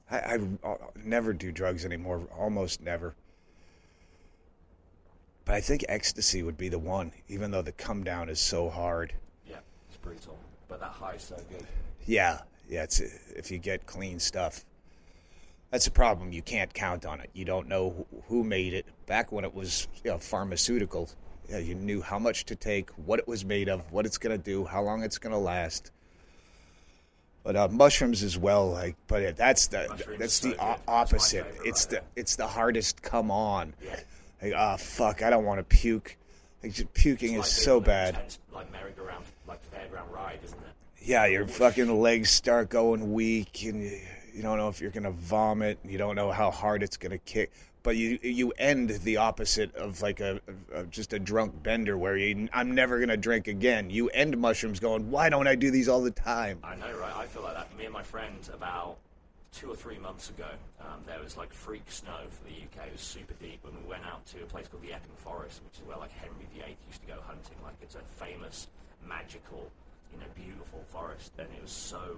I, 0.09 0.17
I 0.17 0.39
uh, 0.63 0.75
never 1.03 1.33
do 1.33 1.51
drugs 1.51 1.85
anymore. 1.85 2.21
Almost 2.37 2.81
never. 2.81 3.15
But 5.45 5.55
I 5.55 5.61
think 5.61 5.85
ecstasy 5.87 6.43
would 6.43 6.57
be 6.57 6.67
the 6.67 6.79
one, 6.79 7.11
even 7.29 7.51
though 7.51 7.61
the 7.61 7.71
come 7.71 8.03
down 8.03 8.29
is 8.29 8.39
so 8.39 8.69
hard. 8.69 9.13
Yeah, 9.47 9.57
it's 9.87 9.97
brutal, 9.97 10.37
but 10.67 10.79
that 10.81 10.91
high's 10.91 11.23
so 11.23 11.37
good. 11.49 11.65
Yeah, 12.05 12.39
yeah. 12.69 12.83
It's 12.83 12.99
if 12.99 13.51
you 13.51 13.57
get 13.57 13.85
clean 13.85 14.19
stuff. 14.19 14.65
That's 15.71 15.85
a 15.87 15.91
problem. 15.91 16.31
You 16.31 16.41
can't 16.41 16.73
count 16.73 17.05
on 17.05 17.19
it. 17.19 17.29
You 17.33 17.43
don't 17.43 17.67
know 17.67 18.07
who- 18.27 18.43
made 18.45 18.73
it. 18.73 18.85
Back 19.05 19.31
when 19.33 19.43
it 19.43 19.53
was 19.53 19.87
you 20.03 20.11
know, 20.11 20.17
pharmaceutical, 20.17 21.09
yeah, 21.49 21.57
you 21.57 21.75
knew 21.75 22.01
how 22.01 22.17
much 22.19 22.45
to 22.45 22.55
take, 22.55 22.89
what 22.91 23.19
it 23.19 23.27
was 23.27 23.43
made 23.43 23.67
of, 23.67 23.91
what 23.91 24.05
it's 24.05 24.17
going 24.17 24.37
to 24.37 24.41
do, 24.41 24.63
how 24.63 24.81
long 24.81 25.03
it's 25.03 25.17
going 25.17 25.33
to 25.33 25.37
last. 25.39 25.91
But 27.43 27.55
uh, 27.57 27.67
mushrooms 27.69 28.23
as 28.23 28.37
well, 28.37 28.69
like, 28.71 28.95
but 29.07 29.21
yeah, 29.21 29.31
that's 29.31 29.67
the 29.67 29.87
Mushrooms 29.89 30.19
that's 30.19 30.39
the 30.39 30.53
o-. 30.53 30.57
That's 30.57 30.81
opposite. 30.87 31.45
favorite 31.45 31.67
it's 31.67 31.85
right 31.91 32.01
the 32.15 32.19
it's 32.21 32.35
the 32.37 32.47
hardest 32.47 33.01
come 33.01 33.29
on. 33.31 33.73
Yeah. 33.83 33.99
Like, 34.41 34.53
ah, 34.55 34.77
fuck, 34.77 35.21
I 35.21 35.29
don't 35.29 35.45
want 35.45 35.59
to 35.59 35.63
puke. 35.63 36.17
Like, 36.63 36.73
just 36.73 36.93
puking 36.93 37.35
It's 37.35 37.47
is 37.49 37.63
so 37.63 37.79
being 37.79 37.83
on 37.83 37.83
a 37.83 37.85
bad. 37.85 38.13
intense, 38.15 38.39
like 38.53 38.71
merry-go-round, 38.71 39.25
like 39.47 39.59
fairground 39.71 40.11
ride, 40.13 40.39
isn't 40.43 40.57
it? 40.59 40.66
Yeah, 41.07 41.25
your 41.27 41.47
fucking 41.47 42.01
legs 42.01 42.29
start 42.29 42.67
going 42.67 43.13
weak, 43.13 43.63
and 43.63 43.81
you, 43.81 43.97
you 44.33 44.41
don't 44.41 44.57
know 44.57 44.67
if 44.67 44.81
you're 44.81 44.91
gonna 44.91 45.11
vomit. 45.11 45.79
You 45.85 45.97
don't 45.97 46.17
know 46.17 46.33
how 46.33 46.51
hard 46.51 46.83
it's 46.83 46.97
gonna 46.97 47.17
kick. 47.19 47.53
But 47.81 47.95
you 47.95 48.19
you 48.21 48.51
end 48.57 48.89
the 48.89 49.15
opposite 49.15 49.73
of 49.75 50.01
like 50.01 50.19
a, 50.19 50.41
a 50.73 50.83
just 50.87 51.13
a 51.13 51.19
drunk 51.19 51.63
bender 51.63 51.97
where 51.97 52.17
you 52.17 52.49
I'm 52.51 52.75
never 52.75 52.99
gonna 52.99 53.15
drink 53.15 53.47
again. 53.47 53.89
You 53.89 54.09
end 54.09 54.37
mushrooms 54.37 54.81
going, 54.81 55.09
why 55.09 55.29
don't 55.29 55.47
I 55.47 55.55
do 55.55 55.71
these 55.71 55.87
all 55.87 56.01
the 56.01 56.11
time? 56.11 56.59
I 56.61 56.75
know, 56.75 56.91
right? 56.99 57.15
I 57.15 57.25
feel 57.25 57.43
like 57.43 57.53
that. 57.53 57.73
Me 57.77 57.85
and 57.85 57.93
my 57.93 58.03
friend 58.03 58.37
about 58.53 58.97
two 59.53 59.71
or 59.71 59.77
three 59.77 59.99
months 59.99 60.29
ago, 60.29 60.49
um, 60.81 60.99
there 61.05 61.23
was 61.23 61.37
like 61.37 61.53
freak 61.53 61.89
snow 61.89 62.19
for 62.29 62.43
the 62.43 62.51
UK. 62.51 62.87
It 62.87 62.91
was 62.91 63.01
super 63.01 63.33
deep, 63.41 63.61
and 63.63 63.73
we 63.81 63.89
went 63.89 64.05
out 64.05 64.25
to 64.25 64.43
a 64.43 64.45
place 64.45 64.67
called 64.67 64.83
the 64.83 64.91
Epping 64.91 65.15
Forest, 65.15 65.61
which 65.63 65.79
is 65.79 65.87
where 65.87 65.95
like 65.95 66.11
Henry 66.11 66.47
VIII 66.53 66.75
used 66.85 66.99
to 66.99 67.07
go 67.07 67.21
hunting. 67.25 67.55
Like 67.63 67.75
it's 67.81 67.95
a 67.95 68.01
famous, 68.21 68.67
magical, 69.07 69.71
you 70.11 70.19
know, 70.19 70.25
beautiful 70.35 70.83
forest, 70.89 71.31
and 71.37 71.47
it 71.55 71.61
was 71.61 71.71
so 71.71 72.17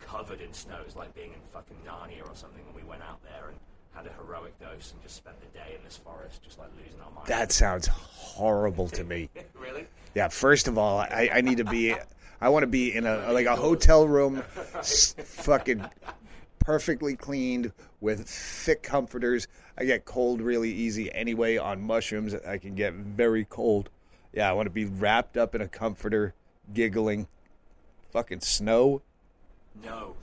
covered 0.00 0.40
in 0.40 0.52
snow. 0.52 0.76
It 0.80 0.86
was 0.86 0.96
like 0.96 1.14
being 1.14 1.32
in 1.32 1.40
fucking 1.52 1.76
Narnia 1.86 2.22
or 2.30 2.34
something. 2.34 2.62
And 2.66 2.74
we 2.74 2.88
went 2.88 3.02
out 3.02 3.22
there 3.24 3.48
and 3.48 3.58
had 3.92 4.06
a 4.06 4.12
heroic 4.22 4.58
dose 4.58 4.92
and 4.92 5.02
just 5.02 5.16
spent 5.16 5.36
the 5.40 5.58
day 5.58 5.74
in 5.76 5.84
this 5.84 5.96
forest, 5.96 6.42
just 6.42 6.58
like 6.58 6.68
losing 6.76 7.00
our 7.00 7.10
minds. 7.10 7.28
That 7.28 7.52
sounds 7.52 7.86
horrible 7.86 8.88
to 8.88 9.04
me. 9.04 9.30
really? 9.58 9.86
Yeah, 10.14 10.28
first 10.28 10.68
of 10.68 10.78
all, 10.78 10.98
I, 10.98 11.30
I 11.32 11.40
need 11.40 11.58
to 11.58 11.64
be, 11.64 11.94
I 12.40 12.48
want 12.48 12.62
to 12.62 12.68
be 12.68 12.94
in 12.94 13.06
a 13.06 13.32
like 13.32 13.46
a 13.46 13.56
hotel 13.56 14.06
room, 14.06 14.42
s- 14.74 15.14
fucking 15.18 15.84
perfectly 16.60 17.16
cleaned 17.16 17.72
with 18.00 18.28
thick 18.28 18.82
comforters. 18.82 19.48
I 19.76 19.84
get 19.84 20.04
cold 20.04 20.40
really 20.40 20.72
easy 20.72 21.12
anyway. 21.12 21.56
On 21.56 21.80
mushrooms, 21.82 22.34
I 22.34 22.58
can 22.58 22.74
get 22.74 22.94
very 22.94 23.44
cold. 23.44 23.90
Yeah, 24.32 24.50
I 24.50 24.52
want 24.52 24.66
to 24.66 24.70
be 24.70 24.84
wrapped 24.84 25.36
up 25.36 25.54
in 25.54 25.60
a 25.60 25.68
comforter, 25.68 26.34
giggling. 26.72 27.26
Fucking 28.12 28.40
snow? 28.40 29.02
No. 29.84 30.14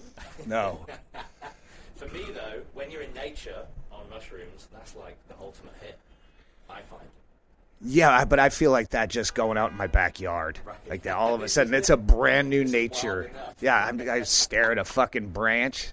No. 0.45 0.85
For 1.95 2.07
me, 2.07 2.23
though, 2.33 2.61
when 2.73 2.89
you're 2.89 3.01
in 3.01 3.13
nature 3.13 3.65
on 3.91 4.09
mushrooms, 4.09 4.67
that's 4.73 4.95
like 4.95 5.17
the 5.27 5.35
ultimate 5.39 5.75
hit. 5.81 5.99
I 6.69 6.81
find. 6.81 7.03
Yeah, 7.83 8.25
but 8.25 8.39
I 8.39 8.49
feel 8.49 8.71
like 8.71 8.89
that 8.89 9.09
just 9.09 9.33
going 9.33 9.57
out 9.57 9.71
in 9.71 9.77
my 9.77 9.87
backyard. 9.87 10.59
Like 10.87 11.03
that, 11.03 11.15
all 11.15 11.33
of 11.33 11.41
a 11.41 11.49
sudden, 11.49 11.73
it's 11.73 11.89
a 11.89 11.97
brand 12.15 12.49
new 12.49 12.63
nature. 12.63 13.31
Yeah, 13.59 13.91
I, 13.91 14.09
I 14.11 14.21
stare 14.21 14.71
at 14.71 14.77
a 14.77 14.85
fucking 14.85 15.29
branch. 15.29 15.91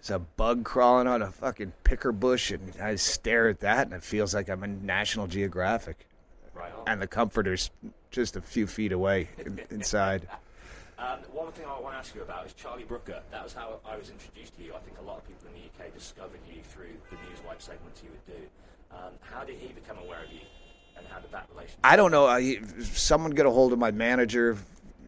There's 0.00 0.10
a 0.10 0.18
bug 0.18 0.64
crawling 0.64 1.06
on 1.06 1.20
a 1.20 1.30
fucking 1.30 1.74
picker 1.84 2.12
bush, 2.12 2.50
and 2.50 2.72
I 2.80 2.94
stare 2.96 3.48
at 3.50 3.60
that, 3.60 3.86
and 3.86 3.94
it 3.94 4.02
feels 4.02 4.34
like 4.34 4.48
I'm 4.48 4.64
in 4.64 4.86
National 4.86 5.26
Geographic. 5.26 6.06
Right 6.54 6.72
on. 6.72 6.84
And 6.86 7.02
the 7.02 7.06
comforter's 7.06 7.70
just 8.10 8.36
a 8.36 8.40
few 8.40 8.66
feet 8.66 8.92
away 8.92 9.28
in, 9.38 9.60
inside. 9.70 10.28
Um, 10.98 11.20
one 11.32 11.50
thing 11.52 11.64
I 11.66 11.80
want 11.80 11.94
to 11.94 11.98
ask 11.98 12.14
you 12.14 12.22
about 12.22 12.44
is 12.44 12.52
Charlie 12.52 12.84
Brooker. 12.84 13.22
That 13.30 13.42
was 13.42 13.54
how 13.54 13.80
I 13.86 13.96
was 13.96 14.10
introduced 14.10 14.56
to 14.56 14.62
you. 14.62 14.74
I 14.74 14.78
think 14.80 14.98
a 14.98 15.02
lot 15.02 15.18
of 15.18 15.26
people 15.26 15.48
in 15.48 15.54
the 15.54 15.84
UK 15.84 15.94
discovered 15.94 16.40
you 16.46 16.60
through 16.62 16.92
the 17.10 17.16
newswipe 17.28 17.62
segments 17.62 18.02
you 18.02 18.10
would 18.10 18.26
do. 18.26 18.46
Um, 18.92 19.12
how 19.20 19.44
did 19.44 19.56
he 19.56 19.68
become 19.68 19.96
aware 19.98 20.24
of 20.24 20.30
you, 20.30 20.40
and 20.96 21.06
how 21.06 21.20
did 21.20 21.32
that 21.32 21.48
relationship? 21.50 21.80
I 21.84 21.96
don't 21.96 22.10
know. 22.10 22.26
I, 22.26 22.58
someone 22.82 23.30
got 23.30 23.46
a 23.46 23.50
hold 23.50 23.72
of 23.72 23.78
my 23.78 23.92
manager 23.92 24.58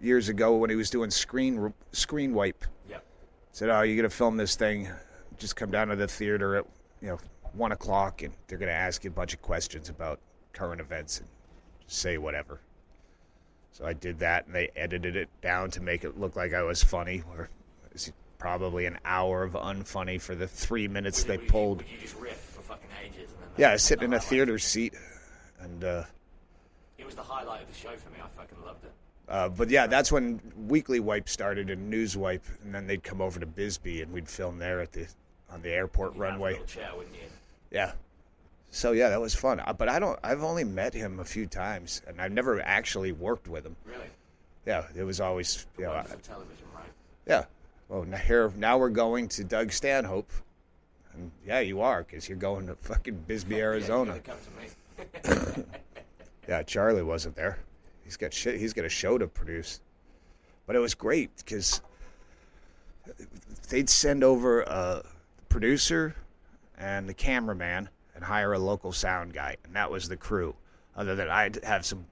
years 0.00 0.28
ago 0.28 0.56
when 0.56 0.70
he 0.70 0.76
was 0.76 0.88
doing 0.88 1.10
screen 1.10 1.74
screen 1.92 2.32
wipe. 2.32 2.64
Yep. 2.88 3.04
said, 3.52 3.68
"Oh, 3.68 3.82
you're 3.82 3.96
gonna 3.96 4.08
film 4.08 4.36
this 4.36 4.56
thing. 4.56 4.88
Just 5.36 5.56
come 5.56 5.70
down 5.70 5.88
to 5.88 5.96
the 5.96 6.08
theater 6.08 6.56
at 6.56 6.64
you 7.02 7.08
know 7.08 7.18
one 7.52 7.72
o'clock, 7.72 8.22
and 8.22 8.32
they're 8.46 8.58
going 8.58 8.70
to 8.70 8.74
ask 8.74 9.04
you 9.04 9.10
a 9.10 9.12
bunch 9.12 9.34
of 9.34 9.42
questions 9.42 9.90
about 9.90 10.20
current 10.54 10.80
events 10.80 11.18
and 11.18 11.28
say 11.86 12.16
whatever." 12.16 12.60
So 13.72 13.86
I 13.86 13.94
did 13.94 14.18
that, 14.18 14.46
and 14.46 14.54
they 14.54 14.70
edited 14.76 15.16
it 15.16 15.28
down 15.40 15.70
to 15.72 15.80
make 15.80 16.04
it 16.04 16.18
look 16.18 16.36
like 16.36 16.52
I 16.52 16.62
was 16.62 16.84
funny. 16.84 17.22
Or 17.30 17.48
was 17.92 18.12
probably 18.38 18.86
an 18.86 18.98
hour 19.04 19.42
of 19.42 19.52
unfunny 19.52 20.20
for 20.20 20.34
the 20.34 20.46
three 20.46 20.88
minutes 20.88 21.24
they 21.24 21.38
pulled. 21.38 21.78
Would 21.78 21.88
you 21.88 21.98
just 22.00 22.16
riff 22.18 22.38
for 22.38 22.60
fucking 22.62 22.88
ages? 23.04 23.30
And 23.30 23.40
then 23.40 23.48
Yeah, 23.56 23.68
I 23.70 23.72
was 23.74 23.82
sitting 23.82 24.04
in 24.04 24.12
a 24.14 24.20
theater 24.20 24.58
seat, 24.58 24.94
and 25.60 25.84
uh, 25.84 26.04
It 26.98 27.06
was 27.06 27.14
the 27.14 27.22
highlight 27.22 27.62
of 27.62 27.68
the 27.68 27.74
show 27.74 27.96
for 27.96 28.10
me. 28.10 28.16
I 28.22 28.28
fucking 28.36 28.58
loved 28.64 28.84
it. 28.84 28.92
Uh, 29.28 29.48
but 29.48 29.70
yeah, 29.70 29.86
that's 29.86 30.10
when 30.12 30.40
Weekly 30.68 31.00
Wipe 31.00 31.28
started 31.28 31.70
and 31.70 31.88
News 31.88 32.16
Wipe, 32.16 32.44
and 32.64 32.74
then 32.74 32.86
they'd 32.86 33.02
come 33.02 33.20
over 33.20 33.40
to 33.40 33.46
Bisbee 33.46 34.02
and 34.02 34.12
we'd 34.12 34.28
film 34.28 34.58
there 34.58 34.80
at 34.80 34.92
the 34.92 35.06
on 35.50 35.62
the 35.62 35.70
airport 35.70 36.14
You'd 36.14 36.20
runway. 36.20 36.60
chair? 36.66 36.90
Yeah. 37.70 37.92
So 38.74 38.92
yeah, 38.92 39.10
that 39.10 39.20
was 39.20 39.34
fun. 39.34 39.60
Uh, 39.60 39.72
But 39.74 39.88
I 39.90 39.98
don't. 39.98 40.18
I've 40.24 40.42
only 40.42 40.64
met 40.64 40.94
him 40.94 41.20
a 41.20 41.24
few 41.24 41.46
times, 41.46 42.00
and 42.06 42.20
I've 42.20 42.32
never 42.32 42.60
actually 42.62 43.12
worked 43.12 43.46
with 43.46 43.64
him. 43.66 43.76
Really? 43.84 44.08
Yeah, 44.66 44.86
it 44.96 45.04
was 45.04 45.20
always. 45.20 45.66
You 45.78 45.84
know, 45.84 45.92
I- 45.92 46.02
television, 46.22 46.64
right? 46.74 46.84
yeah. 47.26 47.44
Well, 47.88 48.04
now 48.04 48.16
here 48.16 48.50
now 48.56 48.78
we're 48.78 48.88
going 48.88 49.28
to 49.28 49.44
Doug 49.44 49.72
Stanhope, 49.72 50.30
and 51.12 51.30
yeah, 51.46 51.60
you 51.60 51.82
are 51.82 52.02
because 52.02 52.28
you're 52.30 52.38
going 52.38 52.66
to 52.66 52.74
fucking 52.76 53.24
Bisbee, 53.26 53.60
Arizona. 53.60 54.12
Yeah, 54.12 54.16
you 54.16 55.12
gotta 55.12 55.36
come 55.44 55.52
to 55.52 55.58
me. 55.60 55.64
Yeah, 56.48 56.60
Charlie 56.64 57.04
wasn't 57.04 57.36
there. 57.36 57.58
He's 58.02 58.16
got 58.16 58.32
shit. 58.34 58.58
He's 58.58 58.72
got 58.72 58.84
a 58.84 58.88
show 58.88 59.16
to 59.16 59.28
produce. 59.28 59.80
But 60.66 60.74
it 60.74 60.80
was 60.80 60.92
great 60.92 61.30
because 61.36 61.80
they'd 63.68 63.88
send 63.88 64.24
over 64.24 64.62
a 64.62 65.04
producer 65.48 66.16
and 66.78 67.08
the 67.08 67.14
cameraman 67.14 67.88
and 68.14 68.24
hire 68.24 68.52
a 68.52 68.58
local 68.58 68.92
sound 68.92 69.32
guy, 69.32 69.56
and 69.64 69.74
that 69.74 69.90
was 69.90 70.08
the 70.08 70.16
crew. 70.16 70.54
Other 70.96 71.14
than 71.14 71.28
I'd 71.28 71.62
have 71.64 71.86
some 71.86 72.06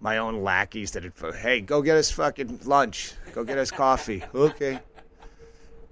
my 0.00 0.18
own 0.18 0.42
lackeys 0.44 0.92
that'd 0.92 1.12
hey 1.40 1.60
go 1.60 1.82
get 1.82 1.96
us 1.96 2.10
fucking 2.10 2.60
lunch, 2.64 3.12
go 3.32 3.44
get 3.44 3.58
us 3.58 3.70
coffee, 3.70 4.22
okay. 4.34 4.80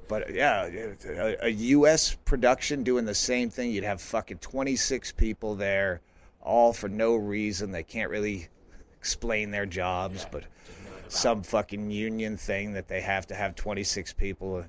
But 0.09 0.33
yeah, 0.33 0.69
a, 1.09 1.47
a 1.47 1.49
U.S. 1.49 2.17
production 2.25 2.85
doing 2.85 3.05
the 3.05 3.15
same 3.15 3.51
thing. 3.51 3.73
You'd 3.73 3.83
have 3.83 4.01
fucking 4.01 4.39
26 4.39 5.13
people 5.13 5.57
there, 5.57 6.01
all 6.41 6.73
for 6.73 6.89
no 6.89 7.17
reason. 7.17 7.73
They 7.73 7.83
can't 7.83 8.09
really 8.09 8.47
explain 9.01 9.51
their 9.51 9.67
jobs, 9.67 10.25
but 10.31 10.45
some 11.09 11.43
fucking 11.43 11.91
union 11.91 12.37
thing 12.37 12.73
that 12.75 12.87
they 12.87 13.01
have 13.01 13.27
to 13.29 13.35
have 13.35 13.57
26 13.57 14.13
people. 14.13 14.65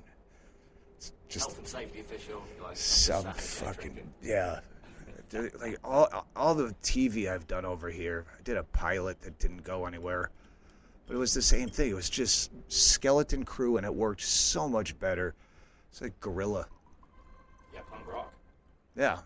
Just 1.28 1.46
Health 1.46 1.58
and 1.58 1.68
safety 1.68 2.00
official. 2.00 2.42
Like, 2.62 2.76
some 2.76 3.24
fucking 3.24 3.98
yeah. 4.22 4.60
like 5.32 5.76
all 5.84 6.26
all 6.34 6.54
the 6.54 6.74
TV 6.82 7.30
I've 7.30 7.46
done 7.46 7.64
over 7.64 7.90
here. 7.90 8.24
I 8.38 8.42
did 8.42 8.56
a 8.56 8.64
pilot 8.64 9.20
that 9.22 9.38
didn't 9.38 9.62
go 9.62 9.84
anywhere, 9.84 10.30
but 11.06 11.14
it 11.14 11.18
was 11.18 11.34
the 11.34 11.42
same 11.42 11.68
thing. 11.68 11.90
It 11.90 11.94
was 11.94 12.08
just 12.08 12.50
skeleton 12.68 13.44
crew, 13.44 13.76
and 13.76 13.84
it 13.84 13.94
worked 13.94 14.22
so 14.22 14.68
much 14.68 14.98
better. 14.98 15.34
It's 15.90 16.00
like 16.00 16.18
Gorilla. 16.20 16.66
Yeah, 17.74 17.80
punk 17.90 18.06
rock. 18.06 18.32
Yeah, 18.96 19.18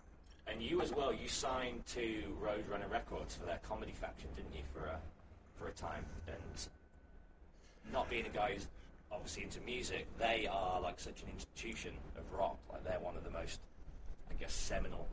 And 0.47 0.61
you 0.61 0.81
as 0.81 0.93
well. 0.93 1.13
You 1.13 1.27
signed 1.27 1.85
to 1.87 2.23
Roadrunner 2.43 2.91
Records 2.91 3.35
for 3.35 3.45
their 3.45 3.59
comedy 3.67 3.93
faction, 3.93 4.27
didn't 4.35 4.53
you, 4.53 4.63
for 4.73 4.85
a 4.85 4.99
for 5.57 5.69
a 5.69 5.71
time? 5.71 6.05
And 6.27 6.67
not 7.93 8.09
being 8.09 8.25
a 8.25 8.29
guy 8.29 8.53
who's 8.53 8.67
obviously 9.13 9.43
into 9.43 9.61
music, 9.61 10.07
they 10.17 10.47
are 10.51 10.81
like 10.81 10.99
such 10.99 11.21
an 11.21 11.29
institution 11.33 11.93
of 12.17 12.23
rock. 12.37 12.57
Like 12.71 12.83
they're 12.83 12.99
one 12.99 13.15
of 13.15 13.23
the 13.23 13.29
most, 13.29 13.59
I 14.29 14.33
guess, 14.33 14.53
seminal 14.53 15.07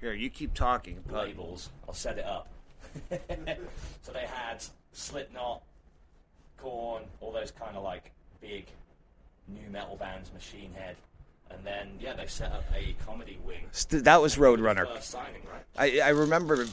here 0.00 0.14
you 0.14 0.30
keep 0.30 0.54
talking. 0.54 1.04
Labels. 1.10 1.68
I'll 1.86 1.94
set 1.94 2.18
it 2.18 2.24
up. 2.24 2.48
so 4.02 4.12
they 4.12 4.26
had 4.26 4.64
Slipknot, 4.92 5.62
Korn, 6.56 7.04
all 7.20 7.32
those 7.32 7.50
kind 7.50 7.76
of 7.76 7.84
like 7.84 8.10
big 8.40 8.66
nu 9.46 9.68
metal 9.70 9.96
bands, 9.96 10.32
Machine 10.32 10.72
Head, 10.72 10.96
and 11.50 11.64
then 11.64 11.90
yeah, 12.00 12.14
they 12.14 12.26
set 12.26 12.50
up 12.50 12.64
a 12.74 12.96
comedy 13.04 13.38
wing. 13.44 13.66
St- 13.72 14.04
that 14.04 14.22
was 14.22 14.36
Roadrunner. 14.36 14.86
First 14.86 15.10
signing, 15.10 15.42
right? 15.52 16.00
I, 16.02 16.06
I 16.06 16.08
remember, 16.10 16.66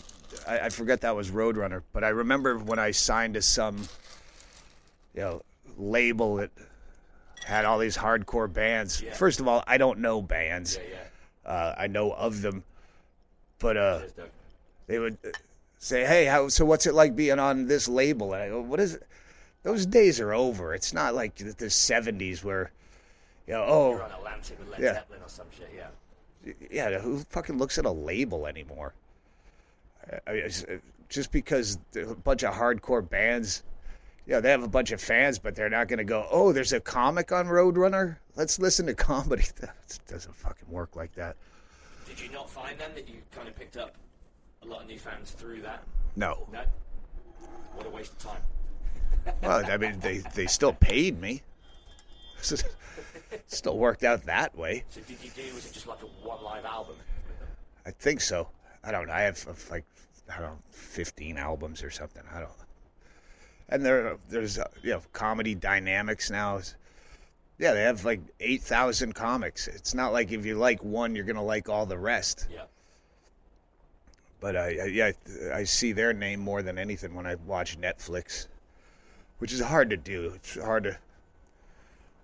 I, 0.47 0.59
I 0.61 0.69
forget 0.69 1.01
that 1.01 1.15
was 1.15 1.29
Roadrunner, 1.29 1.83
but 1.91 2.03
I 2.03 2.09
remember 2.09 2.57
when 2.57 2.79
I 2.79 2.91
signed 2.91 3.33
to 3.33 3.41
some, 3.41 3.87
you 5.13 5.21
know, 5.21 5.41
label 5.77 6.37
that 6.37 6.51
had 7.45 7.65
all 7.65 7.79
these 7.79 7.97
hardcore 7.97 8.51
bands. 8.51 9.01
Yeah. 9.01 9.13
First 9.13 9.39
of 9.39 9.47
all, 9.47 9.63
I 9.67 9.77
don't 9.77 9.99
know 9.99 10.21
bands. 10.21 10.77
Yeah, 10.77 10.89
yeah. 11.45 11.51
Uh, 11.51 11.75
I 11.77 11.87
know 11.87 12.11
of 12.11 12.41
them, 12.41 12.63
but 13.59 13.77
uh, 13.77 14.01
they 14.87 14.99
would 14.99 15.17
uh, 15.25 15.29
say, 15.77 16.05
"Hey, 16.05 16.25
how? 16.25 16.49
So 16.49 16.65
what's 16.65 16.85
it 16.85 16.93
like 16.93 17.15
being 17.15 17.39
on 17.39 17.67
this 17.67 17.87
label?" 17.87 18.33
And 18.33 18.43
I 18.43 18.49
go, 18.49 18.61
"What 18.61 18.79
is 18.79 18.95
it?" 18.95 19.07
Those 19.63 19.85
days 19.85 20.19
are 20.19 20.33
over. 20.33 20.73
It's 20.73 20.93
not 20.93 21.15
like 21.15 21.35
the 21.35 21.53
the 21.53 21.67
'70s 21.67 22.43
where, 22.43 22.71
you 23.47 23.53
know, 23.53 23.63
oh, 23.65 23.91
You're 23.91 24.03
on 24.03 24.11
Atlantic 24.11 24.59
with 24.59 24.69
Led 24.71 24.81
yeah. 24.81 24.93
Zeppelin 24.95 25.21
or 25.21 25.29
some 25.29 25.47
shit, 25.57 25.71
yeah. 25.75 26.53
yeah, 26.69 26.99
who 26.99 27.19
fucking 27.29 27.57
looks 27.57 27.77
at 27.77 27.85
a 27.85 27.91
label 27.91 28.45
anymore? 28.45 28.93
I, 30.27 30.31
I, 30.31 30.49
just 31.09 31.31
because 31.31 31.77
a 31.95 32.15
bunch 32.15 32.43
of 32.43 32.53
hardcore 32.53 33.07
bands, 33.07 33.63
yeah, 34.27 34.41
they 34.41 34.51
have 34.51 34.63
a 34.63 34.67
bunch 34.67 34.91
of 34.91 35.01
fans, 35.01 35.39
but 35.39 35.55
they're 35.55 35.69
not 35.69 35.87
going 35.87 35.99
to 35.99 36.03
go, 36.03 36.27
oh, 36.29 36.51
there's 36.51 36.73
a 36.73 36.81
comic 36.81 37.31
on 37.31 37.47
Roadrunner? 37.47 38.17
Let's 38.35 38.59
listen 38.59 38.85
to 38.87 38.93
comedy. 38.93 39.45
That 39.59 39.73
doesn't 40.07 40.35
fucking 40.35 40.69
work 40.69 40.95
like 40.95 41.13
that. 41.15 41.37
Did 42.05 42.19
you 42.19 42.29
not 42.29 42.49
find 42.49 42.77
then 42.77 42.91
that 42.95 43.07
you 43.07 43.15
kind 43.31 43.47
of 43.47 43.55
picked 43.55 43.77
up 43.77 43.95
a 44.63 44.65
lot 44.67 44.81
of 44.81 44.87
new 44.87 44.99
fans 44.99 45.31
through 45.31 45.61
that? 45.61 45.83
No. 46.17 46.45
No. 46.51 46.61
What 47.75 47.85
a 47.85 47.89
waste 47.89 48.13
of 48.13 48.19
time. 48.19 48.41
Well, 49.43 49.69
I 49.69 49.75
mean, 49.75 49.99
they, 49.99 50.19
they 50.35 50.47
still 50.47 50.71
paid 50.71 51.19
me. 51.19 51.41
still 53.47 53.77
worked 53.77 54.05
out 54.05 54.23
that 54.25 54.57
way. 54.57 54.85
So 54.89 55.01
did 55.01 55.17
you 55.21 55.29
do? 55.31 55.53
Was 55.53 55.65
it 55.65 55.73
just 55.73 55.85
like 55.85 56.01
a 56.01 56.27
one 56.27 56.41
live 56.43 56.63
album? 56.63 56.95
I 57.85 57.91
think 57.91 58.21
so. 58.21 58.47
I 58.85 58.91
don't 58.91 59.07
know. 59.07 59.13
I 59.13 59.21
have 59.21 59.45
uh, 59.45 59.53
like 59.69 59.83
I 60.29 60.39
don't 60.39 60.51
know, 60.51 60.59
fifteen 60.69 61.37
albums 61.37 61.83
or 61.83 61.89
something. 61.89 62.23
I 62.33 62.39
don't. 62.39 62.51
And 63.69 63.85
there, 63.85 64.17
there's 64.29 64.57
uh, 64.57 64.69
you 64.81 64.91
know 64.91 65.01
comedy 65.13 65.55
dynamics 65.55 66.29
now. 66.29 66.59
Yeah, 67.59 67.73
they 67.73 67.83
have 67.83 68.05
like 68.05 68.21
eight 68.39 68.61
thousand 68.61 69.13
comics. 69.13 69.67
It's 69.67 69.93
not 69.93 70.13
like 70.13 70.31
if 70.31 70.45
you 70.45 70.55
like 70.55 70.83
one, 70.83 71.15
you're 71.15 71.25
gonna 71.25 71.43
like 71.43 71.69
all 71.69 71.85
the 71.85 71.97
rest. 71.97 72.47
Yeah. 72.51 72.63
But 74.39 74.55
I, 74.55 74.77
I 74.81 74.85
yeah, 74.85 75.11
I 75.53 75.63
see 75.63 75.91
their 75.91 76.13
name 76.13 76.39
more 76.39 76.61
than 76.61 76.77
anything 76.77 77.13
when 77.13 77.25
I 77.25 77.35
watch 77.35 77.79
Netflix, 77.79 78.47
which 79.39 79.51
is 79.51 79.59
hard 79.59 79.89
to 79.89 79.97
do. 79.97 80.33
It's 80.35 80.55
hard 80.55 80.83
to 80.83 80.97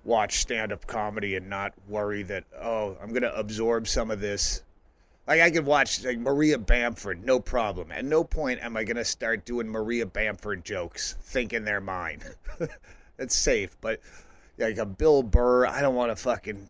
watch 0.05 0.39
stand-up 0.39 0.85
comedy 0.85 1.35
and 1.35 1.49
not 1.49 1.73
worry 1.87 2.23
that 2.23 2.43
oh, 2.61 2.97
I'm 3.01 3.11
gonna 3.11 3.33
absorb 3.35 3.87
some 3.87 4.11
of 4.11 4.21
this. 4.21 4.63
Like 5.25 5.41
I 5.41 5.51
could 5.51 5.65
watch 5.65 6.03
like 6.03 6.17
Maria 6.19 6.57
Bamford, 6.57 7.25
no 7.25 7.39
problem. 7.39 7.91
At 7.91 8.03
no 8.05 8.23
point 8.23 8.61
am 8.61 8.75
I 8.75 8.83
gonna 8.83 9.05
start 9.05 9.45
doing 9.45 9.67
Maria 9.69 10.05
Bamford 10.05 10.65
jokes, 10.65 11.15
thinking 11.21 11.63
they're 11.63 11.81
mine. 11.81 12.21
It's 13.19 13.35
safe, 13.35 13.77
but 13.79 13.99
like 14.57 14.79
a 14.79 14.85
Bill 14.87 15.21
Burr, 15.21 15.67
I 15.67 15.81
don't 15.81 15.93
want 15.93 16.11
to 16.11 16.15
fucking 16.15 16.67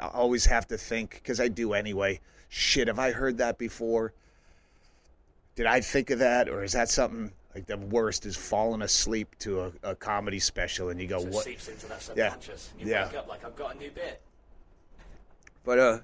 always 0.00 0.46
have 0.46 0.66
to 0.68 0.78
think 0.78 1.14
because 1.22 1.38
I 1.38 1.48
do 1.48 1.74
anyway. 1.74 2.18
Shit, 2.48 2.88
have 2.88 2.98
I 2.98 3.12
heard 3.12 3.36
that 3.38 3.58
before? 3.58 4.14
Did 5.54 5.66
I 5.66 5.82
think 5.82 6.08
of 6.08 6.18
that, 6.20 6.48
or 6.48 6.64
is 6.64 6.72
that 6.72 6.88
something 6.88 7.30
like 7.54 7.66
the 7.66 7.76
worst? 7.76 8.24
Is 8.24 8.36
falling 8.36 8.80
asleep 8.80 9.36
to 9.40 9.60
a, 9.60 9.72
a 9.90 9.94
comedy 9.94 10.38
special 10.38 10.88
and 10.88 10.98
you 10.98 11.06
go, 11.06 11.20
So 11.20 11.26
what? 11.28 11.44
seeps 11.44 11.68
into 11.68 11.86
that 11.86 12.10
Yeah. 12.16 12.34
Yeah. 12.78 13.06
wake 13.08 13.16
up 13.16 13.28
like 13.28 13.44
I've 13.44 13.54
got 13.56 13.74
a 13.76 13.78
new 13.78 13.90
bit. 13.90 14.22
But 15.62 15.78
uh, 15.78 15.98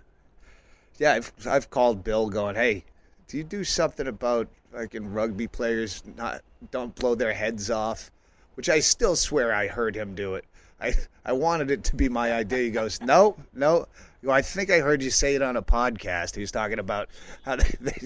yeah, 0.98 1.12
I've 1.12 1.32
I've 1.46 1.70
called 1.70 2.04
Bill, 2.04 2.28
going, 2.28 2.56
hey, 2.56 2.84
do 3.28 3.36
you 3.38 3.44
do 3.44 3.64
something 3.64 4.06
about 4.06 4.48
fucking 4.72 5.12
rugby 5.12 5.46
players 5.46 6.02
not 6.16 6.42
don't 6.70 6.94
blow 6.94 7.14
their 7.14 7.32
heads 7.32 7.70
off? 7.70 8.10
Which 8.54 8.68
I 8.68 8.80
still 8.80 9.14
swear 9.14 9.54
I 9.54 9.68
heard 9.68 9.94
him 9.94 10.14
do 10.14 10.34
it. 10.34 10.44
I 10.80 10.94
I 11.24 11.32
wanted 11.32 11.70
it 11.70 11.84
to 11.84 11.96
be 11.96 12.08
my 12.08 12.32
idea. 12.32 12.64
He 12.64 12.70
goes, 12.70 13.00
no, 13.00 13.36
no. 13.54 13.86
I 14.28 14.42
think 14.42 14.70
I 14.70 14.80
heard 14.80 15.02
you 15.02 15.10
say 15.10 15.36
it 15.36 15.42
on 15.42 15.56
a 15.56 15.62
podcast. 15.62 16.34
He 16.34 16.40
was 16.40 16.50
talking 16.50 16.80
about 16.80 17.08
how 17.44 17.56
they 17.56 17.70
they, 17.80 18.00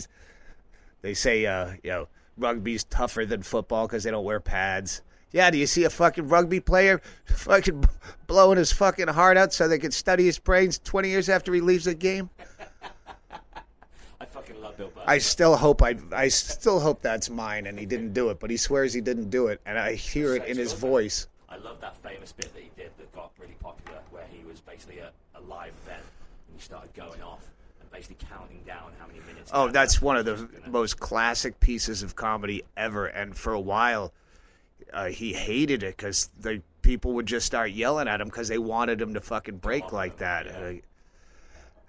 they 1.00 1.14
say 1.14 1.46
uh, 1.46 1.72
you 1.82 1.90
know 1.90 2.08
rugby's 2.36 2.84
tougher 2.84 3.24
than 3.24 3.42
football 3.42 3.86
because 3.86 4.04
they 4.04 4.10
don't 4.10 4.24
wear 4.24 4.40
pads. 4.40 5.02
Yeah, 5.32 5.50
do 5.50 5.56
you 5.56 5.66
see 5.66 5.84
a 5.84 5.90
fucking 5.90 6.28
rugby 6.28 6.60
player 6.60 7.00
fucking 7.24 7.84
blowing 8.26 8.58
his 8.58 8.70
fucking 8.72 9.08
heart 9.08 9.38
out 9.38 9.52
so 9.52 9.66
they 9.66 9.78
can 9.78 9.92
study 9.92 10.24
his 10.24 10.38
brains 10.38 10.78
20 10.78 11.08
years 11.08 11.28
after 11.28 11.54
he 11.54 11.60
leaves 11.60 11.86
the 11.86 11.94
game? 11.94 12.28
I 14.62 14.66
love 14.66 14.76
Bill. 14.76 14.92
I 15.06 15.18
still 15.18 15.56
hope 15.56 15.82
I 15.82 15.96
I 16.12 16.28
still 16.28 16.78
hope 16.80 17.02
that's 17.02 17.28
mine 17.28 17.66
and 17.66 17.78
he 17.78 17.86
didn't 17.86 18.12
do 18.12 18.30
it, 18.30 18.38
but 18.40 18.50
he 18.50 18.56
swears 18.56 18.92
he 18.92 19.00
didn't 19.00 19.30
do 19.30 19.48
it 19.48 19.60
and 19.66 19.78
I 19.78 19.94
hear 19.94 20.36
it 20.36 20.44
in 20.46 20.56
his 20.56 20.72
voice. 20.72 21.26
I 21.48 21.56
love 21.56 21.80
that 21.80 21.96
famous 21.96 22.32
bit 22.32 22.52
that 22.54 22.62
he 22.62 22.70
did 22.76 22.90
that 22.98 23.12
got 23.14 23.32
really 23.38 23.56
popular, 23.60 23.98
where 24.10 24.24
he 24.30 24.44
was 24.46 24.60
basically 24.60 25.00
at 25.00 25.12
a 25.34 25.40
live 25.42 25.72
event 25.84 26.00
and 26.48 26.56
he 26.56 26.62
started 26.62 26.92
going 26.94 27.22
off 27.22 27.40
and 27.80 27.90
basically 27.90 28.16
counting 28.28 28.60
down 28.66 28.92
how 28.98 29.06
many 29.06 29.18
minutes. 29.26 29.50
Oh, 29.52 29.68
that's 29.68 30.00
one 30.00 30.16
of 30.16 30.24
the 30.24 30.48
most 30.68 30.98
classic 31.00 31.58
pieces 31.60 32.02
of 32.02 32.14
comedy 32.16 32.62
ever. 32.76 33.06
And 33.06 33.36
for 33.36 33.52
a 33.52 33.60
while, 33.60 34.12
uh, 34.92 35.06
he 35.06 35.32
hated 35.34 35.82
it 35.82 35.96
because 35.96 36.30
the 36.40 36.62
people 36.82 37.12
would 37.14 37.26
just 37.26 37.44
start 37.46 37.72
yelling 37.72 38.08
at 38.08 38.20
him 38.20 38.28
because 38.28 38.48
they 38.48 38.58
wanted 38.58 39.00
him 39.00 39.12
to 39.14 39.20
fucking 39.20 39.58
break 39.58 39.92
like 39.92 40.18
that. 40.18 40.46
Uh, 40.46 40.72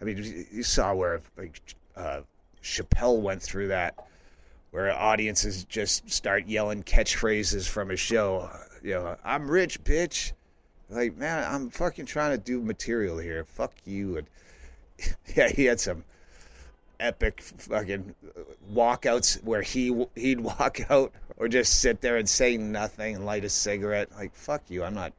I 0.01 0.03
mean, 0.03 0.17
you- 0.17 0.45
you 0.51 0.63
saw 0.63 0.93
where 0.93 1.21
like 1.37 1.61
uh, 1.95 2.21
Chappelle 2.63 3.21
went 3.21 3.41
through 3.41 3.67
that, 3.67 3.95
where 4.71 4.91
audiences 4.91 5.65
just 5.65 6.09
start 6.09 6.47
yelling 6.47 6.83
catchphrases 6.83 7.67
from 7.67 7.89
his 7.89 7.99
show. 7.99 8.49
You 8.81 8.93
know, 8.93 9.17
I'm 9.23 9.49
rich, 9.49 9.83
bitch. 9.83 10.31
Like, 10.89 11.17
man, 11.17 11.45
I'm 11.51 11.69
fucking 11.69 12.05
trying 12.05 12.31
to 12.31 12.37
do 12.37 12.61
material 12.61 13.17
here. 13.17 13.43
Fuck 13.43 13.73
you. 13.85 14.17
And 14.17 14.27
yeah, 15.35 15.49
he 15.49 15.65
had 15.65 15.79
some 15.79 16.03
epic 16.99 17.41
fucking 17.41 18.15
walkouts 18.71 19.43
where 19.43 19.61
he 19.61 20.05
he'd 20.15 20.39
walk 20.39 20.79
out 20.89 21.11
or 21.37 21.47
just 21.47 21.81
sit 21.81 21.99
there 22.01 22.17
and 22.17 22.27
say 22.27 22.55
nothing 22.57 23.15
and 23.15 23.25
light 23.25 23.43
a 23.43 23.49
cigarette. 23.49 24.09
Like 24.15 24.33
fuck 24.33 24.61
you, 24.69 24.83
I'm 24.83 24.93
not 24.93 25.13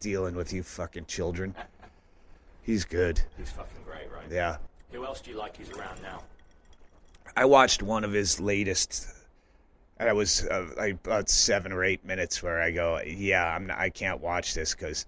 dealing 0.00 0.34
with 0.34 0.52
you 0.52 0.62
fucking 0.62 1.06
children. 1.06 1.54
He's 2.62 2.84
good. 2.84 3.20
He's 3.36 3.50
fucking 3.50 3.82
great, 3.84 4.10
right? 4.12 4.24
Yeah. 4.30 4.56
Who 4.92 5.04
else 5.04 5.20
do 5.20 5.30
you 5.30 5.38
like 5.38 5.56
who's 5.56 5.70
around 5.70 6.00
now? 6.02 6.22
I 7.36 7.44
watched 7.44 7.82
one 7.82 8.04
of 8.04 8.12
his 8.12 8.40
latest. 8.40 9.06
And 9.98 10.08
I 10.08 10.12
was 10.12 10.44
uh, 10.46 10.66
about 10.78 11.28
seven 11.28 11.72
or 11.72 11.84
eight 11.84 12.04
minutes 12.04 12.42
where 12.42 12.60
I 12.60 12.70
go, 12.70 13.00
yeah, 13.06 13.54
I'm 13.54 13.66
not, 13.66 13.78
I 13.78 13.90
can't 13.90 14.20
watch 14.20 14.54
this 14.54 14.74
because 14.74 15.06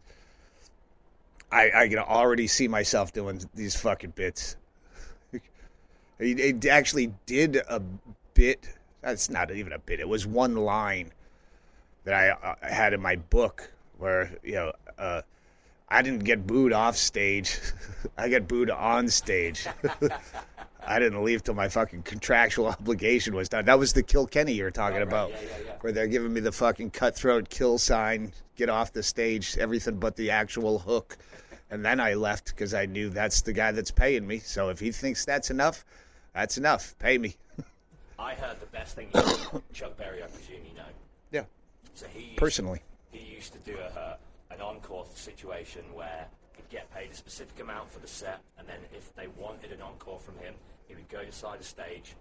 I 1.51 1.71
I 1.75 1.89
can 1.89 1.99
already 1.99 2.47
see 2.47 2.69
myself 2.69 3.13
doing 3.13 3.41
these 3.55 3.77
fucking 3.77 4.11
bits. 4.11 4.57
he, 6.19 6.35
he 6.35 6.71
actually 6.71 7.13
did 7.27 7.57
a 7.69 7.81
bit. 8.35 8.69
That's 9.03 9.31
not 9.31 9.51
even 9.51 9.73
a 9.73 9.79
bit. 9.79 10.01
It 10.01 10.09
was 10.09 10.27
one 10.27 10.57
line 10.57 11.13
that 12.05 12.15
I 12.15 12.31
uh, 12.31 12.55
had 12.63 12.93
in 12.93 13.01
my 13.01 13.17
book 13.17 13.71
where 13.99 14.37
you 14.43 14.55
know 14.55 14.73
uh, 14.99 15.23
I 15.89 16.03
didn't 16.03 16.25
get 16.25 16.47
booed 16.47 16.73
off 16.73 16.97
stage. 16.97 17.59
I 18.19 18.29
got 18.29 18.49
booed 18.49 18.71
on 18.71 19.09
stage. 19.09 19.67
I 20.87 20.99
didn't 20.99 21.25
leave 21.25 21.43
till 21.43 21.55
my 21.55 21.69
fucking 21.69 22.03
contractual 22.03 22.67
obligation 22.79 23.35
was 23.35 23.49
done. 23.49 23.65
That 23.65 23.79
was 23.79 23.93
the 23.93 24.03
Kilkenny 24.03 24.53
you 24.53 24.65
were 24.65 24.71
talking 24.71 25.03
about, 25.03 25.33
where 25.81 25.93
they're 25.93 26.07
giving 26.07 26.33
me 26.33 26.41
the 26.41 26.53
fucking 26.53 26.91
cutthroat 26.91 27.49
kill 27.49 27.79
sign, 27.79 28.33
get 28.57 28.69
off 28.69 28.93
the 28.93 29.03
stage, 29.03 29.57
everything 29.59 29.97
but 29.97 30.17
the 30.17 30.31
actual 30.31 30.79
hook. 30.79 31.17
And 31.71 31.85
then 31.85 32.01
I 32.01 32.15
left 32.15 32.47
because 32.47 32.75
I 32.75 32.87
knew 32.87 33.09
that's 33.09 33.43
the 33.43 33.53
guy 33.53 33.73
that's 33.73 33.91
paying 33.91 34.27
me. 34.27 34.39
So 34.39 34.69
if 34.69 34.79
he 34.79 34.93
thinks 34.93 35.25
that's 35.25 35.51
enough, 35.51 35.85
that's 36.35 36.59
enough. 36.59 36.95
Pay 36.99 37.19
me. 37.19 37.37
I 38.19 38.35
heard 38.35 38.61
the 38.61 38.67
best 38.67 38.95
thing. 38.95 39.09
You 39.15 39.63
Chuck 39.73 39.97
Berry, 39.97 40.23
I 40.23 40.27
presume 40.27 40.65
you 40.69 40.77
know. 40.77 40.85
Yeah. 41.33 41.45
So 41.95 42.07
he 42.07 42.27
used, 42.27 42.37
Personally. 42.37 42.81
he 43.11 43.35
used 43.35 43.53
to 43.55 43.59
do 43.61 43.77
a, 43.79 43.99
uh, 43.99 44.17
an 44.51 44.61
encore 44.61 45.07
situation 45.15 45.83
where 45.93 46.27
he'd 46.57 46.69
get 46.71 46.93
paid 46.95 47.11
a 47.11 47.15
specific 47.15 47.61
amount 47.61 47.91
for 47.91 47.99
the 47.99 48.07
set, 48.07 48.41
and 48.59 48.69
then 48.69 48.79
if 48.93 49.15
they 49.15 49.27
wanted 49.39 49.73
an 49.73 49.83
encore 49.83 50.21
from 50.21 50.37
him, 50.39 50.55
he 50.95 51.03
would 51.03 51.09
go 51.09 51.25
to 51.25 51.33
side 51.33 51.61
of 51.61 51.67
stage 51.67 52.15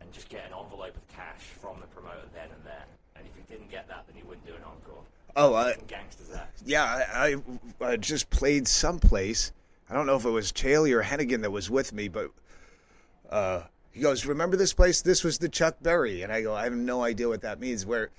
and 0.00 0.12
just 0.12 0.28
get 0.28 0.40
an 0.46 0.52
envelope 0.58 0.96
of 0.96 1.08
cash 1.08 1.40
from 1.60 1.80
the 1.80 1.86
promoter 1.88 2.22
then 2.34 2.48
and 2.54 2.64
there. 2.64 2.84
And 3.16 3.26
if 3.26 3.34
he 3.34 3.42
didn't 3.52 3.70
get 3.70 3.88
that, 3.88 4.04
then 4.06 4.16
he 4.16 4.22
wouldn't 4.22 4.46
do 4.46 4.54
an 4.54 4.62
encore. 4.64 5.02
Oh, 5.36 5.54
I- 5.54 5.76
gangsters 5.86 6.28
that. 6.28 6.50
Yeah, 6.64 6.84
I, 6.84 7.36
I, 7.80 7.92
I 7.92 7.96
just 7.96 8.30
played 8.30 8.66
someplace. 8.66 9.52
I 9.88 9.94
don't 9.94 10.06
know 10.06 10.16
if 10.16 10.24
it 10.24 10.30
was 10.30 10.52
Chaley 10.52 10.92
or 10.92 11.02
Hennigan 11.02 11.42
that 11.42 11.50
was 11.50 11.68
with 11.70 11.92
me, 11.92 12.08
but 12.08 12.30
uh, 13.28 13.62
he 13.90 14.00
goes, 14.00 14.24
"Remember 14.24 14.56
this 14.56 14.72
place? 14.72 15.02
This 15.02 15.24
was 15.24 15.38
the 15.38 15.48
Chuck 15.48 15.76
Berry." 15.82 16.22
And 16.22 16.32
I 16.32 16.42
go, 16.42 16.54
"I 16.54 16.64
have 16.64 16.72
no 16.72 17.02
idea 17.02 17.28
what 17.28 17.42
that 17.42 17.58
means." 17.58 17.84
Where 17.84 18.10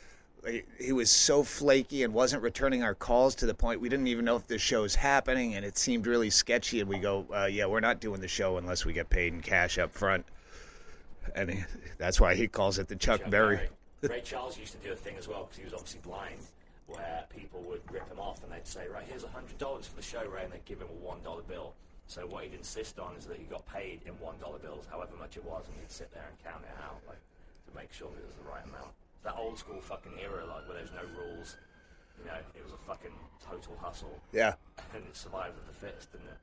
he 0.79 0.91
was 0.91 1.11
so 1.11 1.43
flaky 1.43 2.03
and 2.03 2.13
wasn't 2.13 2.41
returning 2.41 2.83
our 2.83 2.95
calls 2.95 3.35
to 3.35 3.45
the 3.45 3.53
point 3.53 3.79
we 3.79 3.89
didn't 3.89 4.07
even 4.07 4.25
know 4.25 4.35
if 4.35 4.47
the 4.47 4.57
show's 4.57 4.95
happening, 4.95 5.55
and 5.55 5.63
it 5.63 5.77
seemed 5.77 6.07
really 6.07 6.29
sketchy. 6.29 6.79
And 6.79 6.89
we 6.89 6.97
go, 6.97 7.25
uh, 7.33 7.45
"Yeah, 7.45 7.67
we're 7.67 7.79
not 7.79 7.99
doing 7.99 8.21
the 8.21 8.27
show 8.27 8.57
unless 8.57 8.85
we 8.85 8.93
get 8.93 9.09
paid 9.09 9.33
in 9.33 9.41
cash 9.41 9.77
up 9.77 9.91
front." 9.91 10.25
And 11.35 11.51
he, 11.51 11.63
that's 11.97 12.19
why 12.19 12.33
he 12.35 12.47
calls 12.47 12.79
it 12.79 12.87
the 12.87 12.95
Chuck, 12.95 13.21
Berry. 13.29 13.69
Ray 14.01 14.21
Charles 14.21 14.57
used 14.57 14.71
to 14.73 14.79
do 14.79 14.91
a 14.91 14.95
thing 14.95 15.15
as 15.17 15.27
well 15.27 15.43
because 15.43 15.57
he 15.57 15.63
was 15.63 15.73
obviously 15.73 15.99
blind, 16.01 16.41
where 16.87 17.23
people 17.29 17.61
would 17.61 17.81
rip 17.91 18.09
him 18.09 18.19
off 18.19 18.43
and 18.43 18.51
they'd 18.51 18.65
say, 18.65 18.87
"Right, 18.87 19.05
here's 19.07 19.23
a 19.23 19.29
hundred 19.29 19.59
dollars 19.59 19.85
for 19.85 19.95
the 19.95 20.01
show, 20.01 20.25
Ray," 20.25 20.43
and 20.43 20.51
they'd 20.51 20.65
give 20.65 20.79
him 20.79 20.87
a 20.89 21.05
one 21.05 21.21
dollar 21.23 21.43
bill. 21.43 21.73
So 22.07 22.25
what 22.25 22.43
he'd 22.43 22.53
insist 22.53 22.99
on 22.99 23.15
is 23.15 23.25
that 23.25 23.37
he 23.37 23.43
got 23.43 23.65
paid 23.67 24.01
in 24.07 24.13
one 24.13 24.35
dollar 24.41 24.57
bills, 24.57 24.85
however 24.89 25.11
much 25.19 25.37
it 25.37 25.45
was, 25.45 25.67
and 25.67 25.77
he'd 25.79 25.91
sit 25.91 26.11
there 26.13 26.25
and 26.27 26.35
count 26.43 26.63
it 26.63 26.75
out, 26.83 26.99
like 27.07 27.21
to 27.69 27.75
make 27.75 27.93
sure 27.93 28.09
that 28.09 28.19
it 28.19 28.25
was 28.25 28.35
the 28.35 28.49
right 28.49 28.65
amount. 28.65 28.91
That 29.23 29.35
old 29.37 29.57
school 29.57 29.79
fucking 29.81 30.13
era, 30.21 30.45
like 30.45 30.67
where 30.67 30.77
there's 30.77 30.91
no 30.91 31.03
rules. 31.21 31.57
You 32.19 32.25
know, 32.25 32.37
it 32.55 32.63
was 32.63 32.73
a 32.73 32.77
fucking 32.77 33.11
total 33.43 33.77
hustle. 33.81 34.19
Yeah. 34.31 34.53
And 34.93 35.03
it 35.03 35.15
survived 35.15 35.55
with 35.55 35.67
the 35.67 35.73
fittest, 35.73 36.11
didn't 36.11 36.27
it? 36.27 36.37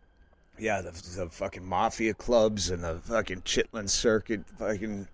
Yeah, 0.60 0.80
the, 0.80 0.90
the 0.90 1.28
fucking 1.30 1.64
mafia 1.64 2.14
clubs 2.14 2.70
and 2.70 2.82
the 2.82 2.98
fucking 3.04 3.42
Chitlin 3.42 3.88
circuit, 3.88 4.42
fucking 4.58 5.06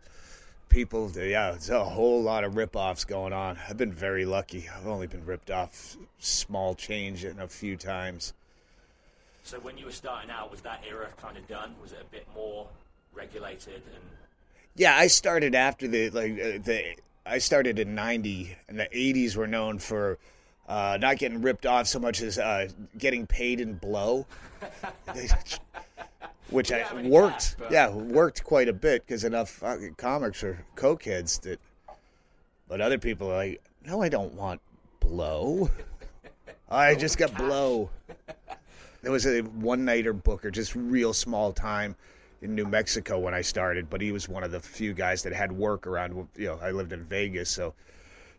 people. 0.69 1.11
Yeah, 1.15 1.55
it's 1.55 1.69
a 1.69 1.85
whole 1.85 2.23
lot 2.23 2.45
of 2.45 2.57
rip-offs 2.57 3.05
going 3.05 3.33
on. 3.33 3.59
I've 3.69 3.77
been 3.77 3.93
very 3.93 4.25
lucky. 4.25 4.69
I've 4.75 4.87
only 4.87 5.07
been 5.07 5.25
ripped 5.25 5.51
off 5.51 5.97
small 6.19 6.75
change 6.75 7.25
in 7.25 7.39
a 7.39 7.49
few 7.49 7.77
times. 7.77 8.33
So 9.43 9.61
when 9.61 9.77
you 9.77 9.85
were 9.85 9.93
starting 9.93 10.31
out, 10.31 10.51
was 10.51 10.63
that 10.63 10.83
era 10.89 11.09
kind 11.21 11.37
of 11.37 11.47
done? 11.47 11.75
Was 11.81 11.93
it 11.93 11.99
a 12.01 12.11
bit 12.11 12.27
more 12.35 12.67
regulated 13.13 13.83
and 13.95 14.05
Yeah, 14.75 14.97
I 14.97 15.07
started 15.09 15.55
after 15.55 15.87
the 15.87 16.11
like 16.11 16.33
uh, 16.33 16.59
the. 16.65 16.97
I 17.27 17.39
started 17.39 17.79
in 17.79 17.95
'90, 17.95 18.57
and 18.69 18.79
the 18.79 18.89
'80s 18.95 19.37
were 19.37 19.47
known 19.47 19.79
for 19.79 20.19
uh, 20.69 20.99
not 21.01 21.19
getting 21.19 21.43
ripped 21.43 21.67
off 21.67 21.87
so 21.87 21.99
much 21.99 22.21
as 22.23 22.39
uh, 22.39 22.69
getting 22.99 23.27
paid 23.27 23.61
in 23.61 23.75
blow, 23.75 24.27
which 26.51 26.73
I 26.73 27.03
worked. 27.03 27.57
yeah, 27.71 27.91
worked 27.91 28.45
quite 28.45 28.69
a 28.69 28.73
bit 28.73 29.07
because 29.07 29.25
enough 29.25 29.63
comics 29.97 30.43
are 30.45 30.65
cokeheads 30.77 31.41
that. 31.43 31.61
But 32.67 32.81
other 32.81 32.99
people 32.99 33.31
are 33.31 33.37
like, 33.37 33.63
no, 33.85 34.01
I 34.01 34.09
don't 34.09 34.33
want 34.35 34.61
blow. 35.01 35.71
I 36.71 36.95
just 36.95 37.19
got 37.19 37.37
blow. 37.37 37.91
There 39.03 39.13
was 39.13 39.27
a 39.27 39.43
one 39.43 39.85
nighter 39.85 40.15
booker, 40.15 40.51
just 40.51 40.75
real 40.75 41.13
small 41.13 41.53
time 41.53 41.95
in 42.45 42.55
New 42.55 42.67
Mexico 42.67 43.19
when 43.19 43.33
I 43.33 43.41
started, 43.41 43.89
but 43.89 44.03
he 44.03 44.13
was 44.13 44.29
one 44.29 44.45
of 44.45 44.53
the 44.53 44.61
few 44.61 44.93
guys 44.93 45.23
that 45.23 45.33
had 45.33 45.51
work 45.51 45.87
around. 45.87 46.29
You 46.37 46.49
know, 46.49 46.59
I 46.63 46.71
lived 46.71 46.93
in 46.93 47.03
Vegas, 47.05 47.49
so 47.49 47.75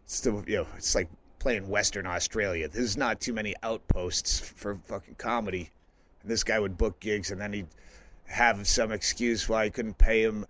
it's 0.03 0.15
still, 0.15 0.43
you 0.47 0.57
know, 0.57 0.67
it's 0.77 0.93
like 0.93 1.09
playing 1.39 1.67
Western 1.67 2.05
Australia. 2.05 2.67
There's 2.67 2.97
not 2.97 3.19
too 3.19 3.33
many 3.33 3.55
outposts 3.63 4.39
for 4.39 4.77
fucking 4.85 5.15
comedy. 5.15 5.71
And 6.21 6.31
this 6.31 6.43
guy 6.43 6.59
would 6.59 6.77
book 6.77 6.99
gigs, 6.99 7.31
and 7.31 7.41
then 7.41 7.51
he'd 7.51 7.67
have 8.27 8.67
some 8.67 8.91
excuse 8.91 9.49
why 9.49 9.65
he 9.65 9.71
couldn't 9.71 9.97
pay 9.97 10.21
him. 10.21 10.45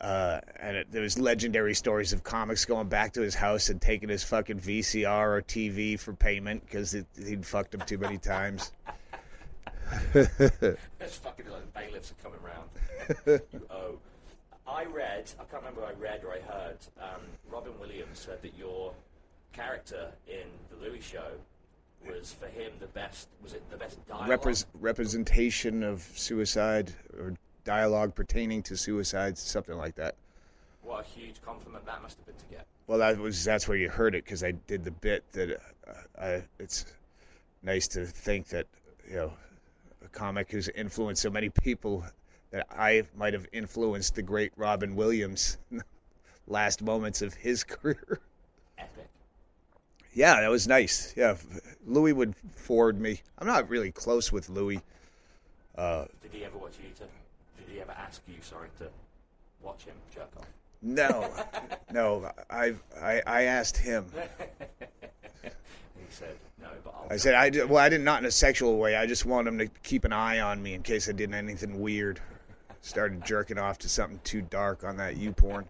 Uh, 0.00 0.40
and 0.60 0.76
it, 0.76 0.92
there 0.92 1.02
was 1.02 1.18
legendary 1.18 1.74
stories 1.74 2.12
of 2.12 2.24
comics 2.24 2.64
going 2.64 2.88
back 2.88 3.12
to 3.12 3.20
his 3.20 3.34
house 3.34 3.68
and 3.68 3.80
taking 3.80 4.08
his 4.08 4.24
fucking 4.24 4.58
VCR 4.60 5.38
or 5.38 5.42
TV 5.42 5.98
for 5.98 6.12
payment 6.12 6.64
because 6.64 6.92
he'd 6.92 7.46
fucked 7.46 7.74
him 7.74 7.80
too 7.80 7.98
many 7.98 8.18
times. 8.18 8.72
That's 10.12 11.16
fucking 11.16 11.48
like 11.50 11.74
bailiffs 11.74 12.12
are 12.12 12.22
coming 12.22 12.40
round. 12.42 12.68
You 13.26 13.40
owe. 13.70 13.98
I 14.66 14.84
read, 14.84 15.30
I 15.40 15.44
can't 15.44 15.62
remember 15.62 15.80
what 15.80 15.90
I 15.96 16.00
read 16.00 16.24
or 16.24 16.32
I 16.32 16.40
heard, 16.40 16.76
um, 17.00 17.22
Robin 17.50 17.72
Williams 17.80 18.18
said 18.18 18.42
that 18.42 18.52
your 18.58 18.92
character 19.52 20.10
in 20.26 20.46
the 20.70 20.76
Louis 20.84 21.00
show 21.00 21.32
was 22.06 22.32
for 22.32 22.46
him 22.46 22.72
the 22.78 22.86
best, 22.88 23.28
was 23.42 23.54
it 23.54 23.68
the 23.70 23.76
best 23.76 24.06
dialogue? 24.06 24.28
Repres- 24.28 24.66
representation 24.74 25.82
of 25.82 26.02
suicide 26.14 26.92
or 27.18 27.34
dialogue 27.64 28.14
pertaining 28.14 28.62
to 28.64 28.76
suicide, 28.76 29.38
something 29.38 29.76
like 29.76 29.94
that. 29.96 30.14
what 30.82 31.04
a 31.04 31.08
huge 31.08 31.40
compliment 31.42 31.84
that 31.86 32.02
must 32.02 32.18
have 32.18 32.26
been 32.26 32.36
to 32.36 32.54
get. 32.54 32.66
Well, 32.86 32.98
that 32.98 33.18
was 33.18 33.44
that's 33.44 33.68
where 33.68 33.76
you 33.76 33.90
heard 33.90 34.14
it 34.14 34.24
because 34.24 34.42
I 34.44 34.52
did 34.52 34.84
the 34.84 34.90
bit 34.90 35.24
that 35.32 35.60
uh, 35.86 35.92
I, 36.20 36.42
it's 36.58 36.86
nice 37.62 37.88
to 37.88 38.06
think 38.06 38.48
that 38.48 38.66
you 39.08 39.16
know 39.16 39.32
a 40.04 40.08
comic 40.08 40.50
who's 40.50 40.68
influenced 40.70 41.20
so 41.20 41.30
many 41.30 41.50
people 41.50 42.04
that 42.50 42.66
I 42.70 43.04
might 43.16 43.34
have 43.34 43.46
influenced 43.52 44.14
the 44.14 44.22
great 44.22 44.52
Robin 44.56 44.96
Williams 44.96 45.58
last 46.46 46.82
moments 46.82 47.22
of 47.22 47.34
his 47.34 47.64
career. 47.64 48.20
Epic. 48.78 49.08
Yeah, 50.14 50.40
that 50.40 50.48
was 50.50 50.66
nice. 50.66 51.12
Yeah, 51.16 51.36
Louis 51.86 52.12
would 52.12 52.34
forward 52.54 53.00
me. 53.00 53.20
I'm 53.38 53.46
not 53.46 53.68
really 53.68 53.92
close 53.92 54.32
with 54.32 54.48
Louis. 54.48 54.80
Uh, 55.76 56.06
Did 56.22 56.32
he 56.32 56.44
ever 56.44 56.58
watch 56.58 56.72
you 56.82 56.90
to, 56.96 57.02
did 57.02 57.72
he 57.72 57.80
ever 57.80 57.92
ask 57.92 58.20
you, 58.26 58.34
sorry, 58.40 58.68
to 58.78 58.88
watch 59.62 59.84
him 59.84 59.94
jerk 60.12 60.28
off? 60.36 60.46
no, 60.82 61.30
no. 61.92 62.30
I, 62.50 62.74
I 63.00 63.22
I 63.26 63.42
asked 63.42 63.76
him. 63.76 64.06
he 65.42 65.50
said, 66.10 66.34
no, 66.60 66.68
but 66.82 66.94
I'll 66.96 67.06
I 67.10 67.16
said 67.16 67.34
I 67.34 67.50
did, 67.50 67.68
well. 67.68 67.78
I 67.84 67.88
did 67.88 68.00
not 68.00 68.20
in 68.20 68.26
a 68.26 68.30
sexual 68.30 68.78
way. 68.78 68.96
I 68.96 69.06
just 69.06 69.24
wanted 69.24 69.50
him 69.50 69.58
to 69.58 69.68
keep 69.82 70.04
an 70.04 70.12
eye 70.12 70.40
on 70.40 70.60
me 70.62 70.74
in 70.74 70.82
case 70.82 71.08
I 71.08 71.12
did 71.12 71.32
anything 71.32 71.80
weird. 71.80 72.20
Started 72.80 73.24
jerking 73.24 73.58
off 73.58 73.78
to 73.78 73.88
something 73.88 74.20
too 74.24 74.42
dark 74.42 74.84
on 74.84 74.96
that 74.96 75.16
YouPorn. 75.16 75.66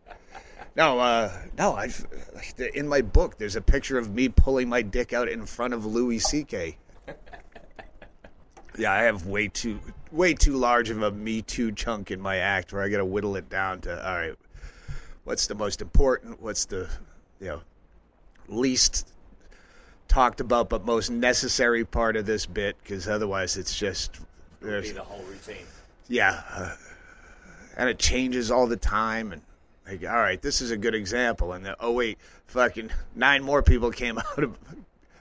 No, 0.76 0.98
uh, 1.00 1.32
no. 1.56 1.74
I 1.74 1.90
in 2.74 2.86
my 2.86 3.00
book 3.00 3.38
there's 3.38 3.56
a 3.56 3.61
picture 3.61 3.98
of 3.98 4.14
me 4.14 4.28
pulling 4.28 4.68
my 4.68 4.82
dick 4.82 5.12
out 5.12 5.28
in 5.28 5.44
front 5.46 5.74
of 5.74 5.84
Louis 5.84 6.18
C.K. 6.20 6.76
Yeah, 8.78 8.92
I 8.92 9.02
have 9.02 9.26
way 9.26 9.48
too 9.48 9.80
way 10.12 10.34
too 10.34 10.56
large 10.56 10.90
of 10.90 11.02
a 11.02 11.11
Me 11.11 11.42
Too 11.42 11.72
chunk 11.72 12.11
in 12.11 12.20
my 12.20 12.36
act 12.36 12.72
where 12.72 12.82
I 12.82 12.88
got 12.88 12.98
to 12.98 13.04
whittle 13.04 13.34
it 13.36 13.48
down 13.48 13.80
to 13.82 14.09
all 14.09 14.16
right. 14.16 14.34
What's 15.24 15.48
the 15.48 15.54
most 15.56 15.82
important? 15.82 16.40
What's 16.40 16.66
the 16.66 16.88
you 17.40 17.48
know 17.48 17.62
least 18.46 19.12
talked 20.06 20.40
about 20.40 20.70
but 20.70 20.84
most 20.84 21.11
necessary 21.11 21.84
part 21.84 22.16
of 22.16 22.24
this 22.24 22.46
bit 22.46 22.76
because 22.82 23.09
otherwise 23.09 23.56
it's 23.56 23.76
just 23.76 24.20
be 24.61 24.90
the 24.90 25.02
whole 25.02 25.22
routine. 25.24 25.66
yeah 26.09 26.42
uh, 26.50 26.74
and 27.79 27.89
it 27.89 27.99
changes 27.99 28.51
all 28.51 28.66
the 28.66 28.76
time 28.76 29.33
and 29.33 29.41
like 29.87 30.05
all 30.05 30.18
right 30.18 30.43
this 30.43 30.61
is 30.61 30.70
a 30.70 30.76
good 30.76 30.95
example 30.95 31.53
and 31.53 31.74
oh 31.81 31.93
wait 31.93 32.18
fucking 32.47 32.91
nine 33.14 33.43
more 33.43 33.62
people 33.62 33.91
came 33.91 34.18
out 34.37 34.45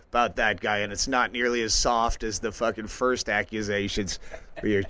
about 0.10 0.36
that 0.36 0.60
guy 0.60 0.80
and 0.80 0.92
it's 0.92 1.08
not 1.08 1.32
nearly 1.32 1.62
as 1.62 1.74
soft 1.74 2.24
as 2.24 2.40
the 2.40 2.52
fucking 2.52 2.88
first 2.88 3.30
accusations 3.30 4.20
where 4.60 4.72
you 4.72 4.84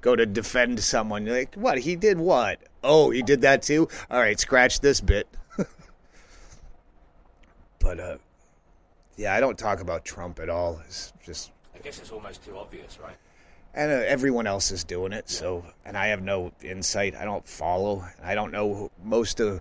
go 0.00 0.14
to 0.14 0.26
defend 0.26 0.78
someone. 0.78 1.24
You're 1.24 1.38
like 1.38 1.54
what 1.54 1.78
he 1.78 1.96
did 1.96 2.18
what? 2.18 2.60
Oh 2.82 3.10
he 3.10 3.22
did 3.22 3.40
that 3.40 3.62
too? 3.62 3.88
All 4.10 4.20
right 4.20 4.38
scratch 4.38 4.80
this 4.80 5.00
bit. 5.00 5.26
But 7.80 8.00
uh 8.00 8.16
yeah 9.16 9.34
i 9.34 9.40
don't 9.40 9.58
talk 9.58 9.80
about 9.80 10.04
trump 10.04 10.40
at 10.40 10.48
all. 10.48 10.80
It's 10.86 11.12
just 11.24 11.52
I 11.74 11.78
guess 11.78 11.98
it's 11.98 12.10
almost 12.10 12.44
too 12.44 12.56
obvious, 12.56 12.98
right? 12.98 13.16
And 13.74 13.90
uh, 13.90 13.94
everyone 14.06 14.46
else 14.46 14.70
is 14.70 14.84
doing 14.84 15.12
it. 15.12 15.28
So, 15.28 15.64
and 15.84 15.96
I 15.96 16.08
have 16.08 16.22
no 16.22 16.52
insight. 16.62 17.14
I 17.14 17.24
don't 17.24 17.46
follow. 17.46 18.04
I 18.22 18.34
don't 18.34 18.52
know 18.52 18.90
most 19.02 19.40
of. 19.40 19.60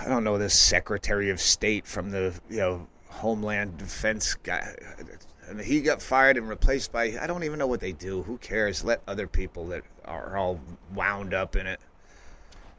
I 0.00 0.08
don't 0.08 0.24
know 0.24 0.38
the 0.38 0.50
Secretary 0.50 1.30
of 1.30 1.40
State 1.40 1.86
from 1.86 2.10
the 2.10 2.38
you 2.48 2.58
know 2.58 2.86
Homeland 3.08 3.78
Defense 3.78 4.34
guy, 4.34 4.74
and 5.48 5.60
he 5.60 5.80
got 5.80 6.02
fired 6.02 6.36
and 6.36 6.48
replaced 6.48 6.92
by. 6.92 7.18
I 7.20 7.26
don't 7.26 7.44
even 7.44 7.58
know 7.58 7.66
what 7.66 7.80
they 7.80 7.92
do. 7.92 8.22
Who 8.22 8.38
cares? 8.38 8.84
Let 8.84 9.02
other 9.08 9.26
people 9.26 9.66
that 9.68 9.82
are 10.04 10.36
all 10.36 10.60
wound 10.94 11.34
up 11.34 11.56
in 11.56 11.66
it. 11.66 11.80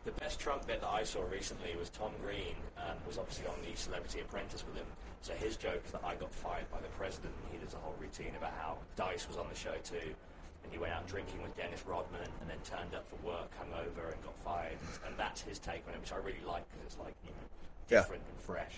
The 0.03 0.11
best 0.13 0.39
Trump 0.39 0.65
bit 0.65 0.81
that 0.81 0.89
I 0.89 1.03
saw 1.03 1.21
recently 1.31 1.75
was 1.77 1.89
Tom 1.89 2.11
Green 2.23 2.55
um, 2.77 2.95
was 3.05 3.19
obviously 3.19 3.45
on 3.47 3.55
the 3.69 3.77
Celebrity 3.77 4.21
Apprentice 4.21 4.65
with 4.65 4.77
him. 4.77 4.85
So 5.21 5.33
his 5.33 5.55
joke 5.55 5.81
is 5.85 5.91
that 5.91 6.01
I 6.03 6.15
got 6.15 6.33
fired 6.33 6.69
by 6.71 6.79
the 6.81 6.87
president, 6.97 7.33
and 7.43 7.59
he 7.59 7.63
does 7.63 7.73
a 7.75 7.77
whole 7.77 7.95
routine 7.99 8.33
about 8.37 8.53
how 8.59 8.77
Dice 8.95 9.27
was 9.27 9.37
on 9.37 9.45
the 9.49 9.55
show 9.55 9.75
too, 9.83 10.15
and 10.63 10.71
he 10.71 10.79
went 10.79 10.93
out 10.93 11.07
drinking 11.07 11.41
with 11.43 11.55
Dennis 11.55 11.83
Rodman, 11.85 12.21
and 12.41 12.49
then 12.49 12.57
turned 12.63 12.95
up 12.95 13.07
for 13.07 13.15
work 13.27 13.51
hungover 13.61 14.11
and 14.13 14.23
got 14.23 14.35
fired, 14.43 14.77
and, 15.05 15.13
that's 15.17 15.41
his 15.41 15.59
take 15.59 15.83
on 15.87 15.93
it, 15.93 15.99
which 16.01 16.11
I 16.11 16.17
really 16.17 16.41
like 16.47 16.63
because 16.71 16.85
it's 16.87 16.97
like 16.97 17.13
you 17.23 17.29
know 17.29 17.47
Yeah. 17.89 18.01
different 18.01 18.23
and 18.27 18.41
fresh. 18.41 18.73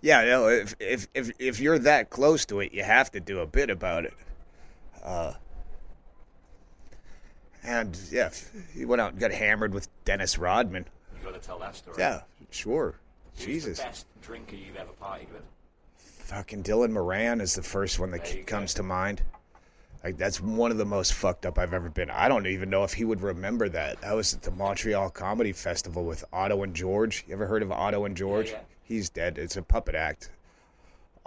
Yeah, 0.00 0.22
you 0.22 0.30
know, 0.30 0.48
if 0.48 0.74
if 0.78 1.08
if 1.14 1.30
if 1.40 1.60
you're 1.60 1.78
that 1.80 2.10
close 2.10 2.44
to 2.46 2.60
it, 2.60 2.72
you 2.72 2.84
have 2.84 3.10
to 3.12 3.20
do 3.20 3.40
a 3.40 3.46
bit 3.46 3.70
about 3.70 4.04
it. 4.04 4.14
Uh, 5.02 5.32
and 7.64 7.98
yeah, 8.10 8.30
he 8.74 8.84
went 8.84 9.00
out 9.00 9.12
and 9.12 9.20
got 9.20 9.32
hammered 9.32 9.72
with 9.74 9.88
Dennis 10.04 10.38
Rodman. 10.38 10.84
You 11.18 11.24
got 11.24 11.40
to 11.40 11.46
tell 11.46 11.58
that 11.58 11.74
story. 11.74 11.96
Yeah, 11.98 12.20
sure. 12.50 12.94
Who's 13.36 13.44
Jesus, 13.46 13.78
the 13.78 13.84
best 13.84 14.06
drinker 14.22 14.56
you've 14.56 14.76
ever 14.76 14.92
partied 15.00 15.32
with? 15.32 15.42
fucking 16.24 16.62
Dylan 16.62 16.90
Moran 16.90 17.40
is 17.40 17.54
the 17.54 17.62
first 17.62 17.98
one 17.98 18.10
that 18.12 18.46
comes 18.46 18.74
to 18.74 18.82
mind. 18.82 19.22
Like 20.02 20.16
that's 20.16 20.40
one 20.40 20.70
of 20.70 20.78
the 20.78 20.84
most 20.84 21.12
fucked 21.14 21.46
up 21.46 21.58
I've 21.58 21.72
ever 21.74 21.88
been. 21.88 22.10
I 22.10 22.28
don't 22.28 22.46
even 22.46 22.70
know 22.70 22.84
if 22.84 22.92
he 22.92 23.04
would 23.04 23.22
remember 23.22 23.68
that. 23.70 24.00
That 24.00 24.14
was 24.14 24.34
at 24.34 24.42
the 24.42 24.50
Montreal 24.50 25.10
Comedy 25.10 25.52
Festival 25.52 26.04
with 26.04 26.24
Otto 26.32 26.62
and 26.62 26.74
George. 26.74 27.24
You 27.26 27.34
ever 27.34 27.46
heard 27.46 27.62
of 27.62 27.70
Otto 27.72 28.04
and 28.04 28.16
George? 28.16 28.50
yeah. 28.50 28.58
He's 28.82 29.08
dead. 29.08 29.38
It's 29.38 29.56
a 29.56 29.62
puppet 29.62 29.94
act. 29.94 30.30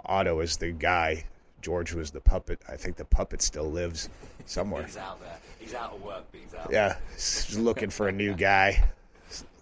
Otto 0.04 0.40
is 0.40 0.56
the 0.56 0.70
guy. 0.70 1.24
George 1.60 1.92
was 1.92 2.12
the 2.12 2.20
puppet. 2.20 2.60
I 2.68 2.76
think 2.76 2.96
the 2.96 3.04
puppet 3.04 3.42
still 3.42 3.68
lives 3.68 4.08
somewhere. 4.46 4.84
He's 4.84 4.96
out 4.96 5.20
there. 5.20 5.38
He's 5.58 5.74
out 5.74 5.94
of 5.94 6.02
work, 6.02 6.24
but 6.30 6.40
he's 6.40 6.54
out. 6.54 6.70
Yeah, 6.70 6.96
he's 7.14 7.58
looking 7.58 7.90
for 7.90 8.06
a 8.06 8.12
new 8.12 8.34
guy. 8.34 8.88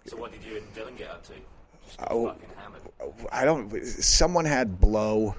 So 0.05 0.15
what 0.15 0.31
did 0.31 0.43
you 0.43 0.57
and 0.57 0.75
Dylan 0.75 0.95
get 0.95 1.09
up 1.09 1.25
to? 1.27 1.33
Oh. 1.99 2.35
I 3.31 3.45
don't. 3.45 3.83
Someone 3.83 4.45
had 4.45 4.79
blow. 4.79 5.35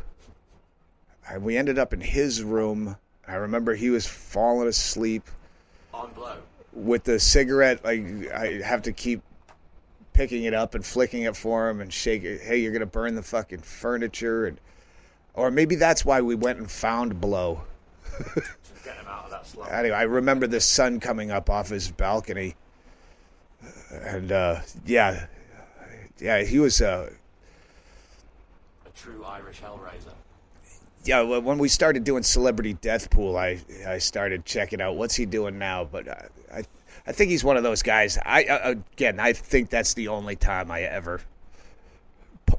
And 1.31 1.43
we 1.43 1.57
ended 1.57 1.79
up 1.79 1.93
in 1.93 2.01
his 2.01 2.43
room. 2.43 2.97
I 3.27 3.35
remember 3.35 3.75
he 3.75 3.91
was 3.91 4.07
falling 4.07 4.69
asleep 4.69 5.23
On 5.93 6.11
blow. 6.13 6.37
with 6.73 7.05
the 7.05 7.21
cigarette. 7.21 7.85
Like 7.85 8.33
I 8.33 8.61
have 8.65 8.83
to 8.83 8.93
keep 8.93 9.23
picking 10.15 10.45
it 10.45 10.55
up 10.55 10.75
and 10.75 10.85
flicking 10.85 11.23
it 11.23 11.37
for 11.37 11.69
him 11.69 11.81
and 11.81 11.93
shake 11.93 12.25
it. 12.25 12.41
Hey, 12.41 12.59
you're 12.59 12.73
gonna 12.73 12.87
burn 12.87 13.15
the 13.15 13.23
fucking 13.23 13.61
furniture, 13.61 14.47
and 14.47 14.59
or 15.35 15.51
maybe 15.51 15.75
that's 15.75 16.05
why 16.05 16.21
we 16.23 16.35
went 16.35 16.59
and 16.59 16.71
found 16.71 17.21
blow. 17.21 17.61
Get 18.85 18.97
him 18.97 19.07
out 19.07 19.31
of 19.31 19.55
that. 19.57 19.73
Anyway, 19.73 19.95
I 19.95 20.03
remember 20.03 20.47
the 20.47 20.61
sun 20.61 20.99
coming 20.99 21.31
up 21.31 21.51
off 21.51 21.69
his 21.69 21.91
balcony, 21.91 22.57
and 23.93 24.33
uh, 24.33 24.61
yeah, 24.87 25.27
yeah, 26.21 26.43
he 26.43 26.59
was. 26.59 26.81
Uh, 26.81 27.11
A 28.87 28.91
true 28.91 29.25
Irish 29.25 29.61
hellraiser. 29.61 30.13
yeah, 31.05 31.23
well, 31.23 31.41
when 31.43 31.59
we 31.59 31.69
started 31.69 32.05
doing 32.05 32.23
Celebrity 32.23 32.75
Death 32.75 33.11
Pool, 33.11 33.37
I 33.37 33.61
I 33.87 33.99
started 33.99 34.45
checking 34.45 34.81
out 34.81 34.97
what's 34.97 35.15
he 35.15 35.27
doing 35.27 35.59
now. 35.59 35.85
But 35.85 36.09
I 36.09 36.29
I, 36.53 36.65
I 37.07 37.13
think 37.13 37.31
he's 37.31 37.45
one 37.45 37.57
of 37.57 37.63
those 37.63 37.83
guys. 37.83 38.19
I 38.25 38.45
uh, 38.45 38.71
again, 38.93 39.21
I 39.21 39.33
think 39.33 39.71
that's 39.71 39.95
the 39.95 40.09
only 40.09 40.37
time 40.37 40.71
I 40.71 40.83
ever 40.83 41.21
p- 42.47 42.55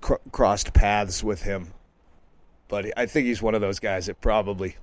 cr- 0.00 0.14
crossed 0.32 0.72
paths 0.74 1.22
with 1.24 1.42
him. 1.42 1.72
But 2.68 2.92
I 2.98 3.06
think 3.06 3.26
he's 3.26 3.40
one 3.40 3.54
of 3.54 3.62
those 3.62 3.78
guys 3.78 4.06
that 4.06 4.20
probably 4.20 4.76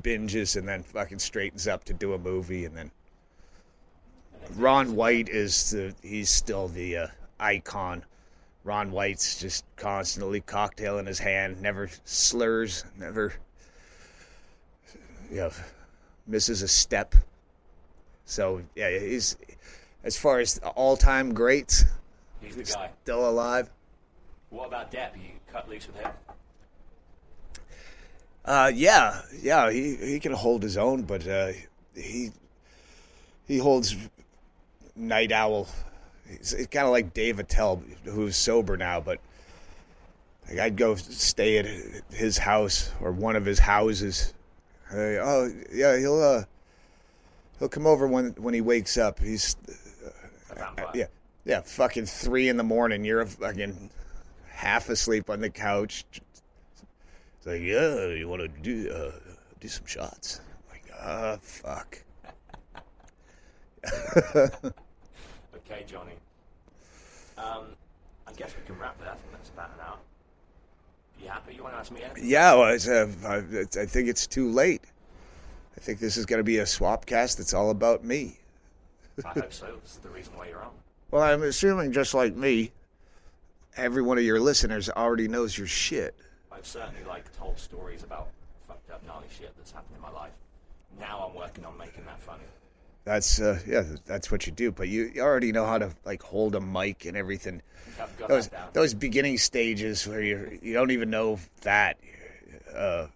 binges 0.00 0.56
and 0.56 0.66
then 0.66 0.82
fucking 0.82 1.18
straightens 1.18 1.68
up 1.68 1.84
to 1.84 1.92
do 1.92 2.14
a 2.14 2.18
movie, 2.18 2.64
and 2.64 2.74
then 2.76 2.90
Ron 4.56 4.94
White 4.94 5.28
is 5.28 5.70
the 5.70 5.94
he's 6.02 6.30
still 6.30 6.68
the 6.68 6.96
uh, 6.96 7.06
icon. 7.38 8.04
Ron 8.64 8.90
White's 8.90 9.40
just 9.40 9.64
constantly 9.76 10.40
cocktail 10.40 10.98
in 10.98 11.06
his 11.06 11.18
hand, 11.18 11.62
never 11.62 11.88
slurs, 12.04 12.84
never 12.98 13.32
you 15.30 15.36
know, 15.36 15.50
misses 16.26 16.62
a 16.62 16.68
step. 16.68 17.14
So 18.24 18.62
yeah, 18.74 18.90
he's 18.90 19.36
as 20.04 20.16
far 20.16 20.40
as 20.40 20.58
all 20.58 20.96
time 20.96 21.32
greats, 21.34 21.84
He's 22.40 22.56
the 22.56 22.64
guy. 22.64 22.90
still 23.02 23.28
alive. 23.28 23.70
What 24.50 24.68
about 24.68 24.90
Depp? 24.90 25.16
You 25.16 25.30
cut 25.52 25.68
loose 25.68 25.86
with 25.86 25.96
him? 25.96 26.10
Uh, 28.44 28.70
yeah, 28.74 29.20
yeah, 29.40 29.70
he 29.70 29.96
he 29.96 30.20
can 30.20 30.32
hold 30.32 30.62
his 30.62 30.76
own, 30.76 31.02
but 31.02 31.26
uh, 31.26 31.52
he 31.94 32.30
he 33.46 33.58
holds 33.58 33.96
night 35.00 35.32
owl. 35.32 35.68
It's, 36.26 36.52
it's 36.52 36.68
kind 36.68 36.86
of 36.86 36.92
like 36.92 37.12
Dave 37.12 37.38
Attell, 37.38 37.82
who's 38.04 38.36
sober 38.36 38.76
now, 38.76 39.00
but 39.00 39.20
like 40.48 40.58
I'd 40.58 40.76
go 40.76 40.94
stay 40.96 41.58
at 41.58 41.66
his 42.12 42.38
house 42.38 42.90
or 43.00 43.12
one 43.12 43.36
of 43.36 43.44
his 43.44 43.58
houses. 43.58 44.34
Uh, 44.92 44.96
oh 44.96 45.52
yeah, 45.72 45.96
he'll 45.98 46.20
uh, 46.20 46.44
he'll 47.58 47.68
come 47.68 47.86
over 47.86 48.06
when 48.06 48.30
when 48.32 48.54
he 48.54 48.60
wakes 48.60 48.98
up. 48.98 49.20
He's 49.20 49.56
uh, 50.56 50.86
yeah 50.94 51.06
yeah 51.44 51.60
fucking 51.60 52.06
three 52.06 52.48
in 52.48 52.56
the 52.56 52.64
morning. 52.64 53.04
You're 53.04 53.24
fucking 53.26 53.90
half 54.48 54.88
asleep 54.88 55.30
on 55.30 55.40
the 55.40 55.50
couch. 55.50 56.04
It's 56.12 57.46
like, 57.46 57.62
yeah, 57.62 58.08
you 58.08 58.28
want 58.28 58.42
to 58.42 58.48
do 58.48 58.90
uh, 58.90 59.12
do 59.60 59.68
some 59.68 59.86
shots? 59.86 60.40
I'm 60.68 60.72
like, 60.72 60.84
ah, 61.00 61.38
fuck. 61.40 61.98
Okay, 65.70 65.84
Johnny. 65.86 66.12
Um, 67.38 67.66
I 68.26 68.32
guess 68.32 68.54
we 68.58 68.64
can 68.66 68.78
wrap 68.78 68.96
it. 69.00 69.06
I 69.06 69.14
think 69.14 69.32
that's 69.32 69.50
about 69.50 69.70
an 69.70 69.80
hour. 69.86 69.98
You 71.20 71.28
happy? 71.28 71.54
You 71.54 71.62
want 71.62 71.74
to 71.74 71.78
ask 71.78 71.92
me 71.92 72.02
anything? 72.02 72.28
Yeah, 72.28 72.54
well, 72.54 72.70
it's, 72.72 72.88
uh, 72.88 73.08
I, 73.26 73.36
I 73.80 73.86
think 73.86 74.08
it's 74.08 74.26
too 74.26 74.50
late. 74.50 74.82
I 75.76 75.80
think 75.80 76.00
this 76.00 76.16
is 76.16 76.26
going 76.26 76.38
to 76.38 76.44
be 76.44 76.58
a 76.58 76.66
swap 76.66 77.06
cast 77.06 77.38
that's 77.38 77.54
all 77.54 77.70
about 77.70 78.04
me. 78.04 78.38
I 79.24 79.28
hope 79.28 79.52
so. 79.52 79.74
It's 79.82 79.96
the 79.96 80.08
reason 80.08 80.36
why 80.36 80.48
you're 80.48 80.62
on. 80.62 80.70
Well, 81.10 81.22
I'm 81.22 81.42
assuming 81.42 81.92
just 81.92 82.14
like 82.14 82.34
me, 82.34 82.72
every 83.76 84.02
one 84.02 84.18
of 84.18 84.24
your 84.24 84.40
listeners 84.40 84.88
already 84.90 85.28
knows 85.28 85.56
your 85.56 85.66
shit. 85.66 86.14
I've 86.50 86.66
certainly 86.66 87.04
like 87.06 87.34
told 87.36 87.58
stories 87.58 88.02
about 88.02 88.28
fucked 88.66 88.90
up 88.90 89.06
gnarly 89.06 89.26
shit 89.36 89.52
that's 89.56 89.72
happened 89.72 89.96
in 89.96 90.02
my 90.02 90.10
life. 90.10 90.32
Now 90.98 91.28
I'm 91.28 91.36
working 91.36 91.64
on 91.64 91.76
making 91.78 92.04
that 92.06 92.20
funny. 92.20 92.44
That's 93.04 93.40
uh, 93.40 93.58
yeah, 93.66 93.84
that's 94.06 94.30
what 94.30 94.46
you 94.46 94.52
do. 94.52 94.70
But 94.72 94.88
you 94.88 95.12
already 95.18 95.52
know 95.52 95.66
how 95.66 95.78
to 95.78 95.90
like 96.04 96.22
hold 96.22 96.54
a 96.54 96.60
mic 96.60 97.06
and 97.06 97.16
everything. 97.16 97.62
Those 98.28 98.50
those 98.72 98.94
beginning 98.94 99.38
stages 99.38 100.06
where 100.06 100.22
you 100.22 100.58
you 100.62 100.74
don't 100.74 100.90
even 100.90 101.10
know 101.10 101.38
that. 101.62 101.98
Uh, 102.74 103.06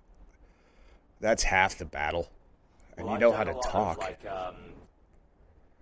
that's 1.21 1.43
half 1.43 1.79
the 1.79 1.85
battle, 1.85 2.29
and 2.97 3.07
Well, 3.07 3.15
you 3.15 3.21
know 3.21 3.33
how 3.33 3.45
to 3.45 3.55
talk. 3.65 3.99
Like 3.99 4.27
um, 4.27 4.57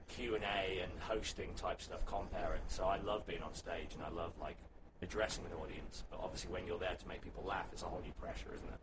Q 0.09 0.35
and 0.35 0.45
A 0.45 0.83
and 0.83 0.93
hosting 1.01 1.55
type 1.55 1.81
stuff, 1.81 2.05
compering. 2.07 2.61
So 2.69 2.85
I 2.85 2.99
love 2.99 3.27
being 3.27 3.43
on 3.43 3.55
stage 3.55 3.95
and 3.95 4.03
I 4.05 4.11
love 4.11 4.33
like 4.41 4.57
addressing 5.01 5.45
an 5.47 5.53
audience. 5.61 6.05
But 6.11 6.21
obviously, 6.23 6.53
when 6.53 6.67
you're 6.67 6.79
there 6.79 6.95
to 6.95 7.09
make 7.09 7.23
people 7.23 7.45
laugh, 7.45 7.67
it's 7.73 7.83
a 7.83 7.87
whole 7.87 8.01
new 8.05 8.13
pressure, 8.21 8.51
isn't 8.55 8.69
it? 8.69 8.81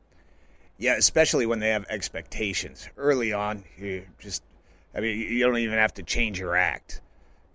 Yeah, 0.78 0.95
especially 0.95 1.45
when 1.45 1.59
they 1.59 1.70
have 1.70 1.86
expectations. 1.89 2.88
Early 2.97 3.34
on, 3.34 3.63
you 3.78 4.05
just, 4.17 4.43
I 4.94 5.02
mean, 5.02 5.20
you 5.20 5.46
don't 5.46 5.58
even 5.58 5.78
have 5.78 5.94
to 5.96 6.04
change 6.04 6.40
your 6.40 6.56
act 6.56 7.02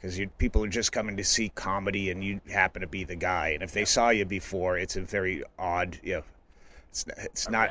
because 0.00 0.20
people 0.38 0.62
are 0.64 0.68
just 0.68 0.92
coming 0.92 1.16
to 1.16 1.24
see 1.24 1.48
comedy 1.48 2.10
and 2.10 2.22
you 2.22 2.40
happen 2.50 2.82
to 2.82 2.86
be 2.86 3.04
the 3.04 3.16
guy. 3.16 3.48
And 3.48 3.62
if 3.62 3.72
they 3.72 3.84
saw 3.84 4.10
you 4.10 4.24
before, 4.24 4.78
it's 4.78 4.96
a 4.96 5.00
very 5.00 5.42
odd, 5.58 5.98
you 6.02 6.14
know, 6.14 6.22
it's, 6.90 7.06
it's 7.18 7.46
A 7.46 7.50
not. 7.50 7.70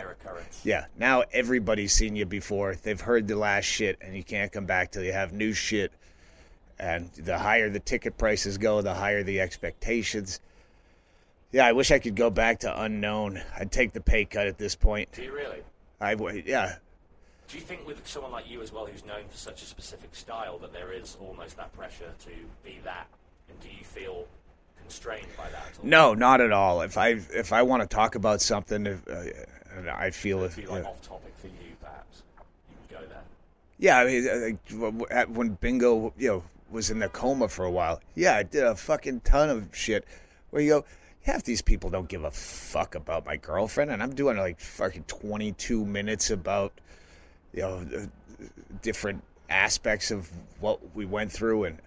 Yeah, 0.64 0.86
now 0.97 1.24
everybody's 1.32 1.93
seen 1.93 2.16
you 2.16 2.26
before. 2.26 2.76
They've 2.76 2.99
heard 2.99 3.28
the 3.28 3.38
last 3.38 3.66
shit 3.66 3.97
and 4.01 4.16
you 4.16 4.24
can't 4.24 4.51
come 4.51 4.66
back 4.66 4.91
till 4.91 5.03
you 5.03 5.14
have 5.14 5.32
new 5.32 5.53
shit. 5.53 5.93
And 6.80 7.09
the 7.14 7.38
higher 7.38 7.70
the 7.70 7.80
ticket 7.80 8.18
prices 8.18 8.57
go, 8.57 8.82
the 8.82 8.93
higher 8.93 9.24
the 9.24 9.39
expectations. 9.39 10.41
Yeah, 11.51 11.68
I 11.68 11.72
wish 11.72 11.91
I 11.91 11.99
could 11.99 12.16
go 12.16 12.30
back 12.32 12.59
to 12.61 12.82
unknown. 12.82 13.41
I'd 13.57 13.72
take 13.72 13.93
the 13.93 14.01
pay 14.01 14.26
cut 14.26 14.47
at 14.47 14.57
this 14.57 14.76
point. 14.76 15.11
Do 15.14 15.22
you 15.22 15.34
really? 15.34 15.59
I 16.01 16.16
would, 16.16 16.47
yeah. 16.47 16.78
Do 17.53 17.59
you 17.59 17.65
think 17.65 17.85
with 17.85 18.01
someone 18.07 18.31
like 18.31 18.49
you 18.49 18.63
as 18.63 18.73
well, 18.73 18.87
who's 18.87 19.05
known 19.05 19.25
for 19.29 19.37
such 19.37 19.61
a 19.61 19.65
specific 19.65 20.15
style, 20.15 20.57
that 20.57 20.73
there 20.73 20.91
is 20.91 21.17
almost 21.21 21.55
that 21.57 21.71
pressure 21.77 22.11
to 22.21 22.31
be 22.63 22.79
that? 22.83 23.05
And 23.47 23.59
do 23.59 23.67
you 23.69 23.83
feel 23.83 24.25
constrained 24.81 25.27
by 25.37 25.49
that? 25.49 25.67
At 25.71 25.79
all? 25.79 25.85
No, 25.85 26.13
not 26.15 26.41
at 26.41 26.51
all. 26.51 26.81
If 26.81 26.97
I 26.97 27.09
if 27.31 27.53
I 27.53 27.61
want 27.61 27.83
to 27.83 27.87
talk 27.87 28.15
about 28.15 28.41
something, 28.41 28.87
if, 28.87 29.07
uh, 29.07 29.91
I 29.93 30.09
feel 30.09 30.49
be 30.49 30.65
like 30.65 30.83
off 30.83 30.99
topic 31.03 31.31
for 31.37 31.45
you, 31.45 31.75
perhaps. 31.79 32.23
You 32.71 32.97
can 32.97 33.01
go 33.01 33.05
there. 33.07 33.21
Yeah, 33.77 33.99
I 33.99 34.05
mean, 34.05 34.27
uh, 34.27 34.35
like, 34.47 34.67
w- 34.69 34.91
w- 34.91 35.05
at- 35.11 35.29
when 35.29 35.49
Bingo, 35.49 36.11
you 36.17 36.29
know, 36.29 36.43
was 36.71 36.89
in 36.89 36.97
the 36.97 37.09
coma 37.09 37.49
for 37.49 37.65
a 37.65 37.71
while. 37.71 38.01
Yeah, 38.15 38.35
I 38.35 38.41
did 38.41 38.63
a 38.63 38.75
fucking 38.75 39.19
ton 39.19 39.51
of 39.51 39.69
shit 39.73 40.07
where 40.49 40.63
you 40.63 40.69
go, 40.69 40.85
half 41.21 41.43
these 41.43 41.61
people 41.61 41.91
don't 41.91 42.09
give 42.09 42.23
a 42.23 42.31
fuck 42.31 42.95
about 42.95 43.27
my 43.27 43.37
girlfriend, 43.37 43.91
and 43.91 44.01
I'm 44.01 44.15
doing 44.15 44.37
like 44.37 44.59
fucking 44.59 45.03
22 45.03 45.85
minutes 45.85 46.31
about, 46.31 46.73
you 47.53 47.61
know, 47.61 47.85
uh, 47.95 48.45
different 48.81 49.23
aspects 49.49 50.11
of 50.11 50.29
what 50.59 50.79
we 50.95 51.05
went 51.05 51.31
through, 51.31 51.65
and 51.65 51.77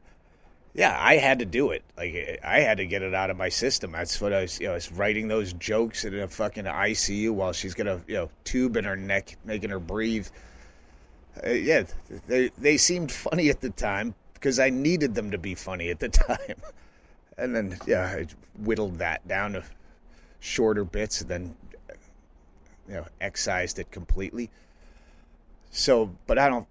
yeah, 0.74 0.96
I 1.00 1.16
had 1.16 1.38
to 1.38 1.46
do 1.46 1.70
it. 1.70 1.82
Like 1.96 2.40
I 2.44 2.60
had 2.60 2.76
to 2.78 2.86
get 2.86 3.02
it 3.02 3.14
out 3.14 3.30
of 3.30 3.36
my 3.36 3.48
system. 3.48 3.92
That's 3.92 4.20
what 4.20 4.32
I 4.32 4.42
was. 4.42 4.60
You 4.60 4.66
know, 4.66 4.72
I 4.72 4.74
was 4.74 4.92
writing 4.92 5.26
those 5.26 5.52
jokes 5.54 6.04
in 6.04 6.18
a 6.18 6.28
fucking 6.28 6.64
ICU 6.64 7.30
while 7.30 7.52
she's 7.52 7.74
got 7.74 7.86
a 7.86 8.00
you 8.06 8.14
know 8.14 8.30
tube 8.44 8.76
in 8.76 8.84
her 8.84 8.96
neck, 8.96 9.36
making 9.44 9.70
her 9.70 9.80
breathe. 9.80 10.28
Uh, 11.44 11.50
yeah, 11.50 11.84
they 12.26 12.50
they 12.58 12.76
seemed 12.76 13.10
funny 13.10 13.48
at 13.48 13.60
the 13.60 13.70
time 13.70 14.14
because 14.34 14.58
I 14.58 14.68
needed 14.70 15.14
them 15.14 15.30
to 15.30 15.38
be 15.38 15.54
funny 15.54 15.88
at 15.90 15.98
the 15.98 16.08
time. 16.10 16.56
And 17.38 17.56
then 17.56 17.78
yeah, 17.86 18.04
I 18.04 18.26
whittled 18.58 18.98
that 18.98 19.26
down 19.26 19.54
to 19.54 19.64
shorter 20.40 20.84
bits, 20.84 21.22
and 21.22 21.30
then 21.30 21.56
you 22.86 22.94
know 22.94 23.06
excised 23.20 23.78
it 23.78 23.90
completely. 23.90 24.50
So, 25.77 26.11
but 26.27 26.39
I 26.39 26.49
don't. 26.49 26.66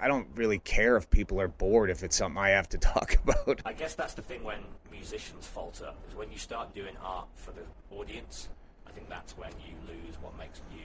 I 0.00 0.06
don't 0.06 0.28
really 0.36 0.58
care 0.58 0.96
if 0.96 1.08
people 1.08 1.40
are 1.40 1.48
bored 1.48 1.90
if 1.90 2.04
it's 2.04 2.16
something 2.16 2.38
I 2.38 2.50
have 2.50 2.68
to 2.68 2.78
talk 2.92 3.16
about. 3.24 3.62
I 3.64 3.72
guess 3.72 3.94
that's 3.94 4.14
the 4.14 4.22
thing 4.22 4.44
when 4.44 4.58
musicians 4.92 5.46
falter 5.46 5.90
is 6.08 6.14
when 6.14 6.30
you 6.30 6.38
start 6.38 6.74
doing 6.74 6.94
art 7.02 7.26
for 7.34 7.52
the 7.52 7.62
audience. 7.96 8.50
I 8.86 8.90
think 8.90 9.08
that's 9.08 9.36
when 9.38 9.50
you 9.66 9.74
lose 9.88 10.16
what 10.20 10.36
makes 10.38 10.60
you 10.70 10.82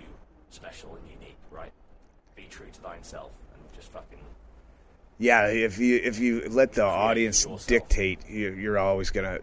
special 0.50 0.96
and 0.96 1.04
unique, 1.20 1.38
right? 1.52 1.74
Be 2.36 2.48
true 2.50 2.68
to 2.72 2.80
thyself 2.80 3.32
and 3.54 3.62
just 3.76 3.92
fucking. 3.92 4.20
Yeah, 5.20 5.48
if 5.48 5.78
you 5.80 5.98
if 5.98 6.20
you 6.20 6.48
let 6.50 6.72
the 6.72 6.86
audience 6.86 7.46
dictate, 7.68 8.30
you, 8.30 8.54
you're 8.54 8.80
always 8.80 9.12
gonna. 9.12 9.40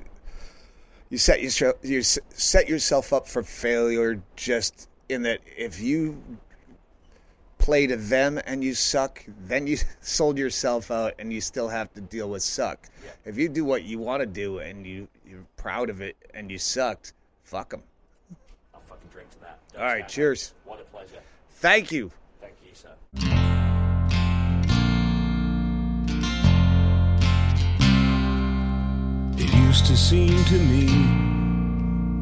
You 1.10 1.18
set 1.18 1.42
yourself 1.42 1.76
you 1.82 2.02
set 2.02 2.70
yourself 2.70 3.12
up 3.12 3.28
for 3.28 3.42
failure. 3.42 4.22
Just 4.34 4.88
in 5.10 5.22
that, 5.22 5.40
if 5.58 5.80
you 5.80 6.22
play 7.60 7.86
to 7.86 7.96
them 7.96 8.40
and 8.46 8.64
you 8.64 8.74
suck, 8.74 9.24
then 9.46 9.66
you 9.66 9.76
sold 10.00 10.38
yourself 10.38 10.90
out 10.90 11.14
and 11.18 11.32
you 11.32 11.40
still 11.40 11.68
have 11.68 11.92
to 11.94 12.00
deal 12.00 12.28
with 12.30 12.42
suck. 12.42 12.88
If 13.24 13.36
you 13.36 13.48
do 13.48 13.64
what 13.64 13.84
you 13.84 13.98
want 13.98 14.20
to 14.20 14.26
do 14.26 14.58
and 14.58 14.84
you 14.86 15.06
you're 15.24 15.46
proud 15.56 15.90
of 15.90 16.00
it 16.00 16.16
and 16.34 16.50
you 16.50 16.58
sucked, 16.58 17.12
fuck 17.44 17.70
them. 17.70 17.82
I'll 18.74 18.80
fucking 18.88 19.08
drink 19.12 19.30
to 19.30 19.40
that. 19.40 19.58
All 19.78 19.84
right, 19.84 20.08
cheers. 20.08 20.54
What 20.64 20.80
a 20.80 20.84
pleasure. 20.84 21.20
Thank 21.50 21.92
you. 21.92 22.10
Thank 22.40 22.54
you, 22.66 22.74
sir. 22.74 22.90
It 29.38 29.54
used 29.54 29.86
to 29.86 29.96
seem 29.96 30.44
to 30.44 30.58
me 30.58 30.86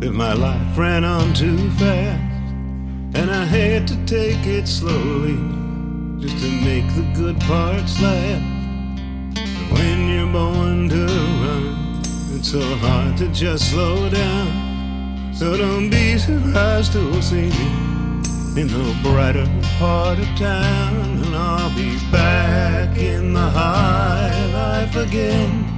that 0.00 0.12
my 0.12 0.32
life 0.32 0.76
ran 0.76 1.04
on 1.04 1.32
too 1.34 1.70
fast, 1.70 2.37
and 3.14 3.30
I 3.30 3.44
had 3.44 3.88
to 3.88 3.96
take 4.06 4.46
it 4.46 4.66
slowly 4.66 5.36
just 6.20 6.38
to 6.42 6.50
make 6.64 6.86
the 6.94 7.10
good 7.14 7.38
parts 7.40 8.00
last. 8.02 8.42
When 9.72 10.08
you're 10.08 10.32
born 10.32 10.88
to 10.88 11.06
run, 11.06 12.02
it's 12.34 12.50
so 12.50 12.60
hard 12.76 13.16
to 13.18 13.28
just 13.28 13.70
slow 13.70 14.08
down. 14.08 15.32
So 15.34 15.56
don't 15.56 15.90
be 15.90 16.18
surprised 16.18 16.92
to 16.92 17.22
see 17.22 17.50
me 17.50 17.88
in 18.60 18.66
the 18.66 18.98
brighter 19.02 19.46
part 19.78 20.18
of 20.18 20.26
town, 20.36 21.22
and 21.24 21.36
I'll 21.36 21.74
be 21.76 21.96
back 22.10 22.98
in 22.98 23.32
the 23.32 23.48
high 23.50 24.46
life 24.52 24.96
again. 24.96 25.77